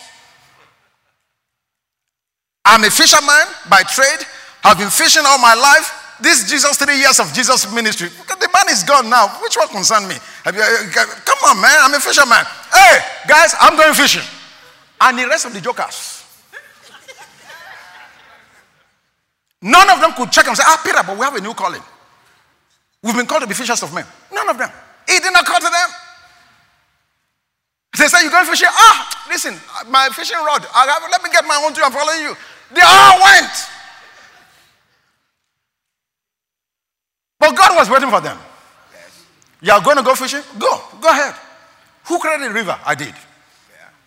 I'm 2.64 2.84
a 2.84 2.92
fisherman 2.92 3.46
by 3.70 3.82
trade. 3.82 4.26
I've 4.64 4.78
been 4.78 4.92
fishing 4.92 5.24
all 5.26 5.40
my 5.40 5.56
life. 5.56 6.18
This 6.22 6.48
Jesus, 6.48 6.78
three 6.78 6.98
years 6.98 7.20
of 7.20 7.34
Jesus 7.34 7.74
ministry. 7.74 8.10
The 8.10 8.50
man 8.54 8.70
is 8.70 8.84
gone 8.84 9.10
now. 9.10 9.28
Which 9.42 9.58
one 9.58 9.68
concern 9.70 10.08
me? 10.08 10.16
Uh, 10.46 10.52
come 11.26 11.40
on, 11.48 11.60
man. 11.60 11.76
I'm 11.80 11.94
a 11.94 12.00
fisherman. 12.00 12.46
Hey, 12.72 13.00
guys, 13.28 13.56
I'm 13.60 13.76
going 13.76 13.94
fishing. 13.96 14.28
And 15.02 15.18
the 15.18 15.28
rest 15.28 15.46
of 15.46 15.54
the 15.54 15.62
jokers. 15.62 16.19
None 19.62 19.90
of 19.90 20.00
them 20.00 20.14
could 20.14 20.32
check 20.32 20.48
and 20.48 20.56
say, 20.56 20.64
Ah, 20.66 20.82
Peter, 20.84 21.00
but 21.06 21.18
we 21.18 21.24
have 21.24 21.36
a 21.36 21.42
new 21.42 21.54
calling. 21.54 21.82
We've 23.04 23.16
been 23.16 23.26
called 23.26 23.42
to 23.42 23.48
be 23.48 23.54
fishers 23.54 23.84
of 23.84 23.94
men. 23.94 24.06
None 24.34 24.50
of 24.50 24.58
them. 24.58 24.70
He 25.08 25.20
did 25.20 25.34
not 25.34 25.46
call 25.46 25.60
to 25.60 25.70
them. 25.70 25.90
They 27.98 28.08
said, 28.08 28.22
You're 28.22 28.32
going 28.32 28.46
fishing? 28.46 28.70
Ah, 28.72 29.26
listen, 29.30 29.56
my 29.90 30.10
fishing 30.10 30.38
rod. 30.38 30.64
Have, 30.64 31.04
let 31.12 31.24
me 31.24 31.30
get 31.30 31.46
my 31.46 31.62
own 31.66 31.74
too. 31.74 31.82
I'm 31.84 31.92
following 31.92 32.22
you. 32.22 32.36
They 32.74 32.82
all 32.82 33.22
went. 33.22 33.52
But 37.40 37.56
God 37.56 37.76
was 37.76 37.90
waiting 37.90 38.10
for 38.10 38.22
them. 38.22 38.38
You 39.62 39.74
are 39.74 39.82
going 39.82 39.98
to 39.98 40.04
go 40.04 40.16
fishing? 40.16 40.42
Go. 40.58 40.82
Go 41.02 41.10
ahead. 41.10 41.36
Who 42.06 42.20
created 42.20 42.50
the 42.50 42.54
river? 42.54 42.78
I 42.86 42.96
did. 42.96 43.14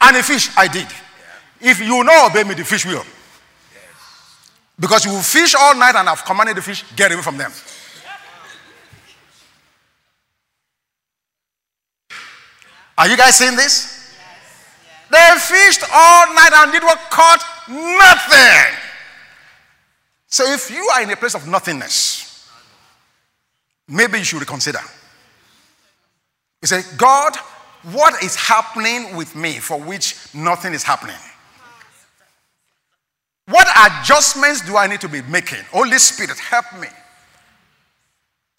And 0.00 0.16
the 0.16 0.22
fish? 0.22 0.50
I 0.57 0.68
did. 0.68 0.86
If 1.61 1.78
you 1.78 2.03
know 2.05 2.26
obey 2.26 2.44
me, 2.44 2.55
the 2.55 2.64
fish 2.64 2.84
will. 2.86 3.05
Because 4.79 5.05
you 5.05 5.12
will 5.12 5.23
fish 5.23 5.55
all 5.55 5.75
night 5.77 5.95
and 5.95 6.09
I've 6.09 6.25
commanded 6.25 6.57
the 6.57 6.62
fish, 6.62 6.85
get 6.97 7.12
away 7.12 7.23
from 7.23 7.37
them. 7.37 7.53
Are 12.99 13.09
you 13.09 13.16
guys 13.16 13.37
seeing 13.37 13.57
this? 13.57 14.16
They 15.11 15.18
fished 15.39 15.83
all 15.93 16.35
night 16.35 16.51
and 16.55 16.73
did 16.73 16.83
what? 16.83 16.99
Caught 17.11 17.45
nothing. 17.68 18.79
So 20.27 20.51
if 20.51 20.70
you 20.70 20.89
are 20.95 21.03
in 21.03 21.11
a 21.11 21.16
place 21.16 21.35
of 21.35 21.47
nothingness, 21.47 22.49
maybe 23.89 24.18
you 24.18 24.25
should 24.25 24.41
reconsider. 24.41 24.81
You 26.62 26.68
say, 26.68 26.83
God, 26.97 27.37
what 27.91 28.23
is 28.23 28.37
happening 28.37 29.16
with 29.16 29.35
me 29.37 29.59
for 29.59 29.79
which 29.79 30.16
nothing 30.33 30.73
is 30.73 30.83
happening? 30.83 31.16
What 33.53 33.68
adjustments 33.86 34.62
do 34.62 34.78
I 34.78 34.86
need 34.86 35.03
to 35.03 35.11
be 35.11 35.20
making? 35.22 35.59
Holy 35.70 35.98
Spirit, 35.98 36.38
help 36.38 36.64
me. 36.80 36.88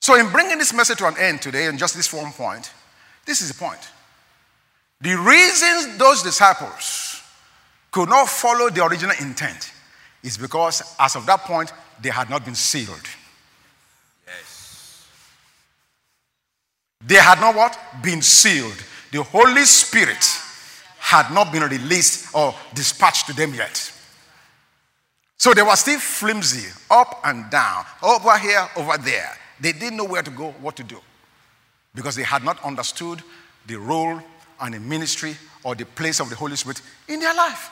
So, 0.02 0.14
in 0.14 0.30
bringing 0.30 0.60
this 0.60 0.72
message 0.72 1.00
to 1.00 1.08
an 1.08 1.16
end 1.18 1.42
today, 1.42 1.66
and 1.66 1.80
just 1.80 1.96
this 1.96 2.14
one 2.14 2.32
point, 2.32 2.72
this 3.26 3.42
is 3.42 3.48
the 3.48 3.56
point. 3.56 3.80
The 5.02 5.16
reasons 5.16 5.98
those 5.98 6.22
disciples 6.22 7.24
could 7.90 8.08
not 8.08 8.30
follow 8.30 8.70
the 8.70 8.86
original 8.86 9.16
intent 9.20 9.72
is 10.22 10.38
because, 10.38 10.96
as 11.00 11.16
of 11.16 11.26
that 11.26 11.40
point, 11.40 11.74
they 12.00 12.10
had 12.10 12.30
not 12.30 12.46
been 12.46 12.54
sealed. 12.54 13.08
Yes. 14.28 15.08
They 17.02 17.16
had 17.16 17.40
not 17.40 17.56
what? 17.56 17.80
Been 18.04 18.22
sealed. 18.22 18.78
The 19.12 19.24
Holy 19.24 19.64
Spirit 19.64 20.24
had 21.00 21.34
not 21.34 21.52
been 21.52 21.64
released 21.64 22.36
or 22.36 22.54
dispatched 22.76 23.26
to 23.26 23.34
them 23.34 23.56
yet. 23.56 23.93
So 25.44 25.54
they 25.54 25.62
were 25.62 25.76
still 25.76 26.00
flimsy, 26.00 26.72
up 26.90 27.20
and 27.26 27.50
down, 27.50 27.84
over 28.02 28.38
here, 28.38 28.66
over 28.78 28.98
there. 28.98 29.30
They 29.60 29.74
didn't 29.74 29.98
know 29.98 30.06
where 30.06 30.24
to 30.24 30.32
go, 30.32 30.52
what 30.62 30.78
to 30.78 30.86
do, 30.86 31.02
because 31.94 32.16
they 32.16 32.24
had 32.24 32.46
not 32.46 32.64
understood 32.64 33.22
the 33.68 33.76
role 33.76 34.22
and 34.62 34.74
the 34.74 34.80
ministry 34.80 35.36
or 35.66 35.76
the 35.76 35.84
place 35.84 36.22
of 36.22 36.30
the 36.30 36.36
Holy 36.38 36.56
Spirit 36.56 36.82
in 37.10 37.20
their 37.20 37.36
life. 37.36 37.72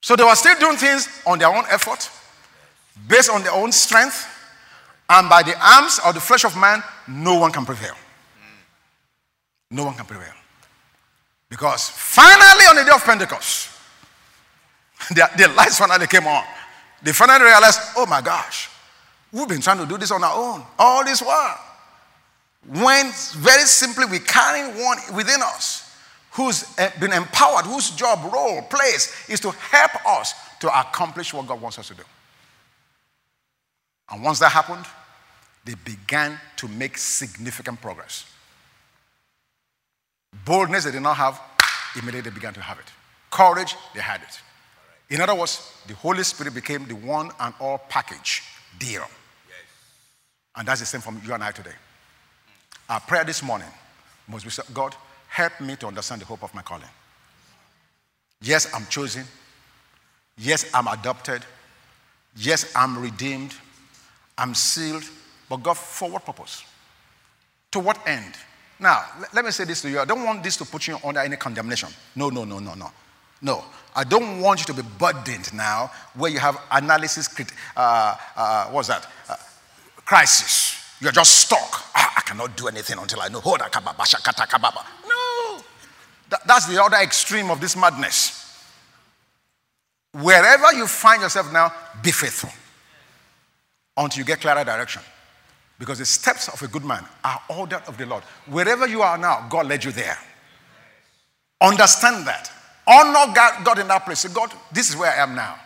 So 0.00 0.16
they 0.16 0.24
were 0.24 0.34
still 0.36 0.58
doing 0.58 0.78
things 0.78 1.06
on 1.26 1.38
their 1.38 1.54
own 1.54 1.64
effort, 1.68 2.10
based 3.06 3.28
on 3.28 3.42
their 3.42 3.52
own 3.52 3.70
strength, 3.70 4.26
and 5.10 5.28
by 5.28 5.42
the 5.42 5.54
arms 5.62 6.00
or 6.02 6.14
the 6.14 6.20
flesh 6.20 6.46
of 6.46 6.56
man, 6.56 6.82
no 7.06 7.38
one 7.38 7.52
can 7.52 7.66
prevail. 7.66 7.94
No 9.70 9.84
one 9.84 9.94
can 9.96 10.06
prevail. 10.06 10.32
Because 11.50 11.90
finally, 11.90 12.64
on 12.70 12.76
the 12.76 12.84
day 12.84 12.90
of 12.94 13.04
Pentecost, 13.04 13.77
their, 15.14 15.28
their 15.36 15.48
lights 15.48 15.78
finally 15.78 16.06
came 16.06 16.26
on. 16.26 16.44
They 17.02 17.12
finally 17.12 17.44
realized, 17.44 17.80
oh 17.96 18.06
my 18.06 18.20
gosh, 18.20 18.68
we've 19.32 19.48
been 19.48 19.60
trying 19.60 19.78
to 19.78 19.86
do 19.86 19.98
this 19.98 20.10
on 20.10 20.22
our 20.22 20.34
own 20.34 20.64
all 20.78 21.04
this 21.04 21.20
while. 21.22 21.58
When 22.66 23.10
very 23.36 23.62
simply 23.62 24.04
we 24.06 24.18
carry 24.18 24.68
one 24.82 24.98
within 25.14 25.40
us 25.42 25.88
who's 26.32 26.64
eh, 26.78 26.90
been 27.00 27.12
empowered, 27.12 27.64
whose 27.64 27.90
job, 27.90 28.32
role, 28.32 28.62
place 28.62 29.28
is 29.28 29.40
to 29.40 29.50
help 29.50 30.06
us 30.06 30.34
to 30.60 30.80
accomplish 30.80 31.32
what 31.32 31.46
God 31.46 31.60
wants 31.60 31.78
us 31.78 31.88
to 31.88 31.94
do. 31.94 32.02
And 34.10 34.22
once 34.22 34.38
that 34.40 34.52
happened, 34.52 34.84
they 35.64 35.74
began 35.84 36.38
to 36.56 36.68
make 36.68 36.96
significant 36.96 37.80
progress. 37.80 38.24
Boldness 40.44 40.84
they 40.84 40.90
did 40.90 41.02
not 41.02 41.16
have, 41.16 41.40
immediately 41.94 42.30
they 42.30 42.34
began 42.34 42.54
to 42.54 42.60
have 42.60 42.78
it. 42.78 42.86
Courage, 43.30 43.74
they 43.94 44.00
had 44.00 44.22
it. 44.22 44.40
In 45.10 45.20
other 45.20 45.34
words, 45.34 45.72
the 45.86 45.94
Holy 45.94 46.22
Spirit 46.22 46.54
became 46.54 46.86
the 46.86 46.94
one 46.94 47.30
and 47.40 47.54
all 47.60 47.78
package 47.88 48.42
deal. 48.78 49.02
Yes. 49.02 49.56
And 50.56 50.68
that's 50.68 50.80
the 50.80 50.86
same 50.86 51.00
for 51.00 51.14
you 51.24 51.32
and 51.32 51.42
I 51.42 51.50
today. 51.50 51.72
Our 52.88 53.00
prayer 53.00 53.24
this 53.24 53.42
morning 53.42 53.68
must 54.28 54.44
be 54.44 54.74
God, 54.74 54.94
help 55.28 55.60
me 55.60 55.76
to 55.76 55.86
understand 55.86 56.20
the 56.20 56.26
hope 56.26 56.42
of 56.42 56.54
my 56.54 56.62
calling. 56.62 56.88
Yes, 58.42 58.72
I'm 58.74 58.86
chosen. 58.86 59.24
Yes, 60.36 60.70
I'm 60.74 60.86
adopted. 60.86 61.42
Yes, 62.36 62.72
I'm 62.76 62.98
redeemed. 62.98 63.54
I'm 64.36 64.54
sealed. 64.54 65.04
But 65.48 65.62
God, 65.62 65.76
for 65.76 66.10
what 66.10 66.24
purpose? 66.24 66.64
To 67.72 67.80
what 67.80 68.06
end? 68.06 68.34
Now, 68.78 69.04
let 69.32 69.44
me 69.44 69.50
say 69.50 69.64
this 69.64 69.82
to 69.82 69.90
you. 69.90 69.98
I 70.00 70.04
don't 70.04 70.24
want 70.24 70.42
this 70.42 70.56
to 70.58 70.64
put 70.64 70.86
you 70.86 70.98
under 71.02 71.20
any 71.20 71.36
condemnation. 71.36 71.88
No, 72.14 72.30
no, 72.30 72.44
no, 72.44 72.58
no, 72.58 72.74
no. 72.74 72.90
No. 73.40 73.64
I 73.94 74.04
don't 74.04 74.40
want 74.40 74.60
you 74.60 74.66
to 74.66 74.82
be 74.82 74.88
burdened 74.98 75.52
now 75.52 75.90
where 76.14 76.30
you 76.30 76.38
have 76.38 76.56
analysis, 76.70 77.28
uh, 77.76 78.16
uh, 78.36 78.66
what's 78.66 78.88
that? 78.88 79.06
Uh, 79.28 79.36
crisis. 80.04 80.96
You're 81.00 81.12
just 81.12 81.32
stuck. 81.32 81.84
Ah, 81.94 82.14
I 82.16 82.20
cannot 82.22 82.56
do 82.56 82.68
anything 82.68 82.98
until 82.98 83.20
I 83.20 83.28
know. 83.28 83.40
No. 83.40 85.60
That, 86.30 86.46
that's 86.46 86.66
the 86.66 86.82
other 86.82 86.98
extreme 86.98 87.50
of 87.50 87.60
this 87.60 87.76
madness. 87.76 88.34
Wherever 90.12 90.72
you 90.74 90.86
find 90.86 91.22
yourself 91.22 91.52
now, 91.52 91.72
be 92.02 92.10
faithful 92.10 92.50
until 93.96 94.20
you 94.20 94.24
get 94.24 94.40
clearer 94.40 94.64
direction. 94.64 95.02
Because 95.78 95.98
the 95.98 96.06
steps 96.06 96.48
of 96.48 96.60
a 96.62 96.68
good 96.68 96.84
man 96.84 97.04
are 97.24 97.40
ordered 97.48 97.82
of 97.86 97.96
the 97.96 98.06
Lord. 98.06 98.24
Wherever 98.46 98.86
you 98.86 99.02
are 99.02 99.18
now, 99.18 99.46
God 99.48 99.66
led 99.66 99.84
you 99.84 99.92
there. 99.92 100.18
Understand 101.60 102.26
that. 102.26 102.50
Honor 102.88 103.32
God, 103.34 103.64
God 103.64 103.78
in 103.78 103.88
that 103.88 104.04
place. 104.06 104.20
Say, 104.20 104.32
God, 104.32 104.50
this 104.72 104.88
is 104.88 104.96
where 104.96 105.10
I 105.10 105.22
am 105.22 105.34
now. 105.34 105.56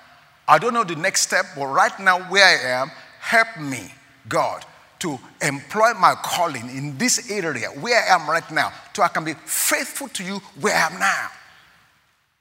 I 0.48 0.58
don't 0.58 0.74
know 0.74 0.82
the 0.82 0.96
next 0.96 1.22
step, 1.22 1.46
but 1.56 1.66
right 1.66 1.96
now, 2.00 2.20
where 2.22 2.44
I 2.44 2.80
am, 2.80 2.90
help 3.20 3.60
me, 3.60 3.94
God, 4.28 4.64
to 4.98 5.18
employ 5.40 5.94
my 5.94 6.14
calling 6.22 6.68
in 6.76 6.98
this 6.98 7.30
area 7.30 7.68
where 7.68 8.02
I 8.02 8.14
am 8.14 8.28
right 8.28 8.48
now, 8.50 8.72
so 8.94 9.02
I 9.02 9.08
can 9.08 9.24
be 9.24 9.34
faithful 9.34 10.08
to 10.08 10.24
you 10.24 10.40
where 10.60 10.74
I 10.74 10.92
am 10.92 10.98
now. 10.98 11.28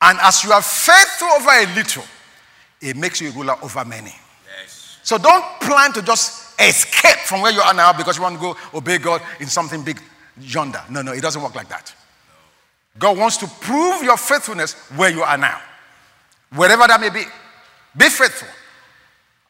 And 0.02 0.20
as 0.20 0.44
you 0.44 0.52
are 0.52 0.62
faithful 0.64 1.28
over 1.28 1.50
a 1.50 1.76
little, 1.76 2.04
it 2.82 2.98
makes 2.98 3.22
you 3.22 3.30
a 3.30 3.32
ruler 3.34 3.56
over 3.62 3.86
many. 3.86 4.14
Yes. 4.60 4.98
So 5.04 5.20
don't 5.20 5.46
plan 5.62 5.94
to 5.94 6.02
just 6.02 6.60
escape 6.60 7.20
from 7.20 7.42
where 7.42 7.52
you 7.52 7.62
are 7.62 7.74
now 7.74 7.94
because 7.94 8.18
you 8.18 8.24
want 8.24 8.36
to 8.36 8.42
go 8.42 8.58
obey 8.74 8.98
God 8.98 9.22
in 9.40 9.48
something 9.48 9.84
big 9.84 10.02
yonder. 10.40 10.82
No, 10.90 11.04
no, 11.04 11.14
it 11.14 11.22
doesn't 11.22 11.42
work 11.42 11.54
like 11.54 11.70
that. 11.70 11.94
God 12.98 13.18
wants 13.18 13.38
to 13.38 13.48
prove 13.48 14.04
your 14.04 14.18
faithfulness 14.18 14.74
where 14.96 15.10
you 15.10 15.24
are 15.24 15.38
now, 15.38 15.60
wherever 16.54 16.86
that 16.88 17.00
may 17.00 17.10
be. 17.10 17.24
Be 17.96 18.10
faithful. 18.10 18.48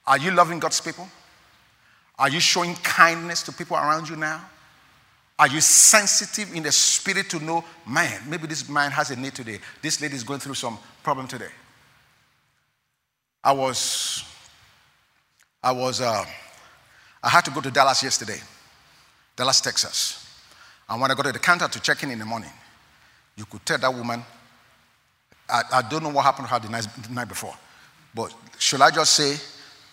Are 0.06 0.18
you 0.18 0.32
loving 0.32 0.60
God's 0.60 0.82
people? 0.82 1.08
Are 2.18 2.30
you 2.30 2.40
showing 2.40 2.76
kindness 2.76 3.44
to 3.44 3.52
people 3.52 3.78
around 3.78 4.10
you 4.10 4.16
now? 4.16 4.48
Are 5.40 5.48
you 5.48 5.60
sensitive 5.60 6.54
in 6.54 6.62
the 6.62 6.72
spirit 6.72 7.30
to 7.32 7.40
know, 7.40 7.64
man, 7.88 8.22
maybe 8.30 8.46
this 8.46 8.70
man 8.70 8.92
has 8.92 9.10
a 9.10 9.16
need 9.16 9.34
today. 9.34 9.60
This 9.82 10.00
lady 10.00 10.16
is 10.16 10.24
going 10.24 10.40
through 10.40 10.54
some 10.54 10.78
problem 11.02 11.28
today. 11.28 11.50
I 13.44 13.52
was, 13.52 14.24
I 15.64 15.72
was, 15.72 16.00
uh, 16.00 16.24
I 17.24 17.30
had 17.30 17.44
to 17.46 17.52
go 17.52 17.62
to 17.62 17.72
Dallas 17.72 18.04
yesterday, 18.04 18.40
Dallas, 19.36 19.62
Texas. 19.62 20.28
And 20.88 21.02
when 21.02 21.10
I 21.10 21.16
got 21.16 21.24
to 21.24 21.32
the 21.32 21.40
counter 21.40 21.68
to 21.68 21.80
check 21.80 22.04
in 22.04 22.12
in 22.12 22.20
the 22.20 22.26
morning, 22.26 22.52
you 23.36 23.46
could 23.46 23.66
tell 23.66 23.78
that 23.78 23.94
woman, 23.94 24.24
I, 25.50 25.62
I 25.74 25.82
don't 25.84 26.04
know 26.04 26.10
what 26.10 26.24
happened 26.24 26.48
to 26.48 26.54
her 26.54 26.60
the 26.60 26.70
night, 26.70 26.88
the 27.08 27.14
night 27.14 27.28
before, 27.28 27.54
but 28.14 28.34
should 28.58 28.82
I 28.82 28.92
just 28.92 29.14
say 29.14 29.36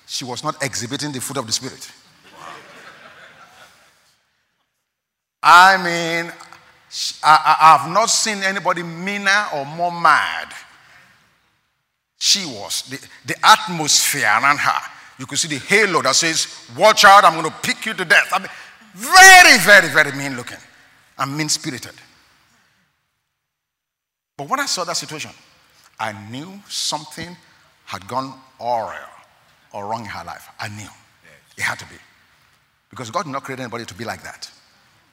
she 0.07 0.24
was 0.24 0.45
not 0.45 0.62
exhibiting 0.62 1.12
the 1.12 1.20
fruit 1.20 1.39
of 1.39 1.47
the 1.47 1.53
Spirit? 1.53 1.91
I 5.43 5.76
mean, 5.76 6.32
I, 7.22 7.57
I, 7.61 7.78
have 7.78 7.91
not 7.93 8.11
seen 8.11 8.43
anybody 8.43 8.82
meaner 8.82 9.47
or 9.55 9.64
more 9.64 9.93
mad. 9.93 10.53
She 12.18 12.45
was. 12.45 12.82
The, 12.82 12.99
the 13.26 13.47
atmosphere 13.47 14.24
around 14.24 14.59
her. 14.59 14.80
You 15.18 15.26
could 15.26 15.39
see 15.39 15.49
the 15.49 15.59
halo 15.64 16.03
that 16.03 16.16
says, 16.16 16.68
Watch 16.76 17.05
out, 17.05 17.24
I'm 17.24 17.34
going 17.34 17.45
to 17.45 17.57
pick 17.62 17.86
you 17.86 17.95
to 17.95 18.05
death. 18.05 18.28
I 18.32 18.39
mean, 18.41 18.49
very, 18.95 19.59
very, 19.59 19.89
very 19.89 20.12
mean 20.16 20.36
looking 20.36 20.59
and 21.18 21.36
mean 21.36 21.49
spirited. 21.49 21.95
But 24.39 24.49
when 24.49 24.61
I 24.61 24.66
saw 24.66 24.84
that 24.84 24.97
situation, 24.97 25.32
I 26.01 26.12
knew 26.30 26.61
something 26.68 27.36
had 27.84 28.07
gone 28.07 28.32
awry 28.61 29.01
or 29.72 29.86
wrong 29.86 30.05
in 30.05 30.07
her 30.07 30.24
life. 30.24 30.49
I 30.59 30.68
knew. 30.68 30.89
It 31.57 31.62
had 31.62 31.78
to 31.80 31.84
be. 31.86 31.97
Because 32.89 33.11
God 33.11 33.24
did 33.24 33.32
not 33.32 33.43
create 33.43 33.59
anybody 33.61 33.84
to 33.84 33.95
be 33.95 34.05
like 34.05 34.22
that 34.22 34.51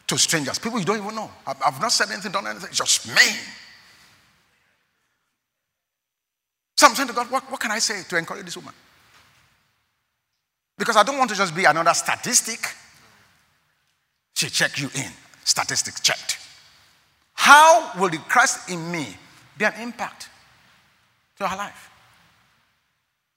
to 0.08 0.18
strangers, 0.20 0.60
people 0.60 0.78
you 0.78 0.86
don't 0.86 1.02
even 1.02 1.16
know. 1.16 1.32
I've 1.48 1.82
not 1.82 1.92
said 1.92 2.12
anything, 2.12 2.32
done 2.32 2.46
anything, 2.46 2.70
it's 2.70 2.78
just 2.78 3.08
me. 3.08 3.24
So 6.78 6.88
I'm 6.88 6.94
saying 6.94 7.08
to 7.08 7.14
God, 7.16 7.32
what, 7.32 7.50
what 7.50 7.60
can 7.60 7.72
I 7.72 7.80
say 7.80 8.04
to 8.10 8.18
encourage 8.18 8.46
this 8.46 8.56
woman? 8.56 8.74
Because 10.78 10.96
I 10.96 11.04
don't 11.04 11.18
want 11.18 11.32
to 11.32 11.36
just 11.36 11.56
be 11.56 11.66
another 11.66 11.94
statistic. 11.94 12.60
She 14.36 14.50
checked 14.50 14.80
you 14.80 14.90
in, 14.94 15.10
statistics 15.44 16.02
checked. 16.02 16.45
How 17.36 17.92
will 18.00 18.10
the 18.10 18.18
Christ 18.18 18.70
in 18.70 18.92
me 18.92 19.16
be 19.58 19.66
an 19.66 19.74
impact 19.80 20.30
to 21.38 21.48
her 21.48 21.56
life? 21.56 21.92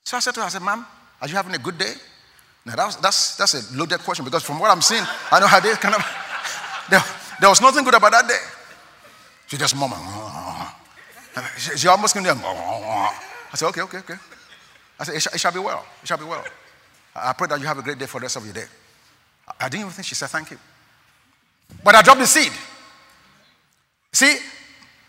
So 0.05 0.16
I 0.16 0.20
said 0.20 0.34
to 0.34 0.40
her, 0.40 0.46
I 0.46 0.49
said, 0.49 0.62
Ma'am, 0.62 0.86
are 1.20 1.28
you 1.28 1.34
having 1.34 1.55
a 1.55 1.59
good 1.59 1.76
day? 1.76 1.92
Now 2.64 2.76
that's, 2.76 2.96
that's, 2.96 3.36
that's 3.36 3.55
a 3.55 3.76
loaded 3.76 4.01
question 4.01 4.24
because 4.24 4.42
from 4.42 4.59
what 4.59 4.70
I'm 4.70 4.80
seeing, 4.80 5.05
I 5.30 5.40
know 5.40 5.46
how 5.46 5.61
they 5.61 5.72
kind 5.74 5.94
of. 5.94 6.03
There, 6.90 7.03
there 7.38 7.51
was 7.51 7.61
nothing 7.61 7.84
good 7.84 7.92
about 7.92 8.12
that 8.12 8.26
day. 8.26 8.40
She 9.46 9.59
just 9.59 9.76
murmured. 9.76 9.99
She, 11.59 11.76
she 11.76 11.88
almost 11.88 12.14
came 12.14 12.22
there. 12.22 12.32
I 12.32 13.12
said, 13.57 13.68
okay, 13.68 13.82
okay, 13.82 13.99
okay. 13.99 14.14
I 14.99 15.05
said, 15.05 15.14
it, 15.16 15.20
sh- 15.20 15.34
it 15.34 15.38
shall 15.38 15.53
be 15.53 15.59
well. 15.59 15.84
It 16.03 16.09
shall 16.09 16.16
be 16.16 16.24
well. 16.24 16.42
I 17.14 17.34
pray 17.34 17.46
that 17.49 17.61
you 17.61 17.66
have 17.66 17.78
a 17.78 17.82
great 17.82 17.99
day 17.99 18.07
for 18.07 18.20
the 18.20 18.24
rest 18.24 18.36
of 18.36 18.44
your 18.46 18.55
day. 18.55 18.64
I 19.61 19.68
didn't 19.68 19.80
even 19.80 19.92
think 19.92 20.07
she 20.07 20.14
said 20.14 20.28
thank 20.28 20.51
you. 20.51 20.59
But 21.84 21.94
I 21.94 22.03
dropped 22.03 22.20
the 22.20 22.26
seed. 22.26 22.53
See, 24.12 24.36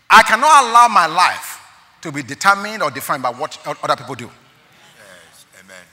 I 0.08 0.22
cannot 0.22 0.64
allow 0.64 0.88
my 0.88 1.06
life 1.06 1.58
to 2.02 2.12
be 2.12 2.22
determined 2.22 2.82
or 2.82 2.90
defined 2.90 3.22
by 3.22 3.30
what 3.30 3.58
other 3.82 3.96
people 3.96 4.14
do. 4.14 4.26
Yes, 4.26 5.46
amen. 5.62 5.84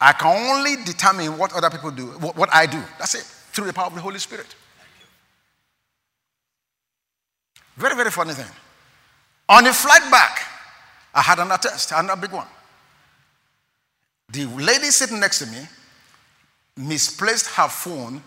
I 0.00 0.12
can 0.12 0.56
only 0.56 0.82
determine 0.84 1.38
what 1.38 1.52
other 1.52 1.70
people 1.70 1.90
do, 1.90 2.06
what 2.06 2.48
I 2.52 2.66
do. 2.66 2.82
That's 2.98 3.14
it, 3.14 3.22
through 3.22 3.66
the 3.66 3.72
power 3.72 3.86
of 3.86 3.94
the 3.94 4.00
Holy 4.00 4.18
Spirit. 4.18 4.54
Very, 7.76 7.94
very 7.94 8.10
funny 8.10 8.34
thing. 8.34 8.50
On 9.48 9.64
the 9.64 9.72
flight 9.72 10.10
back, 10.10 10.40
I 11.14 11.22
had 11.22 11.38
another 11.38 11.68
test, 11.68 11.92
another 11.92 12.20
big 12.20 12.32
one. 12.32 12.46
The 14.30 14.46
lady 14.46 14.86
sitting 14.86 15.20
next 15.20 15.40
to 15.40 15.46
me 15.46 15.66
misplaced 16.76 17.48
her 17.54 17.68
phone 17.68 18.22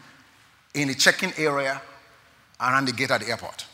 in 0.73 0.87
the 0.89 0.95
check-in 0.95 1.33
area 1.37 1.81
around 2.59 2.87
the 2.87 2.91
gate 2.91 3.11
at 3.11 3.21
the 3.21 3.29
airport. 3.29 3.65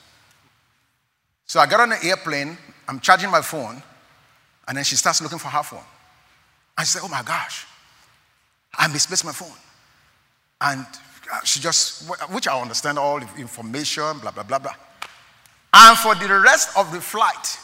So 1.51 1.59
I 1.59 1.65
got 1.65 1.81
on 1.81 1.89
the 1.89 2.01
airplane, 2.01 2.57
I'm 2.87 3.01
charging 3.01 3.29
my 3.29 3.41
phone, 3.41 3.83
and 4.65 4.77
then 4.77 4.85
she 4.85 4.95
starts 4.95 5.21
looking 5.21 5.37
for 5.37 5.49
her 5.49 5.63
phone. 5.63 5.83
And 6.77 6.87
she 6.87 6.93
said, 6.93 7.01
Oh 7.03 7.09
my 7.09 7.23
gosh, 7.23 7.67
I 8.73 8.87
misplaced 8.87 9.25
my 9.25 9.33
phone. 9.33 9.57
And 10.61 10.85
uh, 11.29 11.43
she 11.43 11.59
just, 11.59 12.09
which 12.31 12.47
I 12.47 12.57
understand 12.57 12.97
all 12.97 13.19
the 13.19 13.27
information, 13.37 14.19
blah, 14.19 14.31
blah, 14.31 14.43
blah, 14.43 14.59
blah. 14.59 14.73
And 15.73 15.97
for 15.97 16.15
the 16.15 16.39
rest 16.39 16.69
of 16.77 16.89
the 16.93 17.01
flight, 17.01 17.59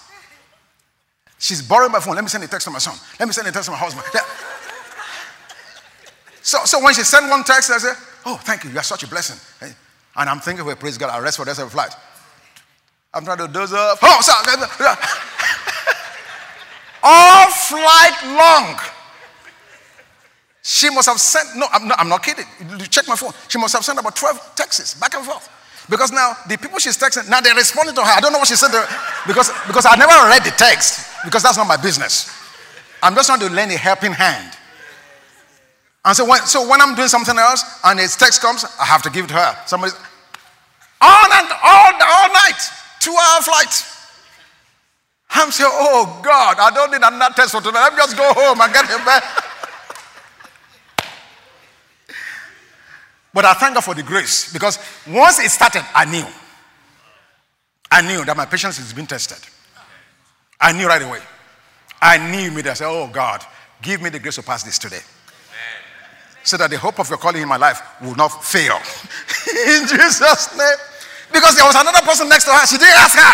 she's 1.39 1.61
borrowing 1.61 1.93
my 1.93 2.01
phone. 2.01 2.15
Let 2.15 2.25
me 2.25 2.29
send 2.29 2.43
a 2.43 2.47
text 2.47 2.65
to 2.65 2.71
my 2.71 2.79
son. 2.79 2.95
Let 3.17 3.27
me 3.27 3.31
send 3.31 3.47
a 3.47 3.53
text 3.53 3.67
to 3.67 3.71
my 3.71 3.77
husband. 3.77 4.05
So, 6.41 6.59
so 6.65 6.83
when 6.83 6.93
she 6.93 7.03
sent 7.03 7.29
one 7.29 7.45
text, 7.45 7.71
I 7.71 7.77
said, 7.77 7.95
Oh, 8.25 8.35
thank 8.35 8.65
you. 8.65 8.69
You 8.69 8.79
are 8.79 8.83
such 8.83 9.03
a 9.03 9.07
blessing. 9.07 9.39
And 9.61 10.29
I'm 10.29 10.41
thinking, 10.41 10.65
well, 10.65 10.75
praise 10.75 10.97
God, 10.97 11.09
I'll 11.09 11.21
rest 11.21 11.37
for 11.37 11.45
the 11.45 11.51
rest 11.51 11.61
of 11.61 11.67
the 11.67 11.71
flight. 11.71 11.95
I'm 13.17 13.25
trying 13.25 13.39
to 13.39 13.47
doze 13.47 13.73
off. 13.73 13.99
Oh, 14.03 14.21
sorry. 14.21 14.45
All 17.01 17.49
flight 17.49 18.13
long. 18.37 18.77
She 20.61 20.89
must 20.89 21.07
have 21.07 21.19
sent, 21.19 21.55
no 21.55 21.65
I'm, 21.71 21.87
not, 21.87 21.99
I'm 21.99 22.09
not 22.09 22.21
kidding. 22.21 22.45
Check 22.89 23.07
my 23.07 23.15
phone. 23.15 23.31
She 23.47 23.57
must 23.57 23.73
have 23.73 23.83
sent 23.83 23.97
about 23.97 24.15
12 24.15 24.53
texts 24.55 24.93
back 24.99 25.15
and 25.15 25.25
forth. 25.25 25.49
Because 25.89 26.11
now 26.11 26.33
the 26.47 26.57
people 26.57 26.77
she's 26.77 26.97
texting, 26.97 27.27
now 27.29 27.41
they're 27.41 27.55
responding 27.55 27.95
to 27.95 28.01
her. 28.01 28.11
I 28.11 28.19
don't 28.19 28.33
know 28.33 28.39
what 28.39 28.49
she 28.49 28.55
said 28.55 28.69
because, 29.25 29.49
because 29.65 29.85
I 29.89 29.95
never 29.95 30.13
read 30.29 30.43
the 30.43 30.51
text 30.51 31.09
because 31.23 31.41
that's 31.41 31.57
not 31.57 31.67
my 31.67 31.77
business. 31.77 32.29
I'm 33.01 33.15
just 33.15 33.27
trying 33.27 33.39
to 33.39 33.49
lend 33.49 33.71
a 33.71 33.77
helping 33.77 34.11
hand. 34.11 34.53
And 36.05 36.15
so 36.15 36.25
when, 36.27 36.41
so 36.41 36.69
when 36.69 36.81
I'm 36.81 36.93
doing 36.93 37.07
something 37.07 37.37
else 37.37 37.63
and 37.83 37.99
his 37.99 38.15
text 38.15 38.41
comes, 38.41 38.65
I 38.79 38.85
have 38.85 39.01
to 39.03 39.09
give 39.09 39.25
it 39.25 39.27
to 39.29 39.33
her. 39.35 39.57
Somebody, 39.65 39.93
all, 41.01 41.31
and 41.33 41.47
all, 41.63 41.93
all 41.93 42.29
night, 42.33 42.61
two 42.99 43.11
hour 43.11 43.41
flight. 43.41 43.85
I'm 45.29 45.51
saying, 45.51 45.69
oh 45.71 46.21
God, 46.23 46.57
I 46.59 46.71
don't 46.71 46.91
need 46.91 47.01
another 47.03 47.33
test 47.35 47.51
for 47.51 47.61
tonight. 47.61 47.81
Let 47.81 47.93
me 47.93 47.97
just 47.99 48.17
go 48.17 48.33
home 48.33 48.59
and 48.61 48.73
get 48.73 48.87
him 48.87 49.03
back. 49.05 49.23
But 53.33 53.45
I 53.45 53.53
thank 53.53 53.75
God 53.75 53.83
for 53.83 53.93
the 53.93 54.03
grace 54.03 54.51
because 54.51 54.79
once 55.07 55.39
it 55.39 55.51
started, 55.51 55.85
I 55.93 56.05
knew. 56.05 56.25
I 57.91 58.01
knew 58.01 58.25
that 58.25 58.35
my 58.35 58.45
patience 58.45 58.79
is 58.79 58.93
being 58.93 59.07
tested. 59.07 59.37
I 60.59 60.71
knew 60.71 60.87
right 60.87 61.01
away. 61.01 61.19
I 62.01 62.17
knew 62.17 62.47
immediately. 62.47 62.71
I 62.71 62.73
said, 62.73 62.87
Oh 62.87 63.09
God, 63.11 63.43
give 63.81 64.01
me 64.01 64.09
the 64.09 64.19
grace 64.19 64.35
to 64.35 64.43
pass 64.43 64.63
this 64.63 64.79
today. 64.79 65.01
So 66.43 66.57
that 66.57 66.69
the 66.69 66.77
hope 66.77 66.99
of 66.99 67.09
your 67.09 67.17
calling 67.17 67.41
in 67.41 67.47
my 67.47 67.57
life 67.57 67.81
will 68.01 68.15
not 68.15 68.43
fail. 68.43 68.75
in 69.67 69.87
Jesus' 69.87 70.57
name. 70.57 70.77
Because 71.31 71.55
there 71.55 71.65
was 71.65 71.75
another 71.75 72.01
person 72.01 72.29
next 72.29 72.45
to 72.45 72.51
her. 72.51 72.65
She 72.65 72.77
didn't 72.77 72.97
ask 72.97 73.17
her. 73.17 73.33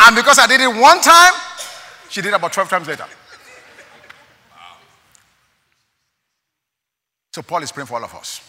And 0.00 0.16
because 0.16 0.38
I 0.38 0.46
did 0.46 0.60
it 0.60 0.68
one 0.68 1.00
time, 1.00 1.34
she 2.08 2.22
did 2.22 2.28
it 2.28 2.36
about 2.36 2.52
12 2.52 2.70
times 2.70 2.88
later. 2.88 3.04
So 7.32 7.42
Paul 7.42 7.62
is 7.62 7.70
praying 7.70 7.86
for 7.86 7.94
all 7.94 8.04
of 8.04 8.14
us. 8.14 8.40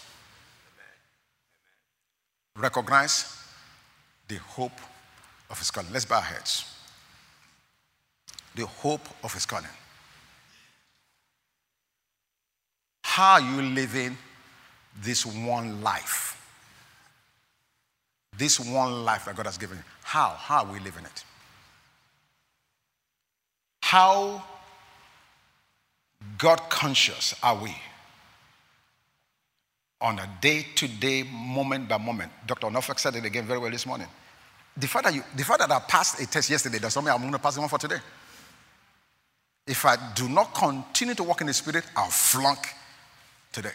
Recognize 2.56 3.36
the 4.28 4.38
hope 4.38 4.80
of 5.50 5.60
his 5.60 5.70
calling. 5.72 5.92
Let's 5.92 6.06
bow 6.06 6.18
our 6.18 6.22
heads. 6.22 6.66
The 8.56 8.66
hope 8.66 9.08
of 9.24 9.34
his 9.34 9.46
calling. 9.46 9.66
How 13.20 13.34
are 13.34 13.42
you 13.42 13.62
living 13.62 14.18
this 15.02 15.26
one 15.26 15.82
life? 15.82 16.42
This 18.38 18.62
one 18.62 19.04
life 19.04 19.26
that 19.26 19.36
God 19.36 19.46
has 19.46 19.58
given 19.58 19.78
you. 19.78 19.84
How? 20.04 20.30
How 20.30 20.64
are 20.64 20.72
we 20.72 20.80
living 20.80 21.04
it? 21.04 21.26
How 23.82 24.42
God 26.38 26.62
conscious 26.70 27.36
are 27.44 27.62
we? 27.62 27.76
on 30.00 30.18
a 30.18 30.30
day 30.40 30.66
to 30.76 30.88
day, 30.88 31.24
moment 31.24 31.90
by 31.90 31.98
moment. 31.98 32.32
Dr. 32.48 32.72
Norfolk 32.72 33.00
said 33.00 33.18
it 33.18 33.26
again 33.26 33.46
very 33.46 33.60
well 33.60 33.70
this 33.70 33.86
morning. 33.86 34.08
The 34.78 34.88
fact 34.88 35.04
that, 35.04 35.14
you, 35.14 35.24
the 35.36 35.44
fact 35.44 35.60
that 35.60 35.70
I 35.70 35.80
passed 35.80 36.22
a 36.22 36.26
test 36.26 36.50
yesterday 36.50 36.80
does 36.80 36.96
not 36.96 37.04
mean 37.04 37.14
I'm 37.14 37.20
going 37.20 37.34
to 37.34 37.38
pass 37.38 37.58
one 37.58 37.68
for 37.68 37.78
today. 37.78 38.00
If 39.68 39.84
I 39.86 39.98
do 40.16 40.30
not 40.30 40.56
continue 40.56 41.16
to 41.16 41.24
walk 41.24 41.42
in 41.42 41.48
the 41.48 41.54
Spirit, 41.54 41.84
I'll 41.98 42.10
flunk 42.10 42.79
today. 43.52 43.72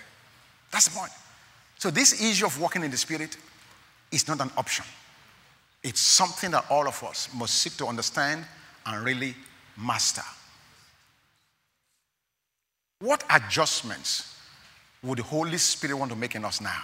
That's 0.71 0.89
the 0.89 0.99
point. 0.99 1.13
So, 1.79 1.91
this 1.91 2.21
issue 2.21 2.47
of 2.47 2.61
walking 2.61 2.83
in 2.83 2.91
the 2.91 2.97
Spirit 2.97 3.37
is 4.11 4.27
not 4.27 4.41
an 4.41 4.51
option. 4.57 4.85
It's 5.83 6.01
something 6.01 6.51
that 6.53 6.65
all 6.71 6.89
of 6.89 7.03
us 7.05 7.29
must 7.35 7.57
seek 7.57 7.77
to 7.77 7.87
understand 7.87 8.45
and 8.87 9.05
really 9.05 9.35
master. 9.77 10.23
What 13.01 13.23
adjustments 13.29 14.35
would 15.03 15.19
the 15.19 15.23
Holy 15.23 15.59
Spirit 15.59 15.95
want 15.95 16.11
to 16.11 16.17
make 16.17 16.35
in 16.35 16.45
us 16.45 16.61
now? 16.61 16.83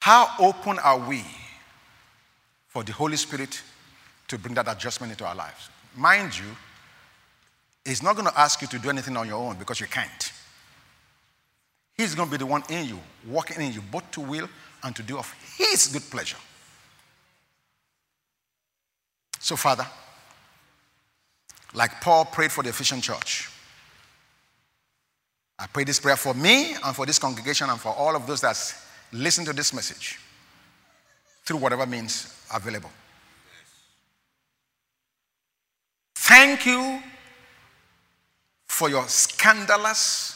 How 0.00 0.28
open 0.38 0.78
are 0.80 0.98
we 0.98 1.22
for 2.68 2.82
the 2.82 2.92
Holy 2.92 3.16
Spirit 3.16 3.62
to 4.28 4.36
bring 4.36 4.54
that 4.54 4.68
adjustment 4.68 5.12
into 5.12 5.24
our 5.24 5.34
lives? 5.34 5.70
Mind 5.96 6.36
you, 6.36 6.44
He's 7.84 8.02
not 8.02 8.16
going 8.16 8.26
to 8.26 8.40
ask 8.40 8.62
you 8.62 8.68
to 8.68 8.78
do 8.78 8.88
anything 8.88 9.16
on 9.16 9.28
your 9.28 9.36
own 9.36 9.58
because 9.58 9.78
you 9.78 9.86
can't. 9.86 10.32
He's 11.96 12.14
going 12.14 12.28
to 12.28 12.32
be 12.32 12.38
the 12.38 12.46
one 12.46 12.62
in 12.68 12.86
you, 12.86 12.98
working 13.28 13.60
in 13.60 13.72
you, 13.72 13.80
both 13.80 14.10
to 14.12 14.20
will 14.20 14.48
and 14.82 14.94
to 14.96 15.02
do 15.02 15.16
of 15.18 15.32
His 15.56 15.86
good 15.86 16.02
pleasure. 16.10 16.36
So, 19.38 19.56
Father, 19.56 19.86
like 21.74 22.00
Paul 22.00 22.24
prayed 22.24 22.50
for 22.50 22.62
the 22.62 22.70
Ephesian 22.70 23.00
church, 23.00 23.50
I 25.58 25.66
pray 25.66 25.84
this 25.84 26.00
prayer 26.00 26.16
for 26.16 26.34
me 26.34 26.74
and 26.84 26.96
for 26.96 27.06
this 27.06 27.18
congregation 27.18 27.70
and 27.70 27.80
for 27.80 27.90
all 27.90 28.16
of 28.16 28.26
those 28.26 28.40
that 28.40 28.56
listen 29.12 29.44
to 29.44 29.52
this 29.52 29.72
message 29.72 30.18
through 31.44 31.58
whatever 31.58 31.86
means 31.86 32.44
available. 32.52 32.90
Thank 36.14 36.66
you 36.66 37.00
for 38.66 38.88
your 38.88 39.06
scandalous, 39.06 40.33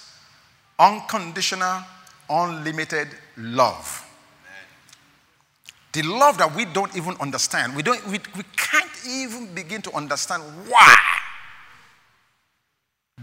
unconditional, 0.78 1.82
unlimited 2.30 3.08
love. 3.36 4.04
The 5.92 6.02
love 6.02 6.38
that 6.38 6.54
we 6.54 6.64
don't 6.66 6.94
even 6.96 7.16
understand. 7.20 7.74
We, 7.74 7.82
don't, 7.82 8.04
we, 8.06 8.20
we 8.36 8.44
can't 8.56 8.90
even 9.08 9.54
begin 9.54 9.82
to 9.82 9.92
understand 9.94 10.42
why. 10.68 10.96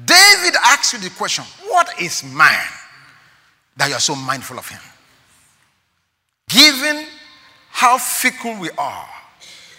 David 0.03 0.55
asked 0.65 0.93
you 0.93 0.99
the 0.99 1.09
question 1.11 1.45
What 1.69 2.01
is 2.01 2.23
man 2.23 2.67
that 3.77 3.87
you 3.87 3.95
are 3.95 3.99
so 3.99 4.15
mindful 4.15 4.57
of 4.57 4.67
him? 4.67 4.81
Given 6.49 7.05
how 7.69 7.97
fickle 7.97 8.59
we 8.59 8.69
are, 8.77 9.07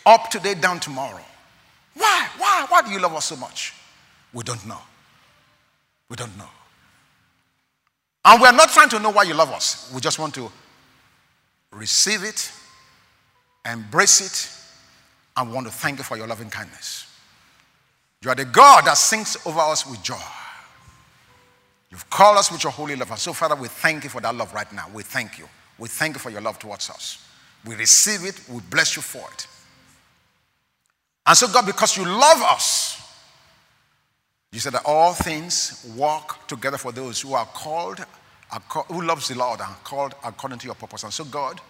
up 0.05 0.31
today, 0.31 0.55
down 0.55 0.81
tomorrow. 0.81 1.21
Why? 1.95 2.29
Why? 2.39 2.67
Why 2.69 2.83
do 2.83 2.91
you 2.91 3.01
love 3.01 3.15
us 3.15 3.27
so 3.27 3.37
much? 3.37 3.73
We 4.33 4.45
don't 4.45 4.65
know. 4.67 4.79
We 6.09 6.17
don't 6.17 6.37
know. 6.39 6.49
And 8.27 8.41
we're 8.41 8.51
not 8.53 8.71
trying 8.71 8.89
to 8.89 8.99
know 8.99 9.11
why 9.11 9.23
you 9.23 9.35
love 9.35 9.53
us. 9.53 9.91
We 9.95 10.01
just 10.01 10.19
want 10.19 10.35
to 10.35 10.51
receive 11.71 12.25
it, 12.25 12.51
embrace 13.65 14.21
it, 14.21 14.53
and 15.37 15.53
want 15.53 15.69
to 15.69 15.73
thank 15.73 15.99
you 15.99 16.05
for 16.05 16.17
your 16.17 16.27
loving 16.27 16.51
kindness. 16.51 17.07
You 18.23 18.31
are 18.31 18.35
the 18.35 18.45
God 18.45 18.85
that 18.87 18.97
sings 18.97 19.37
over 19.47 19.61
us 19.61 19.87
with 19.87 20.03
joy. 20.03 20.17
You've 21.91 22.11
called 22.11 22.39
us 22.39 22.51
with 22.51 22.65
your 22.65 22.73
holy 22.73 22.97
love. 22.97 23.11
And 23.11 23.19
so, 23.19 23.33
Father, 23.33 23.55
we 23.55 23.69
thank 23.69 24.03
you 24.03 24.11
for 24.11 24.21
that 24.21 24.35
love 24.35 24.53
right 24.53 24.71
now. 24.73 24.87
We 24.93 25.05
thank 25.05 25.39
you. 25.39 25.49
We 25.79 25.89
thank 25.89 26.17
you 26.17 26.19
for 26.19 26.31
your 26.31 26.41
love 26.41 26.59
towards 26.59 26.91
us. 26.91 27.25
We 27.65 27.77
receive 27.77 28.25
it. 28.25 28.41
We 28.49 28.61
bless 28.71 28.97
you 28.97 29.03
for 29.03 29.25
it. 29.33 29.47
And 31.25 31.37
so, 31.37 31.47
God, 31.47 31.65
because 31.65 31.97
you 31.97 32.05
love 32.05 32.43
us, 32.43 33.01
you 34.53 34.61
said 34.61 34.73
that 34.73 34.83
all 34.85 35.13
things 35.13 35.93
work 35.97 36.47
together 36.47 36.79
for 36.79 36.93
those 36.93 37.21
who 37.21 37.35
are 37.35 37.47
called, 37.47 38.05
who 38.89 39.03
loves 39.03 39.29
the 39.29 39.35
Lord 39.35 39.61
and 39.61 39.75
called 39.85 40.15
according 40.25 40.59
to 40.61 40.67
your 40.67 40.75
purpose. 40.75 41.03
And 41.03 41.13
so, 41.13 41.25
God, 41.25 41.61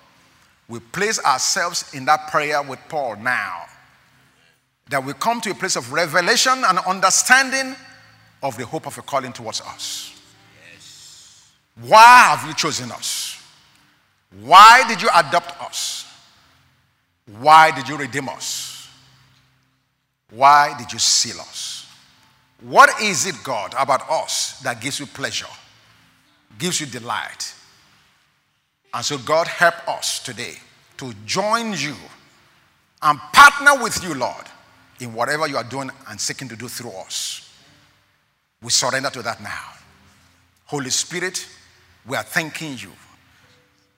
we 0.69 0.81
place 0.81 1.23
ourselves 1.25 1.95
in 1.95 2.05
that 2.05 2.31
prayer 2.31 2.63
with 2.63 2.79
Paul 2.89 3.17
now. 3.17 3.65
That 4.89 5.05
we 5.05 5.15
come 5.15 5.41
to 5.41 5.51
a 5.51 5.55
place 5.55 5.75
of 5.77 5.93
revelation 5.93 6.63
and 6.65 6.79
understanding 6.81 7.75
of 8.43 8.57
the 8.57 8.67
hope 8.67 8.87
of 8.87 8.97
a 8.99 9.03
calling 9.03 9.33
towards 9.33 9.61
us. 9.63 10.21
Yes. 10.71 11.53
Why 11.81 12.37
have 12.37 12.47
you 12.47 12.55
chosen 12.55 12.93
us? 12.93 13.43
Why 14.41 14.85
did 14.87 15.03
you 15.03 15.09
adopt 15.15 15.61
us? 15.63 16.07
Why 17.41 17.73
did 17.73 17.89
you 17.89 17.97
redeem 17.97 18.29
us? 18.29 18.89
Why 20.31 20.75
did 20.79 20.93
you 20.93 20.99
seal 20.99 21.41
us? 21.41 21.76
What 22.63 23.01
is 23.03 23.27
it, 23.27 23.37
God, 23.45 23.75
about 23.79 24.09
us 24.11 24.61
that 24.61 24.81
gives 24.81 24.99
you 24.99 25.07
pleasure, 25.07 25.47
gives 26.59 26.81
you 26.81 26.87
delight? 26.87 27.55
And 28.95 29.05
so, 29.05 29.19
God, 29.19 29.47
help 29.47 29.87
us 29.89 30.21
today 30.23 30.55
to 30.97 31.13
join 31.27 31.73
you 31.75 31.95
and 33.03 33.19
partner 33.33 33.83
with 33.83 34.03
you, 34.03 34.15
Lord, 34.15 34.47
in 35.01 35.13
whatever 35.13 35.47
you 35.47 35.59
are 35.59 35.65
doing 35.65 35.91
and 36.09 36.19
seeking 36.19 36.49
to 36.49 36.57
do 36.57 36.69
through 36.69 36.93
us. 36.93 37.55
We 38.63 38.71
surrender 38.71 39.11
to 39.11 39.23
that 39.23 39.43
now. 39.43 39.73
Holy 40.65 40.91
Spirit, 40.91 41.47
we 42.07 42.17
are 42.17 42.23
thanking 42.23 42.79
you 42.79 42.91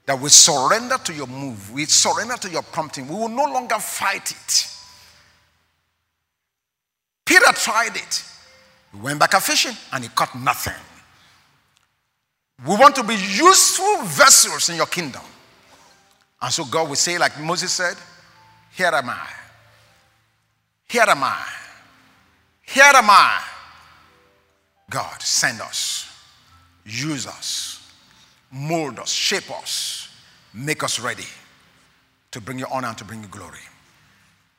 that 0.07 0.19
we 0.19 0.31
surrender 0.31 0.97
to 1.05 1.13
your 1.13 1.27
move, 1.27 1.71
we 1.71 1.85
surrender 1.85 2.37
to 2.39 2.51
your 2.51 2.63
prompting. 2.63 3.07
We 3.09 3.15
will 3.15 3.29
no 3.29 3.45
longer 3.45 3.77
fight 3.79 4.31
it. 4.31 4.67
Peter 7.27 7.53
tried 7.53 7.95
it. 7.95 8.25
He 8.93 9.01
went 9.01 9.19
back 9.19 9.35
a 9.35 9.41
fishing 9.41 9.77
and 9.93 10.05
he 10.05 10.11
caught 10.11 10.35
nothing. 10.35 10.75
We 12.67 12.75
want 12.77 12.97
to 12.97 13.05
be 13.05 13.15
useful 13.15 14.03
vessels 14.03 14.69
in 14.69 14.77
your 14.77 14.87
kingdom. 14.87 15.23
And 16.41 16.53
so 16.53 16.65
God 16.65 16.89
will 16.89 16.97
say, 16.97 17.19
like 17.19 17.39
Moses 17.41 17.73
said, 17.73 17.97
Here 18.73 18.91
am 18.93 19.11
I. 19.11 19.29
Here 20.89 21.05
am 21.07 21.23
I. 21.23 21.47
Here 22.63 22.85
am 22.85 23.11
I. 23.11 23.43
God, 24.91 25.21
send 25.21 25.61
us. 25.61 26.11
Use 26.85 27.27
us. 27.27 27.93
Mold 28.51 28.99
us. 28.99 29.11
Shape 29.11 29.51
us. 29.51 30.09
Make 30.55 30.83
us 30.83 30.99
ready 30.99 31.27
to 32.31 32.41
bring 32.41 32.59
you 32.59 32.67
honor 32.71 32.89
and 32.89 32.99
to 32.99 33.05
bring 33.05 33.23
you 33.23 33.29
glory. 33.29 33.59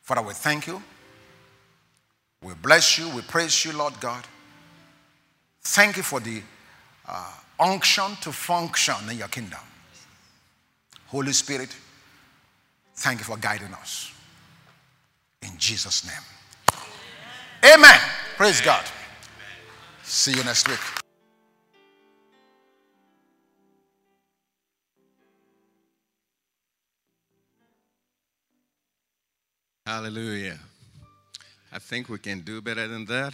Father, 0.01 0.21
we 0.21 0.33
thank 0.33 0.67
you. 0.67 0.81
We 2.41 2.53
bless 2.53 2.97
you. 2.97 3.09
We 3.09 3.21
praise 3.21 3.65
you, 3.65 3.73
Lord 3.73 3.99
God. 3.99 4.25
Thank 5.61 5.97
you 5.97 6.03
for 6.03 6.19
the 6.19 6.41
uh, 7.07 7.33
unction 7.59 8.15
to 8.21 8.31
function 8.31 8.95
in 9.09 9.17
your 9.17 9.27
kingdom. 9.27 9.59
Holy 11.07 11.33
Spirit, 11.33 11.75
thank 12.95 13.19
you 13.19 13.25
for 13.25 13.37
guiding 13.37 13.73
us. 13.73 14.11
In 15.41 15.57
Jesus' 15.57 16.05
name. 16.05 17.73
Amen. 17.73 17.99
Praise 18.37 18.61
God. 18.61 18.85
See 20.03 20.31
you 20.31 20.43
next 20.43 20.67
week. 20.67 20.79
Hallelujah. 29.85 30.59
I 31.71 31.77
think 31.77 32.09
we 32.09 32.17
can 32.17 32.39
do 32.41 32.61
better 32.61 32.87
than 32.87 33.05
that. 33.05 33.33